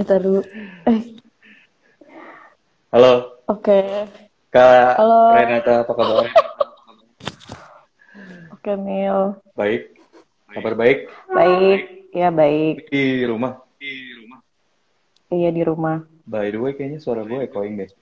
Eh, 0.00 0.04
tar 0.08 0.24
dulu. 0.24 0.40
Eh, 0.88 1.12
Halo, 2.88 3.44
oke. 3.44 4.08
Kak 4.48 4.96
Halo. 4.96 5.36
Renata, 5.36 5.84
apa 5.84 5.92
kabar? 5.92 6.26
Oke, 8.56 8.72
Mil. 8.80 9.36
Baik, 9.52 9.92
kabar 10.56 10.72
baik 10.72 10.98
Baik. 11.28 11.80
Ya, 12.16 12.32
baik. 12.32 12.88
di 12.88 13.28
rumah. 13.28 13.60
Iya, 15.28 15.52
di 15.52 15.62
rumah. 15.68 16.08
By 16.24 16.48
the 16.48 16.56
way, 16.56 16.72
kayaknya 16.72 17.04
suara 17.04 17.20
gue 17.20 17.44
echoing 17.44 17.76
deh. 17.84 17.92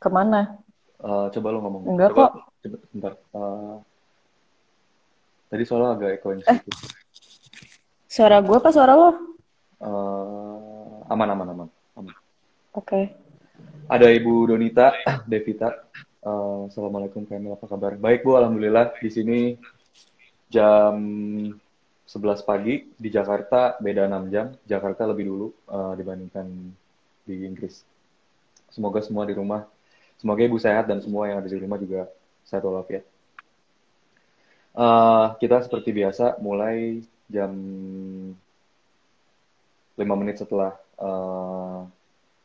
Ke 0.00 0.08
mana? 0.08 0.56
Eh, 1.04 1.26
coba 1.36 1.48
lo 1.52 1.60
ngomong. 1.60 1.84
Enggak 1.84 2.16
coba, 2.16 2.32
kok. 2.32 2.48
Coba, 2.64 2.76
bentar. 2.96 3.12
Eh, 3.12 3.76
tadi 5.52 5.62
suara 5.68 5.92
agak 5.92 6.16
echoing 6.16 6.40
sedikit. 6.40 7.04
Suara 8.16 8.40
gue 8.40 8.56
apa 8.56 8.72
suara 8.72 8.96
lo? 8.96 9.12
Eh, 9.76 11.12
aman, 11.12 11.28
aman, 11.36 11.48
aman, 11.52 11.68
aman. 12.00 12.14
Oke. 12.72 13.12
Ada 13.92 14.08
Ibu 14.08 14.56
Donita, 14.56 14.96
Devita. 15.28 15.84
Eh, 16.24 16.60
Assalamualaikum, 16.72 17.28
Kamil. 17.28 17.52
Apa 17.52 17.68
kabar? 17.68 17.92
Baik, 18.00 18.24
Bu. 18.24 18.40
Alhamdulillah. 18.40 18.96
Di 18.96 19.12
sini 19.12 19.60
jam 20.48 20.96
11 22.08 22.40
pagi. 22.40 22.88
Di 22.96 23.12
Jakarta 23.12 23.76
beda 23.84 24.08
6 24.08 24.32
jam. 24.32 24.48
Jakarta 24.64 25.04
lebih 25.04 25.28
dulu 25.28 25.52
eh, 25.68 25.92
dibandingkan 26.00 26.72
di 27.28 27.44
Inggris. 27.44 27.84
Semoga 28.72 29.04
semua 29.04 29.28
di 29.28 29.36
rumah, 29.36 29.68
semoga 30.16 30.40
Ibu 30.40 30.56
sehat 30.56 30.88
dan 30.88 31.04
semua 31.04 31.28
yang 31.28 31.44
ada 31.44 31.52
di 31.52 31.60
rumah 31.60 31.76
juga 31.76 32.08
sehat 32.48 32.64
walafiat. 32.64 33.04
Eh, 34.72 35.26
kita 35.36 35.68
seperti 35.68 35.92
biasa 35.92 36.40
mulai 36.40 37.04
jam 37.26 37.50
5 39.96 40.20
menit 40.20 40.36
setelah 40.38 40.76
eh, 41.00 41.78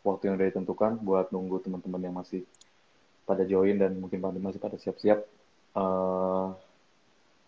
waktu 0.01 0.23
yang 0.27 0.35
udah 0.39 0.47
ditentukan 0.49 0.91
buat 1.03 1.29
nunggu 1.29 1.61
teman-teman 1.61 2.01
yang 2.01 2.15
masih 2.15 2.41
pada 3.27 3.45
join 3.45 3.77
dan 3.77 3.95
mungkin 4.01 4.17
pada 4.19 4.37
masih 4.41 4.59
pada 4.59 4.77
siap-siap. 4.79 5.19
Eh, 5.77 6.47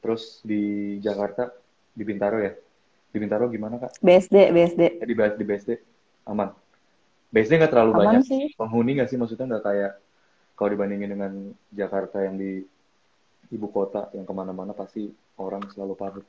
terus 0.03 0.43
di 0.45 0.97
Jakarta, 0.99 1.49
di 1.95 2.03
Bintaro 2.03 2.37
ya? 2.39 2.53
Di 3.13 3.17
Bintaro 3.21 3.45
gimana 3.49 3.77
Kak? 3.77 4.01
BSD, 4.01 4.51
BSD. 4.51 4.81
Eh, 5.01 5.07
di, 5.07 5.15
di 5.15 5.45
BSD 5.45 5.71
aman. 6.27 6.49
BSD 7.33 7.57
nggak 7.57 7.71
terlalu 7.73 7.93
Aman 7.97 8.01
banyak 8.05 8.23
sih. 8.29 8.43
penghuni 8.53 9.01
nggak 9.01 9.09
sih? 9.09 9.17
Maksudnya 9.17 9.57
nggak 9.57 9.65
kayak 9.65 9.91
kalau 10.53 10.69
dibandingin 10.69 11.09
dengan 11.17 11.33
Jakarta 11.73 12.21
yang 12.21 12.37
di 12.37 12.61
ibu 13.49 13.67
kota 13.73 14.13
yang 14.13 14.25
ke 14.25 14.33
mana-mana 14.33 14.71
pasti 14.77 15.09
orang 15.41 15.65
selalu 15.73 15.93
padat. 15.97 16.25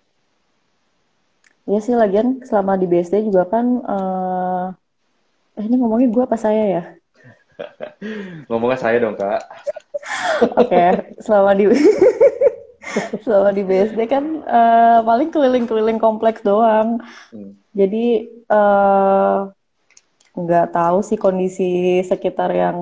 Iya 1.64 1.78
sih, 1.80 1.94
lagian 1.96 2.44
selama 2.44 2.76
di 2.76 2.84
BSD 2.84 3.24
juga 3.24 3.48
kan... 3.48 3.66
eh 3.80 4.66
eh, 5.54 5.64
ini 5.64 5.74
ngomongin 5.80 6.10
gue 6.12 6.24
apa 6.24 6.36
saya 6.36 6.64
ya? 6.66 6.82
Ngomongnya 8.50 8.78
saya 8.78 8.96
dong 9.00 9.16
Kak. 9.16 9.40
Oke, 10.60 10.84
selama 11.22 11.50
di... 11.56 11.64
selama 13.24 13.50
di 13.50 13.62
BSD 13.64 14.00
kan 14.06 14.24
eh, 14.44 14.98
paling 15.02 15.28
keliling-keliling 15.32 15.98
kompleks 15.98 16.44
doang. 16.44 17.00
Hmm. 17.32 17.56
Jadi 17.72 18.28
eh, 18.28 19.38
nggak 20.34 20.66
tahu 20.74 20.98
sih 21.00 21.18
kondisi 21.18 22.02
sekitar 22.02 22.50
yang 22.50 22.78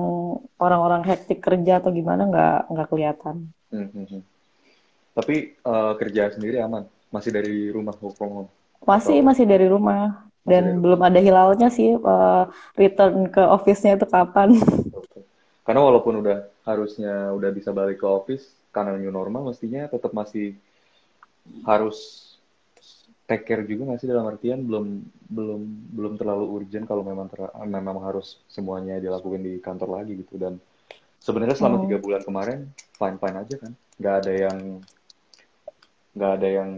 orang-orang 0.57 1.05
hektik 1.05 1.39
kerja 1.39 1.79
atau 1.79 1.93
gimana 1.93 2.25
nggak 2.27 2.59
nggak 2.73 2.87
kelihatan. 2.89 3.35
Hmm, 3.69 3.89
hmm, 3.89 4.05
hmm. 4.09 4.21
Tapi 5.13 5.35
eh, 5.55 5.93
kerjaan 5.97 6.31
sendiri 6.35 6.57
aman, 6.59 6.83
masih 7.13 7.31
dari 7.31 7.69
rumah 7.69 7.93
work 8.01 8.17
from 8.17 8.31
home. 8.33 8.51
Masih 8.89 9.17
Atau 9.17 9.27
masih 9.27 9.45
dari 9.47 9.67
rumah. 9.67 10.27
Masih 10.43 10.49
dan 10.49 10.63
dari 10.63 10.79
belum 10.83 10.99
ada 11.07 11.19
hilalnya 11.23 11.67
sih 11.71 11.95
eh, 11.95 12.43
return 12.79 13.31
ke 13.31 13.41
office-nya 13.41 13.95
itu 13.95 14.05
kapan. 14.07 14.49
Karena 15.65 15.81
walaupun 15.87 16.19
udah 16.19 16.37
harusnya 16.67 17.31
udah 17.37 17.49
bisa 17.55 17.71
balik 17.71 18.03
ke 18.03 18.07
office 18.07 18.51
karena 18.75 18.99
new 18.99 19.13
normal, 19.13 19.47
mestinya 19.51 19.87
tetap 19.87 20.11
masih 20.11 20.55
harus 21.63 21.97
take 23.27 23.43
care 23.47 23.63
juga 23.63 23.87
nggak 23.87 23.99
sih? 24.03 24.09
Dalam 24.11 24.27
artian 24.27 24.59
belum 24.67 24.85
belum 25.31 25.61
belum 25.95 26.13
terlalu 26.19 26.45
urgent 26.59 26.85
kalau 26.89 27.03
memang 27.05 27.27
ter- 27.31 27.53
memang 27.65 28.03
harus 28.03 28.39
semuanya 28.51 28.99
dilakukan 28.99 29.41
di 29.41 29.53
kantor 29.63 29.89
lagi 30.03 30.13
gitu. 30.21 30.35
Dan 30.35 30.59
sebenarnya 31.23 31.57
selama 31.59 31.77
Hmm. 31.79 31.85
tiga 31.87 31.97
bulan 32.03 32.21
kemarin 32.27 32.59
fine 32.99 33.17
fine 33.21 33.37
aja 33.39 33.55
kan? 33.59 33.71
Nggak 33.99 34.15
ada 34.23 34.33
yang 34.33 34.57
nggak 36.15 36.31
ada 36.37 36.47
yang 36.59 36.71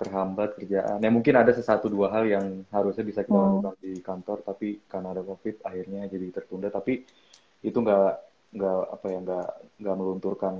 terhambat 0.00 0.48
kerjaan. 0.58 0.98
Ya 1.04 1.10
mungkin 1.16 1.34
ada 1.42 1.52
sesatu 1.58 1.86
dua 1.88 2.08
hal 2.14 2.24
yang 2.34 2.46
harusnya 2.76 3.04
bisa 3.10 3.20
kita 3.28 3.38
Hmm. 3.38 3.46
lakukan 3.46 3.74
di 3.84 3.92
kantor 4.08 4.38
tapi 4.48 4.68
karena 4.92 5.08
ada 5.16 5.22
covid 5.30 5.54
akhirnya 5.68 6.00
jadi 6.14 6.26
tertunda. 6.36 6.68
Tapi 6.78 6.92
itu 7.68 7.78
nggak 7.84 8.06
nggak 8.56 8.78
apa 8.96 9.06
ya 9.12 9.18
nggak 9.26 9.46
nggak 9.80 9.96
melunturkan 10.00 10.54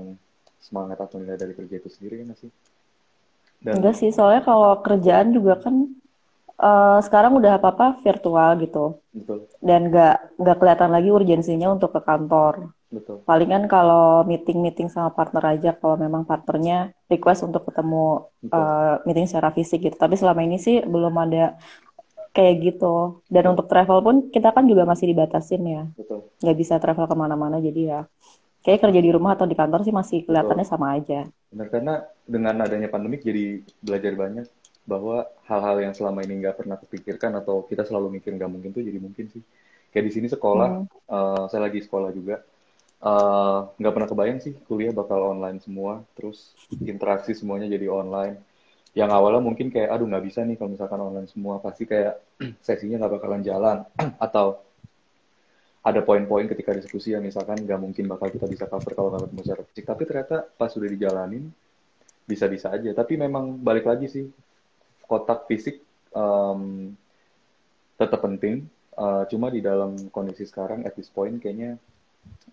semangat 0.65 0.97
atau 1.05 1.17
nilai 1.21 1.37
dari 1.43 1.53
kerja 1.59 1.75
itu 1.81 1.89
sendiri 1.95 2.15
kan 2.25 2.35
sih? 2.41 2.51
Dan 3.63 3.77
Enggak 3.77 3.93
sih, 3.99 4.09
soalnya 4.17 4.41
kalau 4.49 4.69
kerjaan 4.85 5.27
juga 5.37 5.53
kan 5.63 5.75
eh, 6.69 6.97
sekarang 7.07 7.33
udah 7.39 7.51
apa-apa 7.59 7.85
virtual 8.05 8.49
gitu. 8.63 8.79
Betul. 9.13 9.47
Dan 9.69 9.81
nggak 9.91 10.13
nggak 10.41 10.57
kelihatan 10.59 10.91
lagi 10.95 11.09
urgensinya 11.19 11.67
untuk 11.75 11.89
ke 11.95 12.01
kantor. 12.09 12.53
Betul 12.93 13.25
Palingan 13.27 13.63
kalau 13.73 14.27
meeting-meeting 14.29 14.87
sama 14.93 15.09
partner 15.17 15.43
aja 15.53 15.69
kalau 15.79 15.95
memang 16.05 16.23
partnernya 16.29 16.75
request 17.11 17.41
untuk 17.47 17.61
ketemu 17.67 17.95
betul 18.41 18.53
eh, 18.55 18.93
meeting 19.07 19.25
secara 19.31 19.49
fisik 19.57 19.79
gitu. 19.85 19.95
Tapi 20.03 20.15
selama 20.19 20.41
ini 20.47 20.57
sih 20.65 20.75
belum 20.93 21.13
ada 21.23 21.37
kayak 22.35 22.55
gitu. 22.65 22.85
Dan 23.33 23.43
untuk 23.53 23.65
travel 23.71 23.99
pun 24.05 24.15
kita 24.35 24.49
kan 24.55 24.65
juga 24.71 24.83
masih 24.91 25.07
dibatasin 25.11 25.61
ya. 25.75 25.81
betul 25.97 26.31
Nggak 26.41 26.57
bisa 26.61 26.75
travel 26.83 27.05
ke 27.11 27.15
mana-mana 27.23 27.57
jadi 27.67 27.81
ya 27.91 27.99
kayak 28.65 28.79
kerja 28.83 29.01
di 29.05 29.11
rumah 29.15 29.31
atau 29.35 29.47
di 29.51 29.55
kantor 29.59 29.79
sih 29.87 29.95
masih 29.99 30.19
betul 30.27 30.27
kelihatannya 30.27 30.65
sama 30.67 30.87
aja. 30.97 31.15
benar 31.53 31.67
karena 31.73 31.93
dengan 32.25 32.55
adanya 32.65 32.89
pandemik 32.93 33.21
jadi 33.21 33.61
belajar 33.85 34.13
banyak 34.17 34.45
bahwa 34.83 35.27
hal-hal 35.47 35.77
yang 35.85 35.93
selama 35.95 36.19
ini 36.25 36.33
nggak 36.43 36.57
pernah 36.59 36.77
kepikirkan 36.81 37.31
atau 37.39 37.63
kita 37.69 37.83
selalu 37.87 38.19
mikir 38.19 38.31
nggak 38.35 38.51
mungkin 38.51 38.71
tuh 38.75 38.83
jadi 38.83 38.99
mungkin 38.99 39.25
sih 39.33 39.41
kayak 39.93 40.05
di 40.09 40.13
sini 40.15 40.27
sekolah 40.31 40.69
Hmm. 40.69 40.87
eh, 41.15 41.43
saya 41.51 41.61
lagi 41.69 41.79
sekolah 41.85 42.09
juga 42.15 42.35
eh, 43.03 43.59
nggak 43.79 43.93
pernah 43.93 44.09
kebayang 44.09 44.39
sih 44.39 44.53
kuliah 44.67 44.95
bakal 44.95 45.35
online 45.35 45.59
semua 45.59 46.01
terus 46.15 46.55
interaksi 46.83 47.35
semuanya 47.35 47.67
jadi 47.67 47.87
online. 47.91 48.39
Yang 48.93 49.09
awalnya 49.17 49.41
mungkin 49.41 49.67
kayak 49.73 49.89
aduh 49.89 50.05
nggak 50.05 50.25
bisa 50.29 50.45
nih 50.45 50.55
kalau 50.55 50.71
misalkan 50.71 51.01
online 51.01 51.29
semua. 51.29 51.59
Pasti 51.59 51.83
kayak 51.89 52.21
sesinya 52.65 53.03
nggak 53.03 53.13
bakalan 53.19 53.41
jalan. 53.43 53.77
Atau 54.25 54.63
ada 55.83 55.99
poin-poin 55.99 56.47
ketika 56.47 56.71
diskusi 56.71 57.11
yang 57.11 57.25
misalkan 57.27 57.59
nggak 57.59 57.79
mungkin 57.81 58.07
bakal 58.07 58.31
kita 58.31 58.47
bisa 58.47 58.71
cover 58.71 58.95
kalau 58.95 59.09
nggak 59.11 59.27
ketemu 59.27 59.41
secara 59.43 59.61
fisik. 59.67 59.85
Tapi 59.85 60.01
ternyata 60.07 60.35
pas 60.55 60.69
sudah 60.71 60.87
dijalanin 60.87 61.43
bisa-bisa 62.23 62.71
aja. 62.71 62.95
Tapi 62.95 63.13
memang 63.19 63.59
balik 63.59 63.83
lagi 63.83 64.07
sih 64.07 64.25
kotak 65.03 65.43
fisik 65.51 65.83
em, 66.15 66.93
tetap 67.99 68.19
penting. 68.23 68.63
Eh, 68.93 69.23
cuma 69.33 69.49
di 69.49 69.59
dalam 69.59 69.97
kondisi 70.13 70.45
sekarang 70.45 70.85
at 70.85 70.93
this 70.93 71.09
point 71.09 71.41
kayaknya 71.41 71.81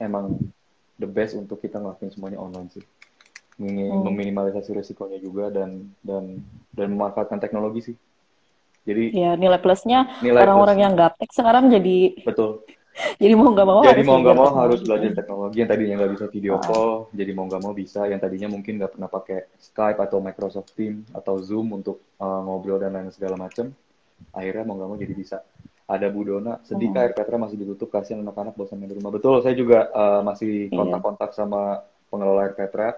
emang 0.00 0.38
the 1.00 1.08
best 1.08 1.37
untuk 1.37 1.61
kita 1.61 1.81
ngelakuin 1.81 2.12
semuanya 2.12 2.38
online 2.40 2.70
sih. 2.72 2.84
Hmm. 3.61 4.08
meminimalisasi 4.08 4.72
risikonya 4.72 5.20
juga 5.20 5.52
dan 5.52 5.93
dan 6.00 6.40
dan 6.72 6.87
memanfaatkan 6.96 7.37
teknologi 7.37 7.93
sih. 7.93 7.96
Jadi 8.88 9.12
Ya, 9.12 9.37
nilai 9.37 9.61
plusnya 9.61 10.08
orang-orang 10.25 10.81
plusnya 10.81 10.84
yang 10.88 10.94
gaptek 10.96 11.28
sekarang 11.28 11.69
jadi 11.69 12.25
betul. 12.25 12.64
Jadi 13.22 13.32
mau 13.38 13.55
nggak 13.55 13.69
mau 13.70 13.81
jadi 13.87 14.02
harus 14.02 14.08
mau 14.11 14.19
nggak 14.19 14.34
belajar 14.34 14.50
mau 14.50 14.61
harus 14.61 14.81
teknologi. 14.82 14.88
belajar 14.90 15.11
teknologi 15.14 15.56
yang 15.62 15.70
tadinya 15.70 15.94
nggak 15.94 16.12
bisa 16.19 16.26
video 16.26 16.52
Ah, 16.58 16.62
call 16.66 16.90
jadi 17.14 17.31
mau 17.32 17.44
nggak 17.46 17.62
mau 17.62 17.73
bisa 17.73 18.00
yang 18.11 18.20
tadinya 18.20 18.49
mungkin 18.50 18.73
nggak 18.82 18.93
pernah 18.99 19.08
pakai 19.08 19.38
Skype 19.62 19.99
atau 20.02 20.19
Microsoft 20.19 20.75
Teams 20.75 21.06
atau 21.14 21.38
Zoom 21.38 21.70
untuk 21.70 22.02
uh, 22.19 22.40
ngobrol 22.43 22.82
dan 22.82 22.99
lain 22.99 23.14
segala 23.14 23.38
macam 23.38 23.70
akhirnya 24.34 24.66
mau 24.66 24.75
nggak 24.75 24.88
mau 24.90 24.99
jadi 24.99 25.14
bisa 25.16 25.38
ada 25.90 26.06
Bu 26.06 26.22
Dona 26.22 26.62
sedih 26.62 26.94
hmm, 26.94 27.19
Petra 27.19 27.34
masih 27.34 27.58
ditutup 27.58 27.90
kasihan 27.90 28.22
anak-anak 28.22 28.54
bosan 28.54 28.78
main 28.78 28.87
di 28.87 28.96
rumah. 28.96 29.10
Betul 29.10 29.42
saya 29.42 29.58
juga 29.58 29.90
uh, 29.90 30.22
masih 30.22 30.70
Iya. 30.70 30.78
kontak-kontak 30.78 31.34
sama 31.34 31.82
pengelola 32.06 32.46
Air 32.46 32.54
Petra. 32.54 32.94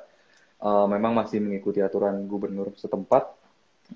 Uh, 0.62 0.86
memang 0.86 1.16
masih 1.16 1.40
mengikuti 1.40 1.80
aturan 1.80 2.28
gubernur 2.28 2.70
setempat. 2.76 3.32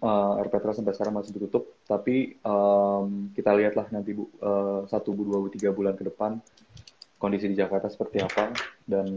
Uh, 0.01 0.41
Air 0.41 0.49
Petra 0.49 0.73
sampai 0.73 0.97
sekarang 0.97 1.21
masih 1.21 1.37
ditutup. 1.37 1.77
Tapi 1.85 2.41
um, 2.41 3.29
kita 3.37 3.53
lihatlah 3.53 3.87
nanti 3.93 4.17
Bu 4.17 4.33
uh, 4.41 4.89
satu 4.89 5.13
bu 5.13 5.23
dua 5.29 5.39
bu 5.45 5.49
tiga 5.53 5.71
bulan 5.77 5.93
ke 5.95 6.09
depan 6.09 6.41
kondisi 7.21 7.49
di 7.49 7.57
Jakarta 7.57 7.89
seperti 7.89 8.21
apa 8.21 8.53
dan 8.85 9.09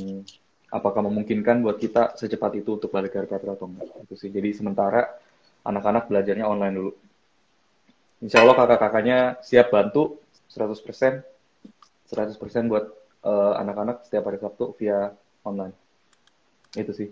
apakah 0.72 1.04
memungkinkan 1.04 1.60
buat 1.60 1.76
kita 1.82 2.16
secepat 2.16 2.64
itu 2.64 2.76
untuk 2.80 2.92
balik 2.92 3.16
ke 3.16 3.18
Air 3.24 3.30
Petra 3.32 3.56
atau 3.56 3.66
enggak. 3.72 3.96
Itu 4.04 4.16
sih. 4.20 4.30
Jadi 4.30 4.54
sementara 4.54 5.08
anak-anak 5.64 6.08
belajarnya 6.12 6.46
online 6.48 6.76
dulu 6.76 6.92
Insya 8.20 8.44
Allah 8.44 8.56
kakak-kakaknya 8.58 9.40
siap 9.44 9.72
bantu 9.72 10.20
100% 10.52 11.24
100% 12.10 12.72
buat 12.72 12.86
uh, 13.24 13.54
anak-anak 13.62 14.04
setiap 14.08 14.28
hari 14.28 14.40
Sabtu 14.42 14.76
via 14.76 15.14
online 15.46 15.76
itu 16.76 16.92
sih 16.92 17.10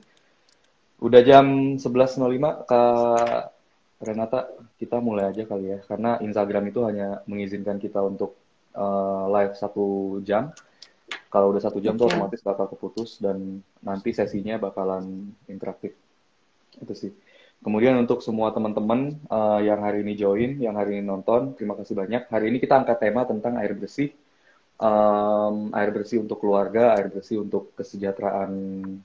udah 0.99 1.21
jam 1.23 1.77
11.05 1.79 2.67
Kak 2.67 3.57
Renata, 3.97 4.45
kita 4.77 5.01
mulai 5.01 5.33
aja 5.33 5.41
kali 5.49 5.73
ya, 5.73 5.79
karena 5.89 6.21
Instagram 6.21 6.69
itu 6.69 6.85
hanya 6.85 7.25
mengizinkan 7.25 7.81
kita 7.81 7.97
untuk 7.97 8.37
uh, 8.77 9.25
live 9.33 9.57
satu 9.57 10.19
jam. 10.21 10.53
Kalau 11.33 11.49
udah 11.49 11.61
satu 11.65 11.81
jam 11.81 11.97
okay. 11.97 12.05
tuh 12.05 12.07
otomatis 12.13 12.41
bakal 12.45 12.69
keputus 12.69 13.17
dan 13.17 13.65
nanti 13.81 14.13
sesinya 14.13 14.61
bakalan 14.61 15.33
interaktif. 15.49 15.97
Itu 16.77 16.93
sih. 16.93 17.11
Kemudian 17.57 17.97
untuk 17.97 18.21
semua 18.21 18.53
teman-teman 18.53 19.17
uh, 19.27 19.59
yang 19.59 19.81
hari 19.81 20.05
ini 20.05 20.13
join, 20.13 20.61
yang 20.61 20.77
hari 20.77 20.97
ini 20.97 21.03
nonton, 21.03 21.57
terima 21.57 21.73
kasih 21.73 21.97
banyak. 21.97 22.29
Hari 22.29 22.45
ini 22.53 22.57
kita 22.61 22.77
angkat 22.77 22.97
tema 23.01 23.25
tentang 23.25 23.57
air 23.57 23.73
bersih. 23.73 24.13
Um, 24.77 25.73
air 25.73 25.89
bersih 25.89 26.21
untuk 26.21 26.37
keluarga, 26.37 26.93
air 26.93 27.09
bersih 27.09 27.41
untuk 27.41 27.73
kesejahteraan 27.73 28.53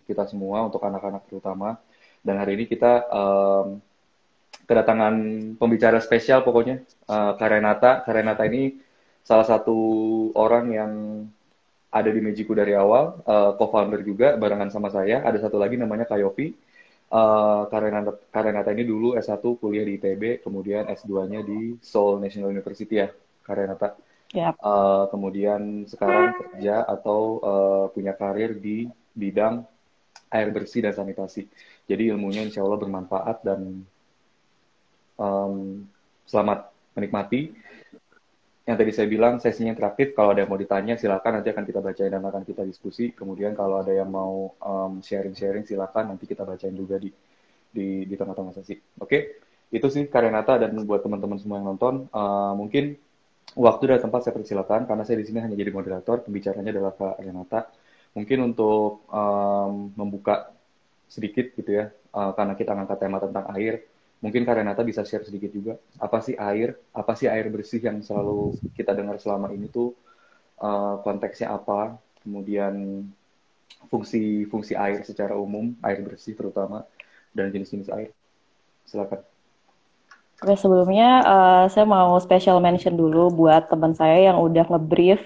kita 0.04 0.28
semua, 0.28 0.68
untuk 0.68 0.84
anak-anak 0.84 1.24
terutama. 1.32 1.80
Dan 2.20 2.36
hari 2.36 2.60
ini 2.60 2.64
kita 2.68 3.08
um, 3.08 3.80
kedatangan 4.68 5.14
pembicara 5.56 5.98
spesial 6.04 6.44
pokoknya, 6.44 6.84
uh, 7.08 7.32
Karenata. 7.40 8.04
Karenata 8.04 8.44
ini 8.44 8.76
salah 9.24 9.48
satu 9.48 9.78
orang 10.36 10.64
yang 10.70 10.92
ada 11.88 12.10
di 12.12 12.20
Mejiku 12.20 12.52
dari 12.52 12.76
awal, 12.76 13.16
uh, 13.24 13.56
co-founder 13.56 14.04
juga 14.04 14.36
barengan 14.36 14.68
sama 14.68 14.92
saya. 14.92 15.24
Ada 15.24 15.48
satu 15.48 15.56
lagi 15.56 15.80
namanya 15.80 16.04
Kayopi 16.04 16.52
Uh, 17.12 17.68
Karenata, 17.68 18.16
Karenata 18.32 18.72
ini 18.72 18.88
dulu 18.88 19.12
S1 19.20 19.44
kuliah 19.60 19.84
di 19.84 20.00
ITB, 20.00 20.40
kemudian 20.40 20.88
S2-nya 20.88 21.44
di 21.44 21.76
Seoul 21.84 22.24
National 22.24 22.56
University 22.56 23.04
ya, 23.04 23.12
Karenata. 23.44 24.00
Yep. 24.32 24.56
Uh, 24.64 25.04
kemudian 25.12 25.84
sekarang 25.84 26.32
kerja 26.40 26.88
atau 26.88 27.36
uh, 27.44 27.84
punya 27.92 28.16
karir 28.16 28.56
di 28.56 28.88
bidang 29.12 29.60
air 30.32 30.48
bersih 30.48 30.88
dan 30.88 30.96
sanitasi. 30.96 31.44
Jadi 31.84 32.08
ilmunya 32.08 32.48
insya 32.48 32.64
Allah 32.64 32.80
bermanfaat 32.80 33.44
dan 33.44 33.84
um, 35.20 35.84
selamat 36.24 36.72
menikmati 36.96 37.52
yang 38.72 38.80
tadi 38.80 38.92
saya 38.96 39.08
bilang 39.08 39.36
sesinya 39.38 39.76
interaktif. 39.76 40.16
Kalau 40.16 40.32
ada 40.32 40.42
yang 40.42 40.50
mau 40.50 40.60
ditanya 40.60 40.96
silakan. 40.96 41.40
Nanti 41.40 41.52
akan 41.52 41.64
kita 41.68 41.80
bacain 41.84 42.08
dan 42.08 42.24
akan 42.24 42.42
kita 42.48 42.62
diskusi. 42.64 43.12
Kemudian 43.12 43.52
kalau 43.52 43.84
ada 43.84 43.92
yang 43.92 44.08
mau 44.08 44.56
um, 44.58 45.04
sharing-sharing 45.04 45.68
silakan. 45.68 46.16
Nanti 46.16 46.24
kita 46.24 46.48
bacain 46.48 46.72
juga 46.72 46.96
di 46.96 47.12
di 47.72 48.08
di 48.08 48.14
tengah-tengah 48.16 48.56
sesi. 48.56 48.74
Oke? 48.98 49.08
Okay? 49.08 49.22
itu 49.72 49.88
sih 49.88 50.04
Karenata 50.04 50.60
dan 50.60 50.76
buat 50.84 51.00
teman-teman 51.00 51.40
semua 51.40 51.56
yang 51.56 51.72
nonton. 51.72 52.04
Uh, 52.12 52.52
mungkin 52.52 52.92
waktu 53.56 53.84
dan 53.88 54.04
tempat 54.04 54.20
saya 54.28 54.36
persilakan 54.36 54.84
karena 54.84 55.02
saya 55.08 55.16
di 55.16 55.24
sini 55.24 55.40
hanya 55.40 55.56
jadi 55.56 55.72
moderator. 55.72 56.20
Pembicaranya 56.28 56.76
adalah 56.76 56.92
Kak 56.92 57.24
Renata. 57.24 57.72
Mungkin 58.12 58.38
untuk 58.52 59.08
um, 59.08 59.96
membuka 59.96 60.52
sedikit 61.08 61.52
gitu 61.56 61.76
ya 61.76 61.92
uh, 62.16 62.32
karena 62.32 62.56
kita 62.56 62.72
ngangkat 62.72 62.98
tema 63.00 63.20
tentang 63.20 63.44
air 63.52 63.84
Mungkin 64.22 64.46
Kak 64.46 64.62
Renata 64.62 64.86
bisa 64.86 65.02
share 65.02 65.26
sedikit 65.26 65.50
juga. 65.50 65.74
Apa 65.98 66.22
sih 66.22 66.38
air? 66.38 66.78
Apa 66.94 67.18
sih 67.18 67.26
air 67.26 67.50
bersih 67.50 67.82
yang 67.82 67.98
selalu 68.06 68.54
kita 68.78 68.94
dengar 68.94 69.18
selama 69.18 69.50
ini 69.50 69.66
tuh 69.66 69.98
uh, 70.62 71.02
konteksnya 71.02 71.50
apa? 71.50 71.98
Kemudian 72.22 73.02
fungsi-fungsi 73.90 74.78
air 74.78 75.02
secara 75.02 75.34
umum, 75.34 75.74
air 75.82 75.98
bersih 76.06 76.38
terutama, 76.38 76.86
dan 77.34 77.50
jenis-jenis 77.50 77.90
air. 77.90 78.14
Silakan. 78.86 79.26
Oke, 80.42 80.54
sebelumnya 80.54 81.22
uh, 81.26 81.64
saya 81.66 81.86
mau 81.86 82.14
special 82.22 82.62
mention 82.62 82.94
dulu 82.94 83.30
buat 83.34 83.66
teman 83.66 83.94
saya 83.94 84.30
yang 84.30 84.38
udah 84.38 84.70
ngebrief 84.70 85.18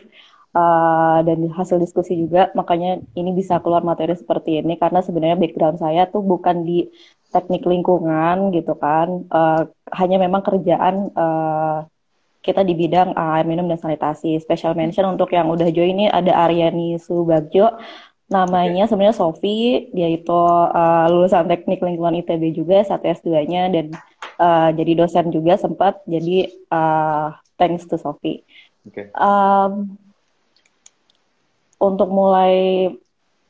uh, 0.57 1.21
dan 1.25 1.39
hasil 1.53 1.77
diskusi 1.81 2.17
juga 2.17 2.49
makanya 2.57 3.01
ini 3.13 3.31
bisa 3.37 3.61
keluar 3.61 3.85
materi 3.85 4.17
seperti 4.17 4.65
ini 4.65 4.81
karena 4.81 5.05
sebenarnya 5.05 5.37
background 5.37 5.81
saya 5.81 6.09
tuh 6.09 6.25
bukan 6.25 6.65
di 6.65 6.89
teknik 7.35 7.67
lingkungan 7.67 8.55
gitu 8.55 8.75
kan 8.79 9.27
uh, 9.29 9.67
hanya 9.93 10.17
memang 10.23 10.43
kerjaan 10.47 11.11
uh, 11.13 11.85
kita 12.47 12.63
di 12.63 12.79
bidang 12.79 13.19
air 13.19 13.43
minum 13.43 13.67
dan 13.67 13.83
sanitasi. 13.83 14.39
Special 14.39 14.79
mention 14.79 15.11
untuk 15.11 15.35
yang 15.35 15.51
udah 15.51 15.67
join 15.75 15.99
ini 15.99 16.07
ada 16.07 16.47
Aryani 16.47 16.95
Subagjo. 17.03 17.75
Namanya 18.31 18.87
sebenarnya 18.87 19.19
Sofi 19.19 19.91
dia 19.91 20.07
itu 20.07 20.31
uh, 20.31 21.07
lulusan 21.11 21.51
teknik 21.51 21.83
lingkungan 21.83 22.23
ITB 22.23 22.55
juga 22.55 22.87
satu 22.87 23.11
S2-nya 23.11 23.71
dan 23.75 23.87
uh, 24.39 24.71
jadi 24.71 25.03
dosen 25.03 25.35
juga 25.35 25.59
sempat. 25.59 25.99
Jadi 26.07 26.47
uh, 26.71 27.35
thanks 27.59 27.91
to 27.91 27.99
Sofi. 27.99 28.47
Okay. 28.87 29.11
Um, 29.19 29.99
untuk 31.83 32.09
mulai 32.09 32.89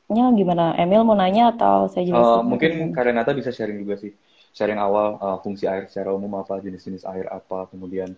nya 0.07 0.31
gimana? 0.31 0.79
Emil 0.79 1.03
mau 1.03 1.19
nanya 1.19 1.51
atau 1.51 1.91
saya 1.91 2.07
juga? 2.07 2.39
Uh, 2.39 2.43
mungkin 2.47 2.95
Karenata 2.95 3.35
bisa 3.35 3.51
sharing 3.51 3.83
juga 3.83 3.99
sih. 3.99 4.15
Sharing 4.55 4.79
awal 4.79 5.19
uh, 5.19 5.39
fungsi 5.43 5.67
air 5.67 5.91
secara 5.91 6.15
umum 6.15 6.39
apa, 6.39 6.63
jenis-jenis 6.63 7.05
air 7.05 7.27
apa, 7.29 7.67
kemudian 7.69 8.15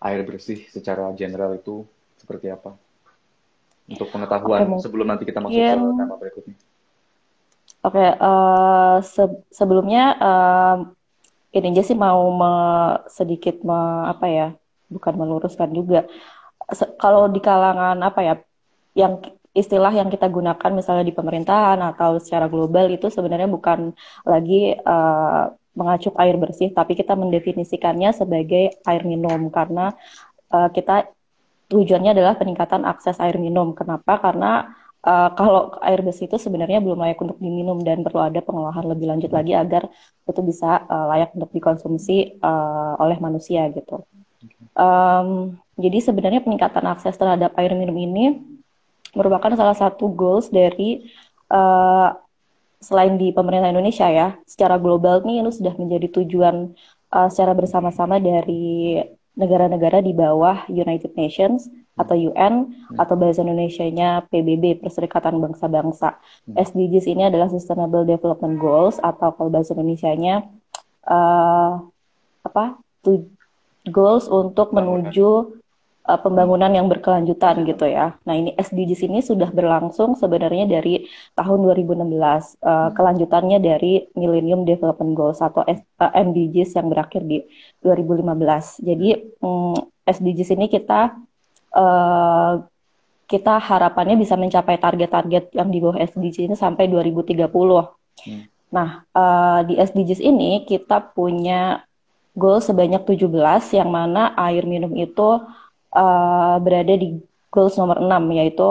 air 0.00 0.20
bersih 0.22 0.68
secara 0.68 1.08
general 1.16 1.56
itu 1.56 1.82
seperti 2.20 2.52
apa? 2.52 2.76
Untuk 3.90 4.06
pengetahuan 4.12 4.78
okay, 4.78 4.86
sebelum 4.86 5.06
nanti 5.08 5.24
kita 5.26 5.42
masuk 5.42 5.58
ke 5.58 5.74
tema 5.74 6.14
berikutnya. 6.20 6.56
Oke, 7.80 7.96
okay, 7.96 8.10
uh, 8.20 9.00
se 9.00 9.24
sebelumnya 9.48 10.14
uh, 10.20 10.76
ini 11.56 11.72
aja 11.72 11.82
sih 11.82 11.96
mau 11.96 12.28
me 12.30 12.52
sedikit 13.08 13.64
me 13.64 14.06
apa 14.06 14.28
ya, 14.28 14.48
bukan 14.92 15.16
meluruskan 15.16 15.72
juga. 15.72 16.04
Se 16.70 16.86
kalau 17.00 17.26
di 17.26 17.40
kalangan 17.42 17.98
apa 18.04 18.20
ya, 18.22 18.34
yang 18.94 19.18
istilah 19.50 19.90
yang 19.90 20.06
kita 20.06 20.30
gunakan 20.30 20.70
misalnya 20.70 21.02
di 21.02 21.14
pemerintahan 21.14 21.78
atau 21.94 22.22
secara 22.22 22.46
global 22.46 22.86
itu 22.86 23.10
sebenarnya 23.10 23.50
bukan 23.50 23.90
lagi 24.22 24.78
uh, 24.78 25.50
mengacu 25.74 26.14
air 26.18 26.36
bersih, 26.38 26.70
tapi 26.74 26.98
kita 26.98 27.14
mendefinisikannya 27.14 28.10
sebagai 28.14 28.78
air 28.86 29.02
minum 29.06 29.50
karena 29.50 29.94
uh, 30.50 30.68
kita 30.70 31.10
tujuannya 31.70 32.14
adalah 32.14 32.34
peningkatan 32.38 32.82
akses 32.86 33.18
air 33.22 33.38
minum. 33.38 33.74
Kenapa? 33.74 34.18
Karena 34.18 34.70
uh, 35.06 35.30
kalau 35.34 35.78
air 35.82 36.02
bersih 36.02 36.26
itu 36.26 36.36
sebenarnya 36.38 36.82
belum 36.82 36.98
layak 36.98 37.18
untuk 37.22 37.38
diminum 37.38 37.78
dan 37.86 38.02
perlu 38.02 38.20
ada 38.22 38.42
pengolahan 38.42 38.86
lebih 38.86 39.06
lanjut 39.10 39.30
lagi 39.30 39.54
agar 39.54 39.86
itu 40.26 40.40
bisa 40.42 40.84
uh, 40.86 41.06
layak 41.10 41.34
untuk 41.34 41.50
dikonsumsi 41.54 42.42
uh, 42.42 42.98
oleh 42.98 43.18
manusia 43.22 43.70
gitu. 43.70 44.02
Um, 44.78 45.58
jadi 45.74 45.98
sebenarnya 46.00 46.40
peningkatan 46.44 46.86
akses 46.86 47.18
terhadap 47.18 47.54
air 47.58 47.72
minum 47.74 47.96
ini 47.98 48.38
merupakan 49.14 49.52
salah 49.58 49.76
satu 49.76 50.10
goals 50.10 50.50
dari 50.50 51.10
uh, 51.50 52.14
selain 52.80 53.20
di 53.20 53.30
pemerintah 53.30 53.68
Indonesia 53.68 54.08
ya, 54.08 54.40
secara 54.48 54.80
global 54.80 55.20
nih 55.22 55.44
ini 55.44 55.50
sudah 55.52 55.76
menjadi 55.76 56.08
tujuan 56.20 56.72
uh, 57.12 57.28
secara 57.28 57.52
bersama-sama 57.52 58.16
dari 58.16 58.96
negara-negara 59.36 60.02
di 60.02 60.12
bawah 60.12 60.66
United 60.66 61.14
Nations 61.14 61.70
atau 61.94 62.16
UN 62.16 62.72
hmm. 62.72 62.96
atau 62.96 63.14
bahasa 63.14 63.44
Indonesia-nya 63.44 64.24
PBB 64.32 64.80
Perserikatan 64.80 65.36
Bangsa-Bangsa. 65.38 66.16
Hmm. 66.48 66.56
SDGs 66.56 67.06
ini 67.08 67.28
adalah 67.28 67.52
Sustainable 67.52 68.08
Development 68.08 68.56
Goals 68.56 68.96
atau 69.00 69.32
kalau 69.36 69.52
bahasa 69.52 69.76
Indonesia-nya 69.76 70.48
uh, 71.04 71.84
apa? 72.44 72.80
goals 73.88 74.28
untuk 74.28 74.76
menuju 74.76 75.59
uh, 76.10 76.18
pembangunan 76.18 76.70
yang 76.74 76.90
berkelanjutan 76.90 77.62
gitu 77.62 77.86
ya. 77.86 78.18
Nah 78.26 78.34
ini 78.34 78.50
SDGs 78.58 79.06
ini 79.06 79.22
sudah 79.22 79.54
berlangsung 79.54 80.18
sebenarnya 80.18 80.66
dari 80.66 81.06
tahun 81.38 81.62
2016. 81.62 82.02
Uh, 82.02 82.10
eh, 82.10 82.88
kelanjutannya 82.98 83.58
dari 83.62 84.10
Millennium 84.18 84.66
Development 84.66 85.12
Goals 85.14 85.38
atau 85.38 85.62
S, 85.62 85.78
uh, 86.02 86.10
eh, 86.10 86.26
MDGs 86.26 86.74
yang 86.74 86.90
berakhir 86.90 87.22
di 87.22 87.46
2015. 87.86 88.82
Jadi 88.82 89.08
um, 89.38 89.78
mm, 89.78 90.10
SDGs 90.10 90.50
ini 90.58 90.66
kita 90.66 91.14
uh, 91.78 92.54
kita 93.30 93.62
harapannya 93.62 94.18
bisa 94.18 94.34
mencapai 94.34 94.74
target-target 94.82 95.54
yang 95.54 95.70
di 95.70 95.78
bawah 95.78 96.02
SDGs 96.02 96.50
ini 96.50 96.54
sampai 96.58 96.90
2030. 96.90 97.46
Hmm. 97.46 98.42
Nah, 98.74 99.06
uh, 99.14 99.62
di 99.62 99.78
SDGs 99.78 100.18
ini 100.18 100.66
kita 100.66 101.14
punya 101.14 101.86
goal 102.34 102.58
sebanyak 102.62 103.02
17 103.06 103.30
yang 103.74 103.90
mana 103.90 104.34
air 104.34 104.66
minum 104.66 104.90
itu 104.94 105.42
uh, 105.94 106.56
berada 106.62 106.94
di 106.94 107.18
goals 107.50 107.74
nomor 107.76 107.98
6 107.98 108.08
yaitu 108.38 108.70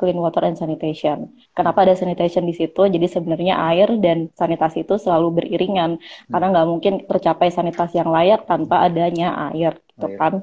clean 0.00 0.16
water 0.16 0.48
and 0.48 0.56
sanitation. 0.56 1.28
Kenapa 1.52 1.84
ada 1.84 1.92
sanitation 1.92 2.48
di 2.48 2.56
situ? 2.56 2.88
Jadi 2.88 3.04
sebenarnya 3.04 3.60
air 3.68 4.00
dan 4.00 4.32
sanitasi 4.32 4.88
itu 4.88 4.96
selalu 4.96 5.44
beriringan 5.44 6.00
hmm. 6.00 6.32
karena 6.32 6.46
nggak 6.56 6.68
mungkin 6.72 6.94
tercapai 7.04 7.52
sanitasi 7.52 8.00
yang 8.00 8.08
layak 8.08 8.48
tanpa 8.48 8.88
adanya 8.88 9.52
air, 9.52 9.76
gitu 9.92 10.08
air. 10.08 10.16
kan? 10.16 10.34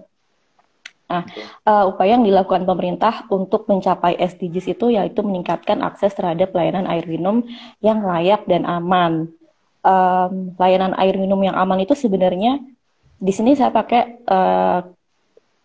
Nah, 1.07 1.23
uh, 1.63 1.87
upaya 1.87 2.19
yang 2.19 2.27
dilakukan 2.27 2.67
pemerintah 2.67 3.25
untuk 3.31 3.63
mencapai 3.65 4.19
SDGs 4.19 4.75
itu 4.75 4.91
yaitu 4.91 5.23
meningkatkan 5.23 5.79
akses 5.79 6.11
terhadap 6.11 6.51
layanan 6.51 6.83
air 6.85 7.07
minum 7.07 7.41
yang 7.79 8.03
layak 8.03 8.43
dan 8.45 8.67
aman. 8.67 9.31
Um, 9.87 10.51
layanan 10.59 10.91
air 10.99 11.15
minum 11.15 11.39
yang 11.39 11.55
aman 11.55 11.79
itu 11.79 11.95
sebenarnya 11.95 12.59
di 13.17 13.31
sini 13.31 13.55
saya 13.55 13.71
pakai 13.71 14.19
uh, 14.27 14.83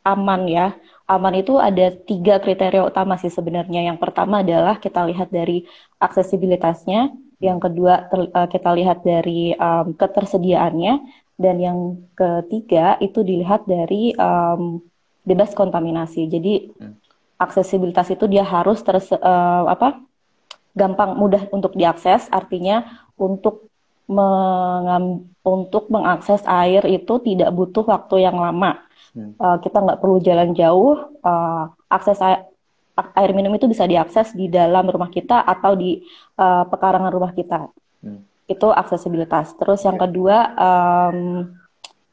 aman 0.02 0.46
ya. 0.50 0.74
Aman 1.06 1.34
itu 1.38 1.58
ada 1.58 1.90
tiga 1.92 2.38
kriteria 2.42 2.86
utama 2.86 3.18
sih 3.18 3.30
sebenarnya. 3.30 3.84
Yang 3.88 3.98
pertama 4.02 4.40
adalah 4.42 4.78
kita 4.78 5.04
lihat 5.06 5.28
dari 5.30 5.66
aksesibilitasnya, 6.00 7.12
yang 7.42 7.58
kedua 7.58 8.06
ter, 8.10 8.30
uh, 8.30 8.48
kita 8.48 8.70
lihat 8.74 9.02
dari 9.02 9.52
um, 9.58 9.92
ketersediaannya, 9.98 10.94
Dan 11.42 11.56
yang 11.58 11.78
ketiga 12.14 12.94
itu 13.02 13.26
dilihat 13.26 13.66
dari 13.66 14.14
um, 14.14 14.78
bebas 15.26 15.50
kontaminasi. 15.56 16.30
Jadi 16.30 16.70
aksesibilitas 17.40 18.14
itu 18.14 18.30
dia 18.30 18.46
harus 18.46 18.78
terus 18.86 19.10
uh, 19.10 19.64
apa 19.66 19.98
gampang 20.76 21.18
mudah 21.18 21.50
untuk 21.50 21.74
diakses. 21.74 22.30
Artinya 22.30 23.02
untuk 23.18 23.66
mengam, 24.06 25.26
untuk 25.42 25.90
mengakses 25.90 26.46
air 26.46 26.86
itu 26.86 27.18
tidak 27.26 27.50
butuh 27.50 27.84
waktu 27.90 28.22
yang 28.22 28.38
lama. 28.38 28.78
Hmm. 29.12 29.36
Uh, 29.36 29.56
kita 29.60 29.78
nggak 29.80 30.00
perlu 30.00 30.20
jalan 30.24 30.56
jauh. 30.56 31.12
Uh, 31.20 31.68
akses 31.92 32.18
air, 32.24 32.48
air 32.96 33.30
minum 33.36 33.52
itu 33.56 33.68
bisa 33.68 33.84
diakses 33.84 34.32
di 34.32 34.48
dalam 34.48 34.88
rumah 34.88 35.12
kita 35.12 35.44
atau 35.44 35.76
di 35.76 36.00
uh, 36.40 36.64
pekarangan 36.68 37.12
rumah 37.12 37.32
kita. 37.36 37.68
Hmm 38.00 38.32
itu 38.52 38.68
aksesibilitas. 38.68 39.56
Terus 39.56 39.80
yang 39.86 39.96
ya. 39.98 40.02
kedua 40.06 40.36
um, 40.52 41.48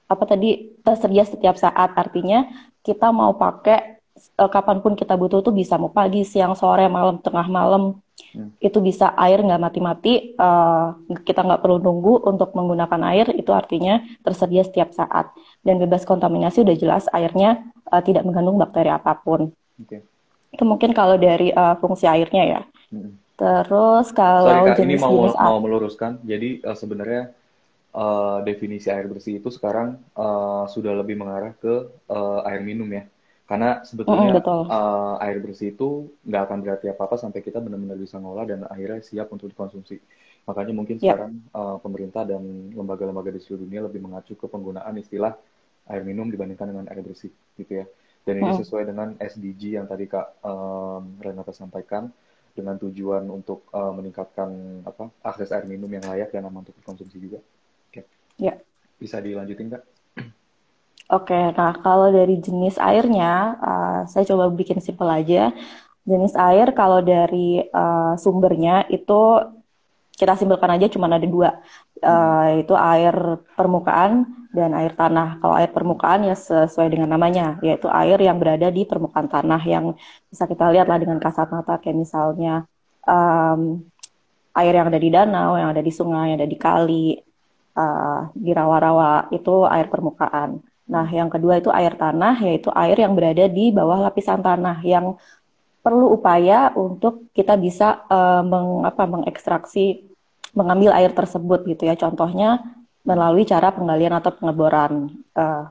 apa 0.10 0.24
tadi 0.26 0.74
tersedia 0.82 1.28
setiap 1.28 1.56
saat 1.60 1.94
artinya 1.94 2.50
kita 2.82 3.14
mau 3.14 3.38
pakai 3.38 4.02
uh, 4.40 4.50
kapan 4.50 4.82
pun 4.82 4.98
kita 4.98 5.14
butuh 5.20 5.46
tuh 5.46 5.54
bisa 5.54 5.78
mau 5.78 5.92
pagi, 5.92 6.26
siang, 6.26 6.58
sore, 6.58 6.90
malam, 6.90 7.22
tengah 7.22 7.46
malam 7.46 8.02
hmm. 8.34 8.58
itu 8.58 8.80
bisa 8.82 9.14
air 9.20 9.44
nggak 9.44 9.62
mati-mati 9.62 10.34
uh, 10.40 10.98
kita 11.22 11.46
nggak 11.46 11.62
perlu 11.62 11.78
nunggu 11.78 12.26
untuk 12.26 12.58
menggunakan 12.58 13.02
air 13.14 13.30
itu 13.38 13.54
artinya 13.54 14.02
tersedia 14.26 14.66
setiap 14.66 14.90
saat 14.98 15.30
dan 15.64 15.76
bebas 15.78 16.08
kontaminasi 16.08 16.64
udah 16.64 16.76
jelas 16.80 17.06
airnya 17.12 17.64
uh, 17.92 18.02
tidak 18.04 18.24
mengandung 18.24 18.56
bakteri 18.56 18.90
apa 18.92 19.18
pun. 19.20 19.52
Okay. 19.80 20.04
Itu 20.52 20.64
mungkin 20.66 20.96
kalau 20.96 21.20
dari 21.20 21.52
uh, 21.54 21.76
fungsi 21.78 22.08
airnya 22.08 22.44
ya. 22.46 22.62
Hmm. 22.90 23.16
Terus 23.40 24.12
kalau 24.12 24.52
Sorry, 24.52 24.76
Kak, 24.76 24.84
jenis, 24.84 25.00
ini 25.00 25.04
mau 25.04 25.16
jenis 25.16 25.36
mau 25.40 25.60
meluruskan. 25.64 26.12
Jadi 26.28 26.60
uh, 26.64 26.76
sebenarnya 26.76 27.32
uh, 27.96 28.44
definisi 28.44 28.92
air 28.92 29.08
bersih 29.08 29.40
itu 29.40 29.48
sekarang 29.48 29.96
uh, 30.20 30.68
sudah 30.68 30.92
lebih 31.00 31.16
mengarah 31.16 31.56
ke 31.56 31.88
uh, 32.12 32.50
air 32.50 32.62
minum 32.64 32.90
ya. 32.92 33.08
Karena 33.50 33.82
sebetulnya 33.82 34.30
mm, 34.30 34.46
uh, 34.46 35.18
air 35.26 35.42
bersih 35.42 35.74
itu 35.74 36.14
nggak 36.22 36.44
akan 36.46 36.58
berarti 36.62 36.86
apa-apa 36.94 37.18
sampai 37.18 37.42
kita 37.42 37.58
benar-benar 37.58 37.98
bisa 37.98 38.22
ngolah 38.22 38.46
dan 38.46 38.62
akhirnya 38.70 39.02
siap 39.02 39.34
untuk 39.34 39.50
dikonsumsi. 39.50 39.98
Makanya 40.46 40.74
mungkin 40.78 41.02
yeah. 41.02 41.18
sekarang 41.18 41.34
uh, 41.58 41.82
pemerintah 41.82 42.30
dan 42.30 42.70
lembaga-lembaga 42.78 43.34
di 43.34 43.42
seluruh 43.42 43.66
dunia 43.66 43.90
lebih 43.90 44.06
mengacu 44.06 44.38
ke 44.38 44.46
penggunaan 44.46 44.94
istilah 45.02 45.34
air 45.90 46.04
minum 46.06 46.30
dibandingkan 46.30 46.70
dengan 46.70 46.86
air 46.94 47.02
bersih 47.02 47.34
gitu 47.58 47.84
ya. 47.84 47.86
Dan 48.24 48.46
ini 48.46 48.52
mm. 48.54 48.60
sesuai 48.62 48.84
dengan 48.86 49.18
SDG 49.18 49.80
yang 49.80 49.90
tadi 49.90 50.06
Kak 50.06 50.46
um, 50.46 51.18
Renata 51.18 51.50
sampaikan 51.52 52.14
dengan 52.54 52.76
tujuan 52.78 53.26
untuk 53.32 53.66
uh, 53.72 53.94
meningkatkan 53.96 54.84
apa 54.86 55.10
akses 55.24 55.50
air 55.56 55.66
minum 55.66 55.88
yang 55.90 56.04
layak 56.06 56.30
dan 56.30 56.46
aman 56.46 56.62
untuk 56.62 56.76
dikonsumsi 56.78 57.18
juga. 57.18 57.40
Oke. 57.90 58.06
Ya. 58.38 58.60
Bisa 59.00 59.24
dilanjutin 59.24 59.72
nggak? 59.72 59.84
Oke, 61.10 61.34
nah 61.58 61.74
kalau 61.82 62.14
dari 62.14 62.38
jenis 62.38 62.78
airnya, 62.78 63.58
uh, 63.58 64.02
saya 64.06 64.30
coba 64.30 64.46
bikin 64.54 64.78
simpel 64.78 65.10
aja. 65.10 65.50
Jenis 66.06 66.38
air 66.38 66.70
kalau 66.78 67.02
dari 67.02 67.66
uh, 67.66 68.14
sumbernya 68.14 68.86
itu 68.94 69.42
kita 70.14 70.38
simpulkan 70.38 70.70
aja 70.76 70.86
cuma 70.86 71.10
ada 71.10 71.26
dua, 71.26 71.64
uh, 72.04 72.60
itu 72.60 72.74
air 72.76 73.16
permukaan 73.56 74.28
dan 74.50 74.74
air 74.74 74.98
tanah. 74.98 75.38
Kalau 75.40 75.56
air 75.56 75.70
permukaan 75.70 76.26
ya 76.26 76.34
sesuai 76.34 76.90
dengan 76.90 77.14
namanya, 77.14 77.62
yaitu 77.62 77.86
air 77.90 78.18
yang 78.18 78.42
berada 78.42 78.74
di 78.74 78.84
permukaan 78.84 79.30
tanah 79.30 79.62
yang 79.62 79.94
bisa 80.28 80.50
kita 80.50 80.74
lihat 80.74 80.90
lah 80.90 80.98
dengan 80.98 81.22
kasat 81.22 81.54
mata 81.54 81.78
kayak 81.78 81.98
misalnya 81.98 82.66
um, 83.06 83.86
air 84.58 84.74
yang 84.74 84.90
ada 84.90 85.00
di 85.00 85.10
danau, 85.14 85.56
yang 85.56 85.70
ada 85.70 85.84
di 85.86 85.94
sungai, 85.94 86.34
yang 86.34 86.38
ada 86.42 86.50
di 86.50 86.58
kali, 86.58 87.08
uh, 87.78 88.34
di 88.34 88.52
rawa-rawa 88.52 89.30
itu 89.30 89.70
air 89.70 89.88
permukaan. 89.88 90.60
Nah, 90.90 91.06
yang 91.06 91.30
kedua 91.30 91.62
itu 91.62 91.70
air 91.70 91.94
tanah, 91.94 92.42
yaitu 92.42 92.74
air 92.74 92.98
yang 92.98 93.14
berada 93.14 93.46
di 93.46 93.70
bawah 93.70 94.10
lapisan 94.10 94.42
tanah 94.42 94.82
yang 94.82 95.14
perlu 95.86 96.12
upaya 96.12 96.74
untuk 96.74 97.30
kita 97.32 97.56
bisa 97.56 98.04
uh, 98.10 98.42
meng, 98.42 98.84
apa, 98.84 99.06
mengekstraksi 99.06 100.09
mengambil 100.54 100.94
air 100.96 101.12
tersebut 101.14 101.66
gitu 101.66 101.90
ya. 101.90 101.96
Contohnya 101.98 102.62
melalui 103.06 103.48
cara 103.48 103.74
penggalian 103.74 104.14
atau 104.20 104.32
pengeboran 104.36 105.10
uh, 105.34 105.70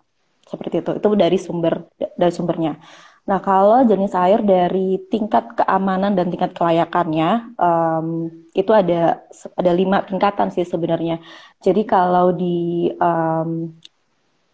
seperti 0.48 0.80
itu. 0.82 0.90
Itu 0.98 1.08
dari 1.14 1.38
sumber 1.38 1.86
dari 1.96 2.32
sumbernya. 2.32 2.80
Nah, 3.28 3.44
kalau 3.44 3.84
jenis 3.84 4.16
air 4.16 4.40
dari 4.40 4.96
tingkat 5.12 5.52
keamanan 5.52 6.16
dan 6.16 6.32
tingkat 6.32 6.56
kelayakannya 6.56 7.52
um, 7.60 8.32
itu 8.56 8.72
ada 8.72 9.20
ada 9.52 9.72
lima 9.76 10.00
tingkatan 10.00 10.48
sih 10.48 10.64
sebenarnya. 10.64 11.20
Jadi 11.60 11.84
kalau 11.84 12.32
di 12.32 12.88
um, 12.96 13.76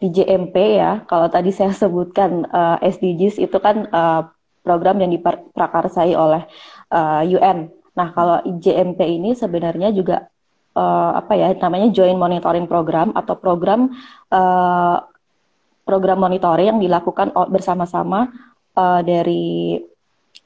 di 0.02 0.10
JMP 0.10 0.56
ya, 0.82 1.06
kalau 1.06 1.30
tadi 1.30 1.54
saya 1.54 1.70
sebutkan 1.86 2.50
uh, 2.50 2.82
eh, 2.82 2.90
SDGs 2.90 3.38
itu 3.46 3.56
kan 3.62 3.86
uh, 3.94 4.26
program 4.66 4.98
yang 4.98 5.14
diprakarsai 5.14 6.18
oleh 6.18 6.42
uh, 6.90 7.22
UN 7.22 7.70
Nah, 7.94 8.08
kalau 8.10 8.42
IJMP 8.42 8.98
ini 9.06 9.38
sebenarnya 9.38 9.94
juga 9.94 10.26
uh, 10.74 11.12
apa 11.18 11.38
ya 11.38 11.54
namanya 11.54 11.88
Joint 11.94 12.18
Monitoring 12.18 12.66
Program 12.66 13.14
atau 13.14 13.34
program 13.38 13.90
uh, 14.30 14.98
program 15.84 16.18
monitoring 16.18 16.74
yang 16.74 16.80
dilakukan 16.80 17.30
bersama-sama 17.52 18.32
uh, 18.74 19.00
dari 19.04 19.78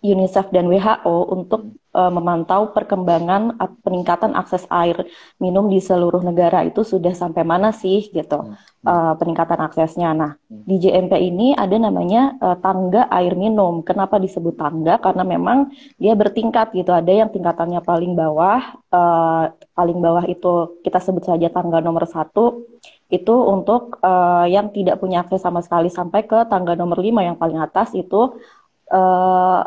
UNICEF 0.03 0.51
dan 0.55 0.71
WHO 0.71 1.17
untuk 1.31 1.75
uh, 1.99 2.13
memantau 2.15 2.71
perkembangan 2.71 3.59
peningkatan 3.83 4.39
akses 4.39 4.63
air 4.71 5.03
minum 5.43 5.67
di 5.67 5.83
seluruh 5.83 6.23
negara 6.23 6.63
itu 6.63 6.87
sudah 6.87 7.11
sampai 7.11 7.43
mana 7.43 7.75
sih 7.75 8.07
gitu 8.15 8.55
uh, 8.87 9.13
peningkatan 9.19 9.59
aksesnya. 9.67 10.15
Nah 10.15 10.39
di 10.47 10.79
JMP 10.79 11.19
ini 11.19 11.59
ada 11.59 11.75
namanya 11.75 12.39
uh, 12.39 12.57
tangga 12.63 13.11
air 13.11 13.35
minum. 13.35 13.83
Kenapa 13.83 14.23
disebut 14.23 14.55
tangga? 14.55 15.03
Karena 15.03 15.27
memang 15.27 15.75
dia 15.99 16.15
bertingkat 16.15 16.71
gitu. 16.79 16.95
Ada 16.95 17.27
yang 17.27 17.31
tingkatannya 17.35 17.83
paling 17.83 18.15
bawah, 18.15 18.63
uh, 18.95 19.51
paling 19.75 19.99
bawah 19.99 20.23
itu 20.31 20.79
kita 20.87 21.03
sebut 21.03 21.27
saja 21.27 21.51
tangga 21.51 21.83
nomor 21.83 22.07
satu 22.07 22.63
itu 23.09 23.33
untuk 23.33 23.97
uh, 24.05 24.45
yang 24.45 24.69
tidak 24.69 25.01
punya 25.01 25.25
akses 25.25 25.41
sama 25.41 25.65
sekali 25.65 25.89
sampai 25.89 26.29
ke 26.29 26.45
tangga 26.53 26.77
nomor 26.77 27.01
5 27.01 27.09
yang 27.25 27.41
paling 27.41 27.57
atas 27.57 27.97
itu 27.97 28.37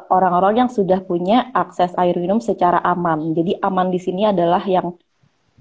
orang-orang 0.09 0.53
uh, 0.57 0.59
yang 0.65 0.69
sudah 0.69 0.99
punya 1.05 1.53
akses 1.53 1.93
air 1.97 2.17
minum 2.17 2.41
secara 2.41 2.81
aman. 2.81 3.37
Jadi 3.37 3.57
aman 3.61 3.93
di 3.93 3.99
sini 4.01 4.25
adalah 4.25 4.65
yang 4.65 4.97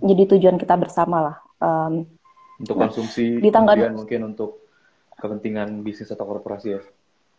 menjadi 0.00 0.36
tujuan 0.36 0.56
kita 0.56 0.80
bersama 0.80 1.16
lah. 1.20 1.36
Um, 1.60 2.08
untuk 2.60 2.76
konsumsi, 2.76 3.40
di 3.40 3.48
tanggal 3.52 3.92
mungkin 3.92 4.32
untuk 4.32 4.64
kepentingan 5.16 5.84
bisnis 5.84 6.12
atau 6.12 6.24
korporasi 6.24 6.68
ya. 6.76 6.80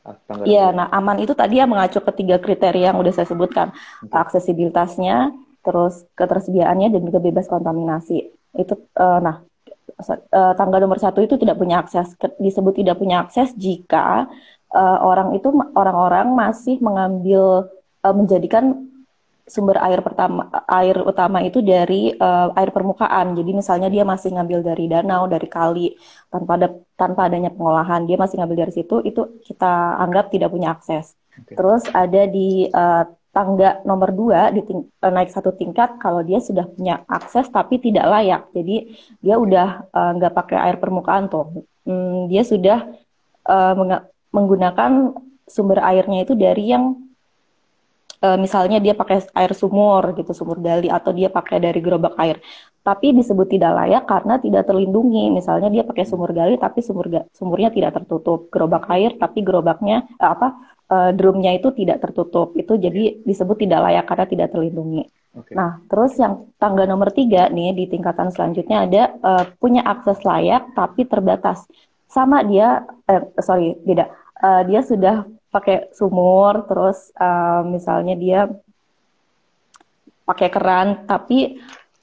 Ah, 0.02 0.18
iya, 0.50 0.74
nah 0.74 0.90
aman 0.90 1.22
itu 1.22 1.38
tadi 1.38 1.62
yang 1.62 1.70
mengacu 1.70 2.02
ketiga 2.02 2.42
kriteria 2.42 2.90
yang 2.90 2.98
udah 2.98 3.14
saya 3.14 3.30
sebutkan, 3.30 3.70
okay. 4.02 4.18
aksesibilitasnya, 4.18 5.30
terus 5.62 6.10
ketersediaannya 6.18 6.90
dan 6.90 7.02
juga 7.06 7.22
bebas 7.22 7.46
kontaminasi. 7.46 8.34
Itu, 8.58 8.82
uh, 8.98 9.20
nah 9.22 9.46
uh, 10.10 10.54
tanggal 10.58 10.82
nomor 10.82 10.98
satu 10.98 11.22
itu 11.22 11.38
tidak 11.38 11.62
punya 11.62 11.86
akses, 11.86 12.18
disebut 12.42 12.82
tidak 12.82 12.98
punya 12.98 13.22
akses 13.22 13.54
jika 13.54 14.26
uh, 14.76 14.98
orang 15.04 15.36
itu 15.38 15.52
orang-orang 15.76 16.32
masih 16.34 16.80
mengambil 16.80 17.72
uh, 18.04 18.16
menjadikan 18.16 18.92
sumber 19.52 19.76
air 19.84 20.00
pertama 20.00 20.48
air 20.70 20.96
utama 21.04 21.44
itu 21.44 21.60
dari 21.60 22.16
uh, 22.16 22.56
air 22.56 22.72
permukaan. 22.72 23.36
Jadi 23.36 23.52
misalnya 23.52 23.92
dia 23.92 24.08
masih 24.08 24.32
ngambil 24.32 24.64
dari 24.64 24.86
danau, 24.88 25.28
dari 25.28 25.48
kali 25.52 25.88
tanpa 26.32 26.56
ada 26.56 26.68
tanpa 26.96 27.28
adanya 27.28 27.52
pengolahan, 27.52 28.08
dia 28.08 28.16
masih 28.16 28.40
ngambil 28.40 28.68
dari 28.68 28.74
situ 28.74 29.04
itu 29.04 29.42
kita 29.44 30.00
anggap 30.00 30.32
tidak 30.32 30.50
punya 30.56 30.72
akses. 30.72 31.20
Okay. 31.36 31.60
Terus 31.60 31.84
ada 31.92 32.22
di 32.32 32.70
uh, 32.72 33.04
tangga 33.32 33.80
nomor 33.88 34.12
dua 34.12 34.52
di 34.52 34.60
ting 34.68 34.84
naik 35.00 35.32
satu 35.32 35.56
tingkat 35.56 35.96
kalau 36.04 36.20
dia 36.20 36.44
sudah 36.44 36.68
punya 36.68 37.04
akses 37.08 37.48
tapi 37.52 37.80
tidak 37.80 38.08
layak. 38.08 38.48
Jadi 38.56 38.96
dia 39.20 39.36
udah 39.36 39.92
nggak 39.92 40.32
uh, 40.32 40.36
pakai 40.36 40.58
air 40.64 40.78
permukaan 40.80 41.28
tuh. 41.28 41.68
Hmm, 41.84 42.30
dia 42.32 42.46
sudah 42.46 42.88
uh, 43.48 43.74
menggunakan 44.32 45.16
sumber 45.48 45.84
airnya 45.84 46.24
itu 46.24 46.34
dari 46.34 46.72
yang 46.72 46.96
uh, 48.24 48.38
misalnya 48.40 48.78
dia 48.80 48.94
pakai 48.94 49.28
air 49.36 49.52
sumur 49.52 50.16
gitu, 50.16 50.32
sumur 50.32 50.62
gali 50.62 50.88
atau 50.88 51.12
dia 51.12 51.28
pakai 51.28 51.58
dari 51.60 51.80
gerobak 51.82 52.16
air. 52.22 52.40
Tapi 52.82 53.14
disebut 53.14 53.46
tidak 53.46 53.78
layak 53.78 54.04
karena 54.10 54.42
tidak 54.42 54.66
terlindungi. 54.66 55.30
Misalnya 55.30 55.70
dia 55.70 55.86
pakai 55.86 56.06
sumur 56.08 56.34
gali 56.34 56.58
tapi 56.58 56.82
sumur 56.82 57.06
sumurnya 57.36 57.70
tidak 57.70 58.02
tertutup, 58.02 58.50
gerobak 58.50 58.90
air 58.90 59.18
tapi 59.18 59.46
gerobaknya 59.46 60.08
uh, 60.18 60.30
apa 60.34 60.48
uh, 60.90 61.12
drumnya 61.12 61.54
itu 61.58 61.74
tidak 61.76 62.02
tertutup. 62.02 62.56
Itu 62.58 62.78
jadi 62.78 63.22
disebut 63.26 63.68
tidak 63.68 63.86
layak 63.90 64.06
karena 64.08 64.26
tidak 64.26 64.48
terlindungi. 64.56 65.04
Okay. 65.32 65.56
Nah, 65.56 65.80
terus 65.88 66.20
yang 66.20 66.52
tangga 66.60 66.84
nomor 66.84 67.08
tiga 67.16 67.48
nih 67.48 67.72
di 67.72 67.88
tingkatan 67.88 68.36
selanjutnya 68.36 68.84
ada 68.84 69.04
uh, 69.24 69.46
punya 69.60 69.80
akses 69.84 70.20
layak 70.28 70.76
tapi 70.76 71.08
terbatas. 71.08 71.64
Sama 72.12 72.44
dia, 72.44 72.84
eh, 73.08 73.24
sorry 73.40 73.80
beda 73.88 74.21
uh, 74.42 74.62
dia 74.66 74.82
sudah 74.82 75.30
pakai 75.54 75.94
sumur, 75.94 76.66
terus 76.66 77.14
uh, 77.16 77.62
misalnya 77.64 78.16
dia 78.18 78.40
pakai 80.26 80.50
keran, 80.50 80.88
tapi 81.06 81.62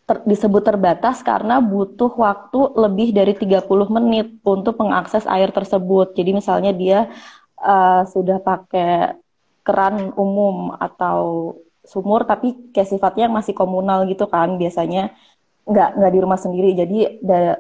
ter, 0.09 0.16
disebut 0.25 0.62
terbatas 0.64 1.21
karena 1.21 1.61
butuh 1.61 2.12
waktu 2.16 2.61
lebih 2.78 3.12
dari 3.12 3.35
30 3.37 3.66
menit 3.90 4.38
untuk 4.47 4.78
mengakses 4.80 5.26
air 5.26 5.50
tersebut. 5.52 6.16
Jadi 6.16 6.30
misalnya 6.33 6.73
dia 6.73 7.11
uh, 7.61 8.02
sudah 8.09 8.38
pakai 8.40 9.18
keran 9.66 10.16
umum 10.16 10.73
atau 10.80 11.52
sumur 11.85 12.25
tapi 12.28 12.73
kayak 12.73 12.88
sifatnya 12.88 13.26
masih 13.33 13.57
komunal 13.57 14.04
gitu 14.09 14.28
kan 14.28 14.61
biasanya 14.61 15.12
nggak 15.68 16.00
nggak 16.00 16.12
di 16.12 16.21
rumah 16.25 16.40
sendiri 16.40 16.73
jadi 16.73 16.99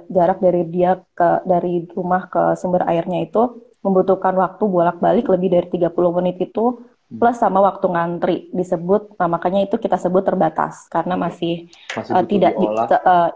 jarak 0.08 0.40
dari 0.40 0.62
dia 0.68 1.00
ke 1.12 1.44
dari 1.44 1.84
rumah 1.92 2.28
ke 2.32 2.56
sumber 2.56 2.88
airnya 2.88 3.24
itu 3.28 3.67
membutuhkan 3.84 4.34
waktu 4.34 4.64
bolak-balik 4.66 5.26
lebih 5.30 5.48
dari 5.54 5.66
30 5.70 6.18
menit 6.18 6.36
itu 6.42 6.82
hmm. 6.82 7.18
plus 7.18 7.38
sama 7.38 7.62
waktu 7.62 7.86
ngantri 7.86 8.36
disebut 8.50 9.14
nah 9.16 9.30
makanya 9.30 9.64
itu 9.66 9.76
kita 9.78 9.96
sebut 9.96 10.26
terbatas 10.26 10.90
karena 10.90 11.14
masih, 11.14 11.70
masih 11.94 12.12
uh, 12.14 12.24
tidak 12.26 12.52
di, 12.58 12.66
uh, 12.66 13.30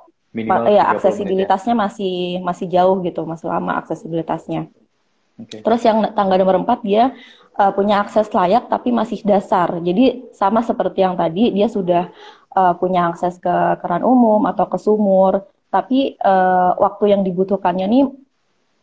ya 0.68 0.90
aksesibilitasnya 0.96 1.75
ya? 1.76 1.80
masih 1.80 2.14
masih 2.42 2.66
jauh 2.66 2.96
gitu 3.04 3.22
masih 3.22 3.46
lama 3.46 3.78
aksesibilitasnya 3.82 4.68
okay. 5.38 5.62
terus 5.62 5.80
yang 5.87 6.02
tangga 6.16 6.37
nomor 6.40 6.62
4 6.66 6.82
dia 6.82 7.14
uh, 7.54 7.71
punya 7.71 8.02
akses 8.02 8.32
layak 8.34 8.67
tapi 8.67 8.90
masih 8.90 9.23
dasar 9.23 9.78
jadi 9.78 10.26
sama 10.34 10.64
seperti 10.67 11.04
yang 11.06 11.14
tadi 11.14 11.54
dia 11.54 11.71
sudah 11.71 12.10
uh, 12.56 12.75
punya 12.76 13.08
akses 13.10 13.40
ke 13.40 13.56
keran 13.80 14.04
umum 14.04 14.45
atau 14.49 14.69
ke 14.69 14.78
sumur, 14.78 15.49
tapi 15.73 16.21
uh, 16.21 16.76
waktu 16.76 17.17
yang 17.17 17.23
dibutuhkannya 17.25 17.86
nih 17.88 18.04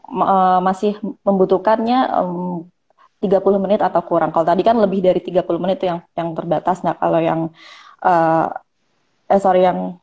uh, 0.09 0.59
masih 0.59 0.97
membutuhkannya 1.21 1.99
um, 2.17 2.65
30 3.19 3.63
menit 3.63 3.81
atau 3.83 3.99
kurang. 4.01 4.31
Kalau 4.31 4.47
tadi 4.47 4.63
kan 4.63 4.79
lebih 4.79 5.03
dari 5.03 5.19
30 5.19 5.43
menit 5.59 5.83
itu 5.83 5.91
yang 5.91 5.99
yang 6.15 6.29
terbatas. 6.31 6.81
Nah, 6.81 6.95
kalau 6.95 7.19
yang 7.19 7.51
uh, 8.01 8.47
eh 9.29 9.39
sorry 9.39 9.67
yang 9.67 9.99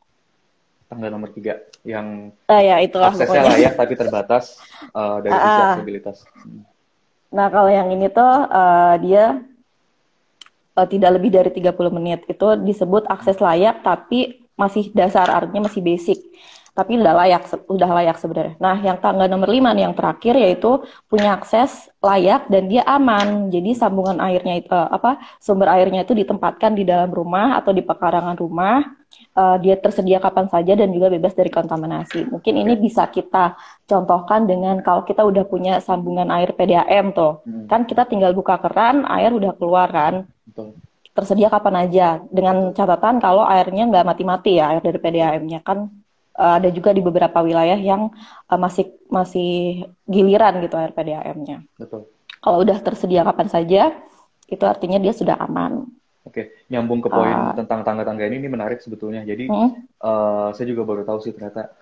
tanggal 0.87 1.11
nomor 1.11 1.35
tiga 1.35 1.59
yang 1.83 2.31
uh, 2.47 2.61
ya, 2.63 2.79
itulah, 2.79 3.11
aksesnya 3.11 3.43
pokoknya. 3.43 3.51
layak 3.59 3.73
tapi 3.75 3.93
terbatas 3.99 4.43
uh, 4.95 5.19
dari 5.19 5.33
sisi 5.35 5.49
uh, 5.51 5.63
aksesibilitas. 5.65 6.17
Nah, 7.27 7.47
kalau 7.51 7.67
yang 7.67 7.91
ini 7.91 8.07
tuh 8.07 8.33
uh, 8.47 8.95
dia 9.01 9.43
uh, 10.77 10.87
tidak 10.87 11.17
lebih 11.17 11.33
dari 11.33 11.49
30 11.49 11.73
menit. 11.89 12.19
Itu 12.29 12.53
disebut 12.61 13.09
akses 13.09 13.41
layak 13.41 13.81
tapi 13.81 14.45
masih 14.53 14.93
dasar 14.93 15.25
artinya 15.33 15.65
masih 15.65 15.81
basic. 15.81 16.21
Tapi 16.77 17.01
udah 17.01 17.13
layak 17.25 17.43
udah 17.65 17.89
layak 17.89 18.17
sebenarnya. 18.21 18.53
Nah, 18.61 18.77
yang 18.85 19.01
tangga 19.01 19.25
nomor 19.25 19.49
5 19.49 19.73
nih 19.73 19.83
yang 19.89 19.95
terakhir 19.97 20.37
yaitu 20.37 20.85
punya 21.09 21.33
akses 21.33 21.89
layak 21.97 22.45
dan 22.53 22.69
dia 22.69 22.85
aman. 22.85 23.49
Jadi 23.49 23.73
sambungan 23.73 24.21
airnya 24.21 24.61
itu 24.61 24.69
uh, 24.69 24.85
apa 24.93 25.17
sumber 25.41 25.73
airnya 25.73 26.05
itu 26.05 26.13
ditempatkan 26.13 26.77
di 26.77 26.85
dalam 26.85 27.09
rumah 27.09 27.57
atau 27.57 27.73
di 27.73 27.81
pekarangan 27.81 28.37
rumah. 28.37 28.85
Uh, 29.33 29.57
dia 29.57 29.73
tersedia 29.79 30.21
kapan 30.21 30.45
saja 30.51 30.77
dan 30.77 30.93
juga 30.93 31.09
bebas 31.09 31.33
dari 31.33 31.49
kontaminasi. 31.49 32.29
Mungkin 32.29 32.53
ini 32.53 32.77
bisa 32.77 33.09
kita 33.09 33.57
contohkan 33.89 34.45
dengan 34.45 34.85
kalau 34.85 35.01
kita 35.01 35.25
udah 35.25 35.47
punya 35.49 35.81
sambungan 35.81 36.29
air 36.29 36.53
PDAM 36.53 37.17
tuh. 37.17 37.41
Hmm. 37.41 37.65
Kan 37.65 37.89
kita 37.89 38.05
tinggal 38.05 38.37
buka 38.37 38.61
keran, 38.61 39.07
air 39.09 39.33
udah 39.33 39.57
keluar 39.57 39.89
kan 39.89 40.29
Betul. 40.47 40.79
Tersedia 41.11 41.49
kapan 41.49 41.75
aja 41.89 42.07
dengan 42.29 42.71
catatan 42.77 43.17
kalau 43.17 43.41
airnya 43.41 43.89
nggak 43.89 44.05
mati-mati 44.05 44.61
ya 44.61 44.73
air 44.73 44.81
dari 44.85 44.99
PDAM-nya 45.01 45.59
kan 45.65 45.89
uh, 46.37 46.53
ada 46.61 46.69
juga 46.69 46.93
di 46.93 47.01
beberapa 47.01 47.41
wilayah 47.41 47.75
yang 47.75 48.13
uh, 48.47 48.59
masih 48.59 48.93
masih 49.09 49.83
giliran 50.05 50.61
gitu 50.61 50.77
air 50.77 50.93
PDAM-nya. 50.93 51.65
Betul. 51.75 52.07
Kalau 52.37 52.57
udah 52.61 52.77
tersedia 52.79 53.25
kapan 53.25 53.49
saja 53.49 53.81
itu 54.47 54.63
artinya 54.63 55.01
dia 55.01 55.11
sudah 55.11 55.35
aman. 55.41 55.89
Oke, 56.23 56.63
nyambung 56.71 57.01
ke 57.01 57.09
poin 57.09 57.33
uh, 57.33 57.55
tentang 57.55 57.83
tangga-tangga 57.83 58.27
ini 58.27 58.45
ini 58.45 58.49
menarik 58.51 58.79
sebetulnya. 58.79 59.25
Jadi 59.25 59.49
hmm? 59.49 59.99
uh, 60.03 60.49
saya 60.53 60.65
juga 60.69 60.85
baru 60.85 61.03
tahu 61.03 61.19
sih 61.23 61.33
ternyata 61.33 61.73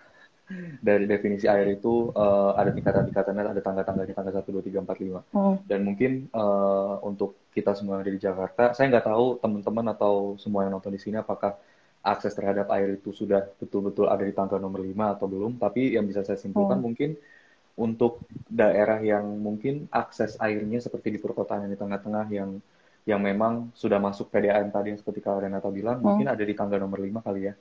dari 0.78 1.10
definisi 1.10 1.50
air 1.50 1.74
itu 1.74 2.14
uh, 2.14 2.54
ada 2.54 2.70
tingkatan-tingkatannya, 2.70 3.50
ada 3.50 3.62
tangga-tangganya 3.66 4.14
tangga 4.14 4.32
satu 4.38 4.54
dua 4.54 4.62
tiga 4.62 4.78
empat 4.86 5.02
lima 5.02 5.26
hmm. 5.34 5.66
Dan 5.66 5.82
mungkin 5.82 6.30
uh, 6.38 7.02
untuk 7.02 7.50
kita 7.50 7.74
semua 7.74 7.98
yang 7.98 8.06
ada 8.06 8.14
di 8.14 8.22
Jakarta, 8.22 8.64
saya 8.78 8.94
nggak 8.94 9.10
tahu 9.10 9.42
teman-teman 9.42 9.86
atau 9.98 10.38
semua 10.38 10.62
yang 10.62 10.78
nonton 10.78 10.94
di 10.94 11.02
sini 11.02 11.18
apakah 11.18 11.58
akses 12.06 12.38
terhadap 12.38 12.70
air 12.70 13.02
itu 13.02 13.10
sudah 13.10 13.42
betul-betul 13.58 14.06
ada 14.06 14.22
di 14.22 14.32
tangga 14.32 14.62
nomor 14.62 14.86
5 14.86 15.18
atau 15.18 15.26
belum. 15.26 15.58
Tapi 15.58 15.98
yang 15.98 16.06
bisa 16.06 16.22
saya 16.22 16.38
simpulkan 16.38 16.78
hmm. 16.78 16.86
mungkin 16.86 17.10
untuk 17.76 18.24
daerah 18.48 19.02
yang 19.02 19.26
mungkin 19.42 19.90
akses 19.92 20.38
airnya 20.40 20.80
seperti 20.80 21.18
di 21.18 21.20
perkotaan 21.20 21.68
yang 21.68 21.74
di 21.74 21.80
tengah-tengah 21.82 22.26
yang 22.32 22.62
yang 23.06 23.22
memang 23.22 23.70
sudah 23.78 24.02
masuk 24.02 24.34
PDAM 24.34 24.74
tadi 24.74 24.94
yang 24.94 25.00
seperti 25.02 25.22
Kak 25.22 25.46
Renata 25.46 25.70
bilang, 25.70 26.02
hmm. 26.02 26.06
mungkin 26.06 26.28
ada 26.30 26.42
di 26.42 26.54
tangga 26.58 26.78
nomor 26.82 27.02
5 27.02 27.26
kali 27.26 27.42
ya. 27.50 27.54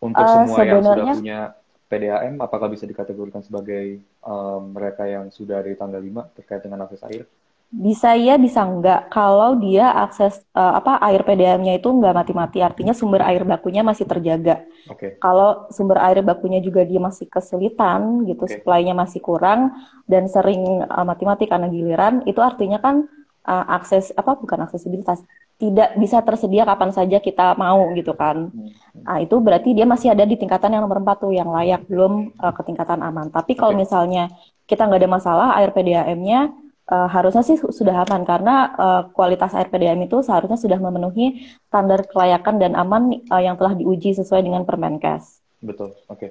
Untuk 0.00 0.24
uh, 0.24 0.28
semua 0.28 0.56
sebenarnya... 0.60 0.72
yang 0.72 0.84
sudah 0.84 1.06
punya 1.16 1.40
PDAM, 1.88 2.34
apakah 2.40 2.68
bisa 2.68 2.84
dikategorikan 2.84 3.40
sebagai 3.40 4.00
um, 4.20 4.76
mereka 4.76 5.08
yang 5.08 5.32
sudah 5.32 5.64
dari 5.64 5.76
tanggal 5.76 6.00
5 6.00 6.36
terkait 6.36 6.60
dengan 6.60 6.84
akses 6.84 7.00
air? 7.08 7.24
Bisa 7.74 8.14
iya, 8.14 8.38
bisa 8.38 8.62
enggak. 8.62 9.10
Kalau 9.10 9.58
dia 9.58 9.90
akses 9.90 10.42
uh, 10.54 10.78
apa 10.78 11.00
air 11.10 11.26
PDAM-nya 11.26 11.78
itu 11.78 11.90
enggak 11.90 12.14
mati-mati, 12.14 12.62
artinya 12.62 12.94
sumber 12.94 13.26
air 13.26 13.42
bakunya 13.42 13.82
masih 13.82 14.06
terjaga. 14.06 14.62
Okay. 14.86 15.18
Kalau 15.18 15.66
sumber 15.74 15.98
air 16.04 16.22
bakunya 16.22 16.62
juga 16.62 16.86
dia 16.86 17.02
masih 17.02 17.26
kesulitan 17.26 18.22
gitu, 18.30 18.46
okay. 18.46 18.62
supply-nya 18.62 18.94
masih 18.94 19.18
kurang 19.18 19.74
dan 20.06 20.30
sering 20.30 20.86
uh, 20.86 21.02
mati-mati 21.02 21.50
karena 21.50 21.66
giliran, 21.66 22.22
itu 22.30 22.38
artinya 22.38 22.78
kan 22.78 23.10
uh, 23.42 23.64
akses 23.74 24.14
apa 24.14 24.38
bukan 24.38 24.70
aksesibilitas, 24.70 25.26
tidak 25.58 25.94
bisa 25.98 26.18
tersedia 26.22 26.66
kapan 26.66 26.90
saja 26.90 27.18
kita 27.22 27.54
mau 27.54 27.90
gitu 27.94 28.14
kan. 28.14 28.50
Hmm. 28.50 28.70
Nah, 29.02 29.18
itu 29.22 29.38
berarti 29.38 29.70
dia 29.74 29.86
masih 29.86 30.10
ada 30.10 30.26
di 30.26 30.34
tingkatan 30.34 30.74
yang 30.74 30.82
nomor 30.82 30.98
4 31.02 31.26
tuh 31.26 31.32
yang 31.34 31.50
layak 31.50 31.86
belum 31.86 32.34
uh, 32.38 32.52
ke 32.54 32.62
tingkatan 32.66 33.02
aman. 33.02 33.30
Tapi 33.30 33.54
kalau 33.54 33.74
okay. 33.74 33.82
misalnya 33.86 34.24
kita 34.66 34.86
nggak 34.88 35.00
ada 35.04 35.10
masalah 35.10 35.48
air 35.60 35.70
PDAM-nya 35.70 36.63
uh, 36.90 37.08
harusnya 37.08 37.44
sih 37.44 37.56
sudah 37.56 38.04
aman 38.04 38.22
karena 38.24 38.54
uh, 38.76 39.02
kualitas 39.12 39.52
air 39.56 39.68
PDAM 39.72 40.04
itu 40.04 40.20
seharusnya 40.20 40.58
sudah 40.60 40.78
memenuhi 40.80 41.46
standar 41.68 42.04
kelayakan 42.08 42.60
dan 42.60 42.72
aman 42.76 43.24
uh, 43.30 43.42
yang 43.42 43.56
telah 43.56 43.72
diuji 43.76 44.12
sesuai 44.16 44.44
dengan 44.44 44.66
Permenkes. 44.68 45.40
Betul. 45.64 45.96
Oke. 46.08 46.08
Okay. 46.08 46.30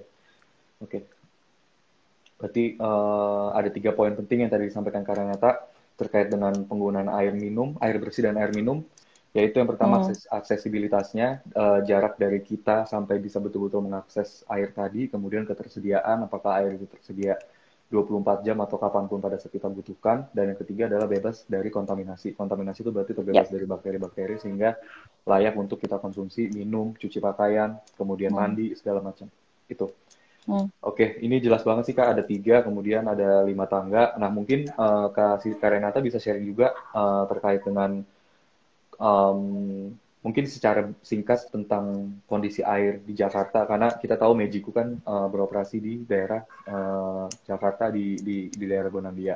Oke. 0.84 0.90
Okay. 0.90 1.02
Berarti 2.38 2.64
uh, 2.76 3.56
ada 3.56 3.70
tiga 3.72 3.96
poin 3.96 4.12
penting 4.12 4.44
yang 4.44 4.52
tadi 4.52 4.68
disampaikan 4.68 5.02
Karanata 5.08 5.64
terkait 5.96 6.28
dengan 6.28 6.52
penggunaan 6.66 7.08
air 7.08 7.32
minum, 7.32 7.78
air 7.80 7.96
bersih 8.02 8.28
dan 8.28 8.36
air 8.36 8.52
minum 8.52 8.84
yaitu 9.34 9.58
yang 9.58 9.66
pertama 9.66 9.98
hmm. 9.98 10.02
akses, 10.06 10.30
aksesibilitasnya 10.30 11.42
uh, 11.58 11.82
jarak 11.82 12.22
dari 12.22 12.38
kita 12.46 12.86
sampai 12.86 13.18
bisa 13.18 13.42
betul-betul 13.42 13.82
mengakses 13.82 14.46
air 14.46 14.70
tadi 14.70 15.10
kemudian 15.10 15.42
ketersediaan 15.50 16.30
apakah 16.30 16.62
air 16.62 16.78
itu 16.78 16.86
tersedia 16.86 17.42
24 17.94 18.42
jam 18.42 18.58
atau 18.58 18.82
kapan 18.82 19.06
pun 19.06 19.22
pada 19.22 19.38
saat 19.38 19.54
kita 19.54 19.70
butuhkan 19.70 20.26
dan 20.34 20.50
yang 20.50 20.60
ketiga 20.66 20.90
adalah 20.90 21.06
bebas 21.06 21.46
dari 21.46 21.70
kontaminasi 21.70 22.34
kontaminasi 22.34 22.82
itu 22.82 22.90
berarti 22.90 23.14
terbebas 23.14 23.46
yeah. 23.46 23.54
dari 23.54 23.66
bakteri-bakteri 23.70 24.36
sehingga 24.42 24.74
layak 25.30 25.54
untuk 25.54 25.78
kita 25.78 26.02
konsumsi 26.02 26.50
minum 26.50 26.98
cuci 26.98 27.22
pakaian 27.22 27.78
kemudian 27.94 28.34
hmm. 28.34 28.40
mandi 28.42 28.68
segala 28.74 29.06
macam 29.06 29.30
itu 29.70 29.86
Hmm. 30.44 30.68
Oke, 30.84 31.24
ini 31.24 31.40
jelas 31.40 31.64
banget 31.64 31.88
sih 31.88 31.96
kak. 31.96 32.20
Ada 32.20 32.24
tiga, 32.28 32.68
kemudian 32.68 33.08
ada 33.08 33.48
lima 33.48 33.64
tangga. 33.64 34.12
Nah 34.20 34.28
mungkin 34.28 34.68
uh, 34.76 35.08
kak, 35.08 35.40
kak 35.40 35.70
Renata 35.72 36.04
bisa 36.04 36.20
sharing 36.20 36.44
juga 36.44 36.76
uh, 36.92 37.24
terkait 37.32 37.64
dengan 37.64 38.04
um, 39.00 39.88
mungkin 40.24 40.48
secara 40.48 40.88
singkat 41.04 41.52
tentang 41.52 42.16
kondisi 42.26 42.64
air 42.64 43.04
di 43.04 43.12
Jakarta 43.12 43.68
karena 43.68 43.92
kita 44.00 44.16
tahu 44.16 44.34
Mejiku 44.34 44.72
kan 44.72 44.96
uh, 45.04 45.28
beroperasi 45.28 45.84
di 45.84 45.94
daerah 46.08 46.40
uh, 46.72 47.28
Jakarta 47.44 47.92
di, 47.92 48.16
di 48.24 48.48
di 48.48 48.66
daerah 48.66 48.88
Gondandia. 48.88 49.36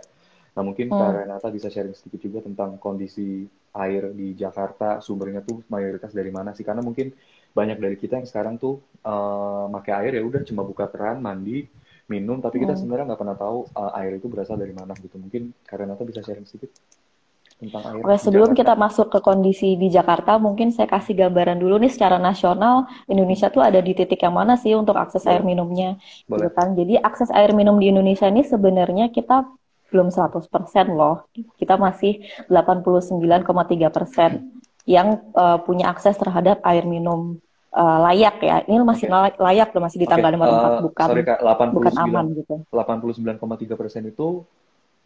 Nah 0.56 0.64
mungkin 0.64 0.90
hmm. 0.90 0.98
Kak 0.98 1.12
Renata 1.14 1.48
bisa 1.52 1.68
sharing 1.68 1.94
sedikit 1.94 2.24
juga 2.24 2.40
tentang 2.42 2.80
kondisi 2.80 3.46
air 3.78 4.10
di 4.16 4.34
Jakarta 4.34 5.04
sumbernya 5.04 5.46
tuh 5.46 5.62
mayoritas 5.70 6.16
dari 6.16 6.34
mana 6.34 6.56
sih 6.56 6.66
karena 6.66 6.82
mungkin 6.82 7.14
banyak 7.54 7.78
dari 7.78 7.94
kita 8.00 8.18
yang 8.18 8.26
sekarang 8.26 8.56
tuh 8.58 8.82
uh, 9.06 9.70
pakai 9.70 9.94
air 10.02 10.12
ya 10.18 10.24
udah 10.26 10.42
cuma 10.48 10.66
buka 10.66 10.90
keran 10.90 11.22
mandi 11.22 11.68
minum 12.10 12.40
tapi 12.40 12.64
kita 12.64 12.74
hmm. 12.74 12.80
sebenarnya 12.80 13.06
nggak 13.14 13.22
pernah 13.22 13.38
tahu 13.38 13.70
uh, 13.76 13.92
air 14.02 14.18
itu 14.18 14.26
berasal 14.32 14.58
dari 14.58 14.74
mana 14.74 14.96
gitu 14.98 15.20
mungkin 15.20 15.54
Kak 15.68 15.78
Renata 15.78 16.08
bisa 16.08 16.24
sharing 16.26 16.48
sedikit 16.48 16.74
tentang 17.58 17.82
air. 17.90 18.02
Oke, 18.06 18.16
sebelum 18.22 18.54
Jakarta. 18.54 18.62
kita 18.62 18.74
masuk 18.78 19.08
ke 19.10 19.20
kondisi 19.20 19.70
di 19.76 19.90
Jakarta, 19.90 20.38
mungkin 20.38 20.70
saya 20.70 20.86
kasih 20.86 21.18
gambaran 21.18 21.58
dulu 21.58 21.82
nih 21.82 21.92
secara 21.92 22.22
nasional 22.22 22.86
Indonesia 23.10 23.50
tuh 23.50 23.66
ada 23.66 23.82
di 23.82 23.98
titik 23.98 24.22
yang 24.22 24.38
mana 24.38 24.56
sih 24.56 24.78
untuk 24.78 24.96
akses 24.96 25.26
Boleh. 25.26 25.34
air 25.34 25.42
minumnya, 25.42 25.90
Boleh. 26.30 26.48
gitu 26.48 26.50
kan? 26.54 26.68
Jadi 26.78 26.94
akses 27.02 27.30
air 27.34 27.52
minum 27.58 27.82
di 27.82 27.90
Indonesia 27.90 28.30
ini 28.30 28.46
sebenarnya 28.46 29.10
kita 29.10 29.50
belum 29.90 30.14
100% 30.14 30.48
loh. 30.94 31.26
Kita 31.58 31.80
masih 31.80 32.22
89,3% 32.52 33.90
persen 33.90 34.54
yang 34.88 35.20
uh, 35.36 35.60
punya 35.60 35.92
akses 35.92 36.16
terhadap 36.16 36.64
air 36.64 36.86
minum 36.88 37.42
uh, 37.74 38.00
layak 38.08 38.38
ya. 38.44 38.64
Ini 38.64 38.84
masih 38.84 39.08
okay. 39.10 39.36
layak 39.40 39.70
loh, 39.74 39.82
masih 39.84 40.00
di 40.04 40.08
tanggal 40.08 40.32
okay. 40.32 40.40
nomor 40.40 40.48
4 40.48 40.54
uh, 40.54 40.80
bukan 40.86 41.08
sorry, 41.08 41.24
Kak, 41.26 41.40
89, 41.42 41.78
bukan 41.78 41.94
aman 41.98 42.26
gitu. 42.38 42.56
89,3% 42.70 44.14
itu 44.14 44.28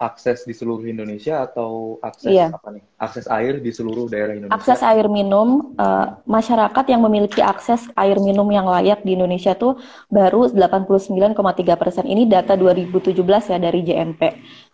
akses 0.01 0.41
di 0.43 0.53
seluruh 0.57 0.81
Indonesia 0.81 1.45
atau 1.45 2.01
akses 2.01 2.33
Iya. 2.33 2.49
apa 2.49 2.73
nih? 2.73 2.81
Akses 2.97 3.29
air 3.29 3.61
di 3.61 3.69
seluruh 3.69 4.09
daerah 4.09 4.33
Indonesia? 4.33 4.57
Akses 4.57 4.81
air 4.81 5.05
minum, 5.05 5.77
eh, 5.77 6.05
masyarakat 6.25 6.85
yang 6.89 7.05
memiliki 7.05 7.37
akses 7.37 7.85
air 7.93 8.17
minum 8.17 8.49
yang 8.49 8.65
layak 8.65 9.05
di 9.05 9.13
Indonesia 9.13 9.53
tuh 9.53 9.77
baru 10.09 10.49
89,3 10.49 11.77
persen. 11.77 12.09
Ini 12.09 12.25
data 12.25 12.57
2017 12.57 13.45
ya 13.45 13.61
dari 13.61 13.85
JNP. 13.85 14.21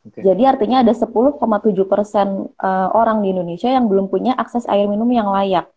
Oke. 0.08 0.24
Jadi 0.24 0.44
artinya 0.48 0.80
ada 0.80 0.96
10,7 0.96 1.84
persen 1.84 2.48
eh, 2.48 2.88
orang 2.96 3.20
di 3.20 3.36
Indonesia 3.36 3.68
yang 3.68 3.92
belum 3.92 4.08
punya 4.08 4.32
akses 4.34 4.64
air 4.66 4.88
minum 4.88 5.12
yang 5.12 5.28
layak. 5.28 5.68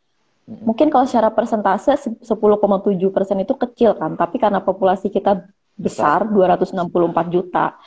Mungkin 0.51 0.91
kalau 0.91 1.07
secara 1.07 1.31
persentase 1.31 1.95
se- 1.95 2.19
10,7 2.27 3.15
persen 3.15 3.39
itu 3.39 3.55
kecil 3.55 3.95
kan, 3.95 4.19
tapi 4.19 4.35
karena 4.35 4.59
populasi 4.59 5.07
kita 5.07 5.47
besar, 5.79 6.27
264 6.27 7.31
juta, 7.31 7.79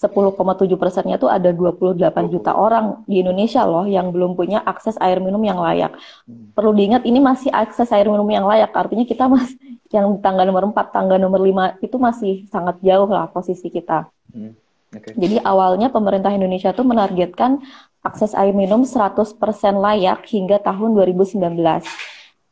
10,7 0.00 0.80
persennya 0.80 1.20
tuh 1.20 1.28
ada 1.28 1.52
28 1.52 2.32
juta 2.32 2.56
orang 2.56 3.04
di 3.04 3.20
Indonesia 3.20 3.68
loh 3.68 3.84
yang 3.84 4.08
belum 4.16 4.32
punya 4.32 4.64
akses 4.64 4.96
air 4.96 5.20
minum 5.20 5.44
yang 5.44 5.60
layak. 5.60 5.92
Hmm. 6.24 6.56
Perlu 6.56 6.72
diingat 6.72 7.04
ini 7.04 7.20
masih 7.20 7.52
akses 7.52 7.92
air 7.92 8.08
minum 8.08 8.24
yang 8.32 8.48
layak, 8.48 8.72
artinya 8.72 9.04
kita 9.04 9.28
masih 9.28 9.60
yang 9.92 10.16
tangga 10.24 10.48
nomor 10.48 10.72
4, 10.72 10.96
tangga 10.96 11.20
nomor 11.20 11.44
5 11.44 11.84
itu 11.84 11.96
masih 12.00 12.34
sangat 12.48 12.80
jauh 12.80 13.12
lah 13.12 13.28
posisi 13.28 13.68
kita. 13.68 14.08
Hmm. 14.32 14.56
Oke. 14.96 15.12
Jadi 15.20 15.36
awalnya 15.44 15.92
pemerintah 15.92 16.32
Indonesia 16.32 16.72
tuh 16.72 16.88
menargetkan 16.88 17.60
akses 18.00 18.32
air 18.32 18.56
minum 18.56 18.88
100% 18.88 19.36
layak 19.76 20.24
hingga 20.32 20.64
tahun 20.64 20.96
2019. 20.96 21.60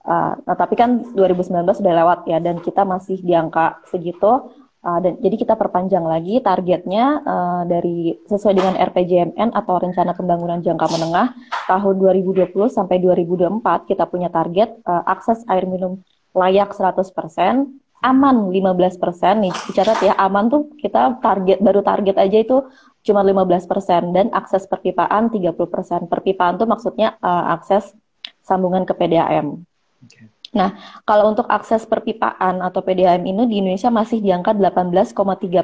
Uh, 0.04 0.36
nah, 0.36 0.56
tapi 0.56 0.76
kan 0.76 1.00
2019 1.16 1.80
sudah 1.80 1.92
lewat 2.04 2.28
ya 2.28 2.38
dan 2.44 2.60
kita 2.60 2.84
masih 2.84 3.18
di 3.24 3.32
angka 3.32 3.80
segitu. 3.88 4.52
Uh, 4.78 5.02
dan 5.02 5.18
jadi 5.18 5.36
kita 5.42 5.54
perpanjang 5.58 6.06
lagi 6.06 6.38
targetnya 6.38 7.18
uh, 7.26 7.62
dari 7.66 8.14
sesuai 8.30 8.54
dengan 8.54 8.74
RPJMN 8.78 9.50
atau 9.50 9.74
Rencana 9.74 10.14
Pembangunan 10.14 10.62
Jangka 10.62 10.86
Menengah 10.94 11.34
tahun 11.66 11.94
2020 11.98 12.54
sampai 12.70 13.02
2024 13.02 13.58
kita 13.90 14.06
punya 14.06 14.30
target 14.30 14.78
uh, 14.86 15.02
akses 15.02 15.42
air 15.50 15.66
minum 15.66 15.98
layak 16.30 16.70
100%, 16.70 17.10
aman 18.06 18.36
15% 18.54 19.42
nih. 19.42 19.54
Dicatat 19.66 19.98
ya, 19.98 20.14
aman 20.14 20.46
tuh 20.46 20.70
kita 20.78 21.18
target 21.18 21.58
baru 21.58 21.82
target 21.82 22.14
aja 22.14 22.38
itu 22.38 22.56
cuma 23.02 23.26
15% 23.26 24.14
dan 24.14 24.30
akses 24.30 24.70
perpipaan 24.70 25.26
30%. 25.26 26.06
Perpipaan 26.06 26.54
tuh 26.54 26.70
maksudnya 26.70 27.18
uh, 27.18 27.50
akses 27.50 27.98
sambungan 28.46 28.86
ke 28.86 28.94
PDAM. 28.94 29.58
Oke. 30.06 30.37
Nah, 30.56 30.80
kalau 31.04 31.28
untuk 31.28 31.44
akses 31.52 31.84
perpipaan 31.84 32.64
atau 32.64 32.80
PDAM 32.80 33.20
ini 33.20 33.44
di 33.44 33.60
Indonesia 33.60 33.92
masih 33.92 34.24
di 34.24 34.32
angka 34.32 34.56
18,3 34.56 35.12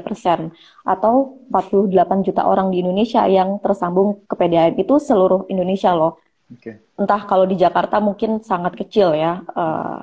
persen 0.05 0.53
atau 0.85 1.41
48 1.49 2.27
juta 2.27 2.45
orang 2.45 2.69
di 2.69 2.85
Indonesia 2.85 3.25
yang 3.25 3.57
tersambung 3.65 4.21
ke 4.29 4.35
PDAM 4.37 4.77
itu 4.77 5.01
seluruh 5.01 5.49
Indonesia 5.49 5.97
loh. 5.97 6.21
Oke. 6.53 6.85
Entah 7.01 7.25
kalau 7.25 7.49
di 7.49 7.57
Jakarta 7.57 7.97
mungkin 8.05 8.45
sangat 8.45 8.77
kecil 8.77 9.17
ya 9.17 9.41
eh, 9.41 9.99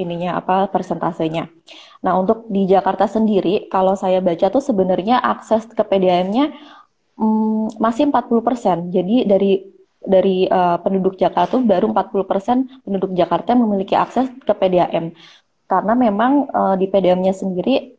ininya 0.00 0.40
apa 0.40 0.72
persentasenya. 0.72 1.52
Nah, 2.00 2.12
untuk 2.16 2.48
di 2.48 2.64
Jakarta 2.64 3.04
sendiri 3.04 3.68
kalau 3.68 3.94
saya 3.94 4.24
baca 4.24 4.48
tuh 4.48 4.64
sebenarnya 4.64 5.20
akses 5.20 5.68
ke 5.68 5.84
PDAM-nya 5.84 6.56
mm, 7.20 7.78
masih 7.78 8.08
40%. 8.08 8.90
Jadi 8.90 9.28
dari 9.28 9.73
dari 10.04 10.46
eh, 10.48 10.76
penduduk 10.84 11.16
Jakarta 11.16 11.56
tuh 11.58 11.62
baru 11.64 11.90
40% 11.90 12.84
penduduk 12.84 13.10
Jakarta 13.16 13.52
yang 13.56 13.64
memiliki 13.66 13.96
akses 13.96 14.28
ke 14.44 14.52
PDAM. 14.52 15.16
Karena 15.66 15.92
memang 15.96 16.32
eh, 16.48 16.74
di 16.80 16.86
PDAM-nya 16.88 17.34
sendiri 17.34 17.96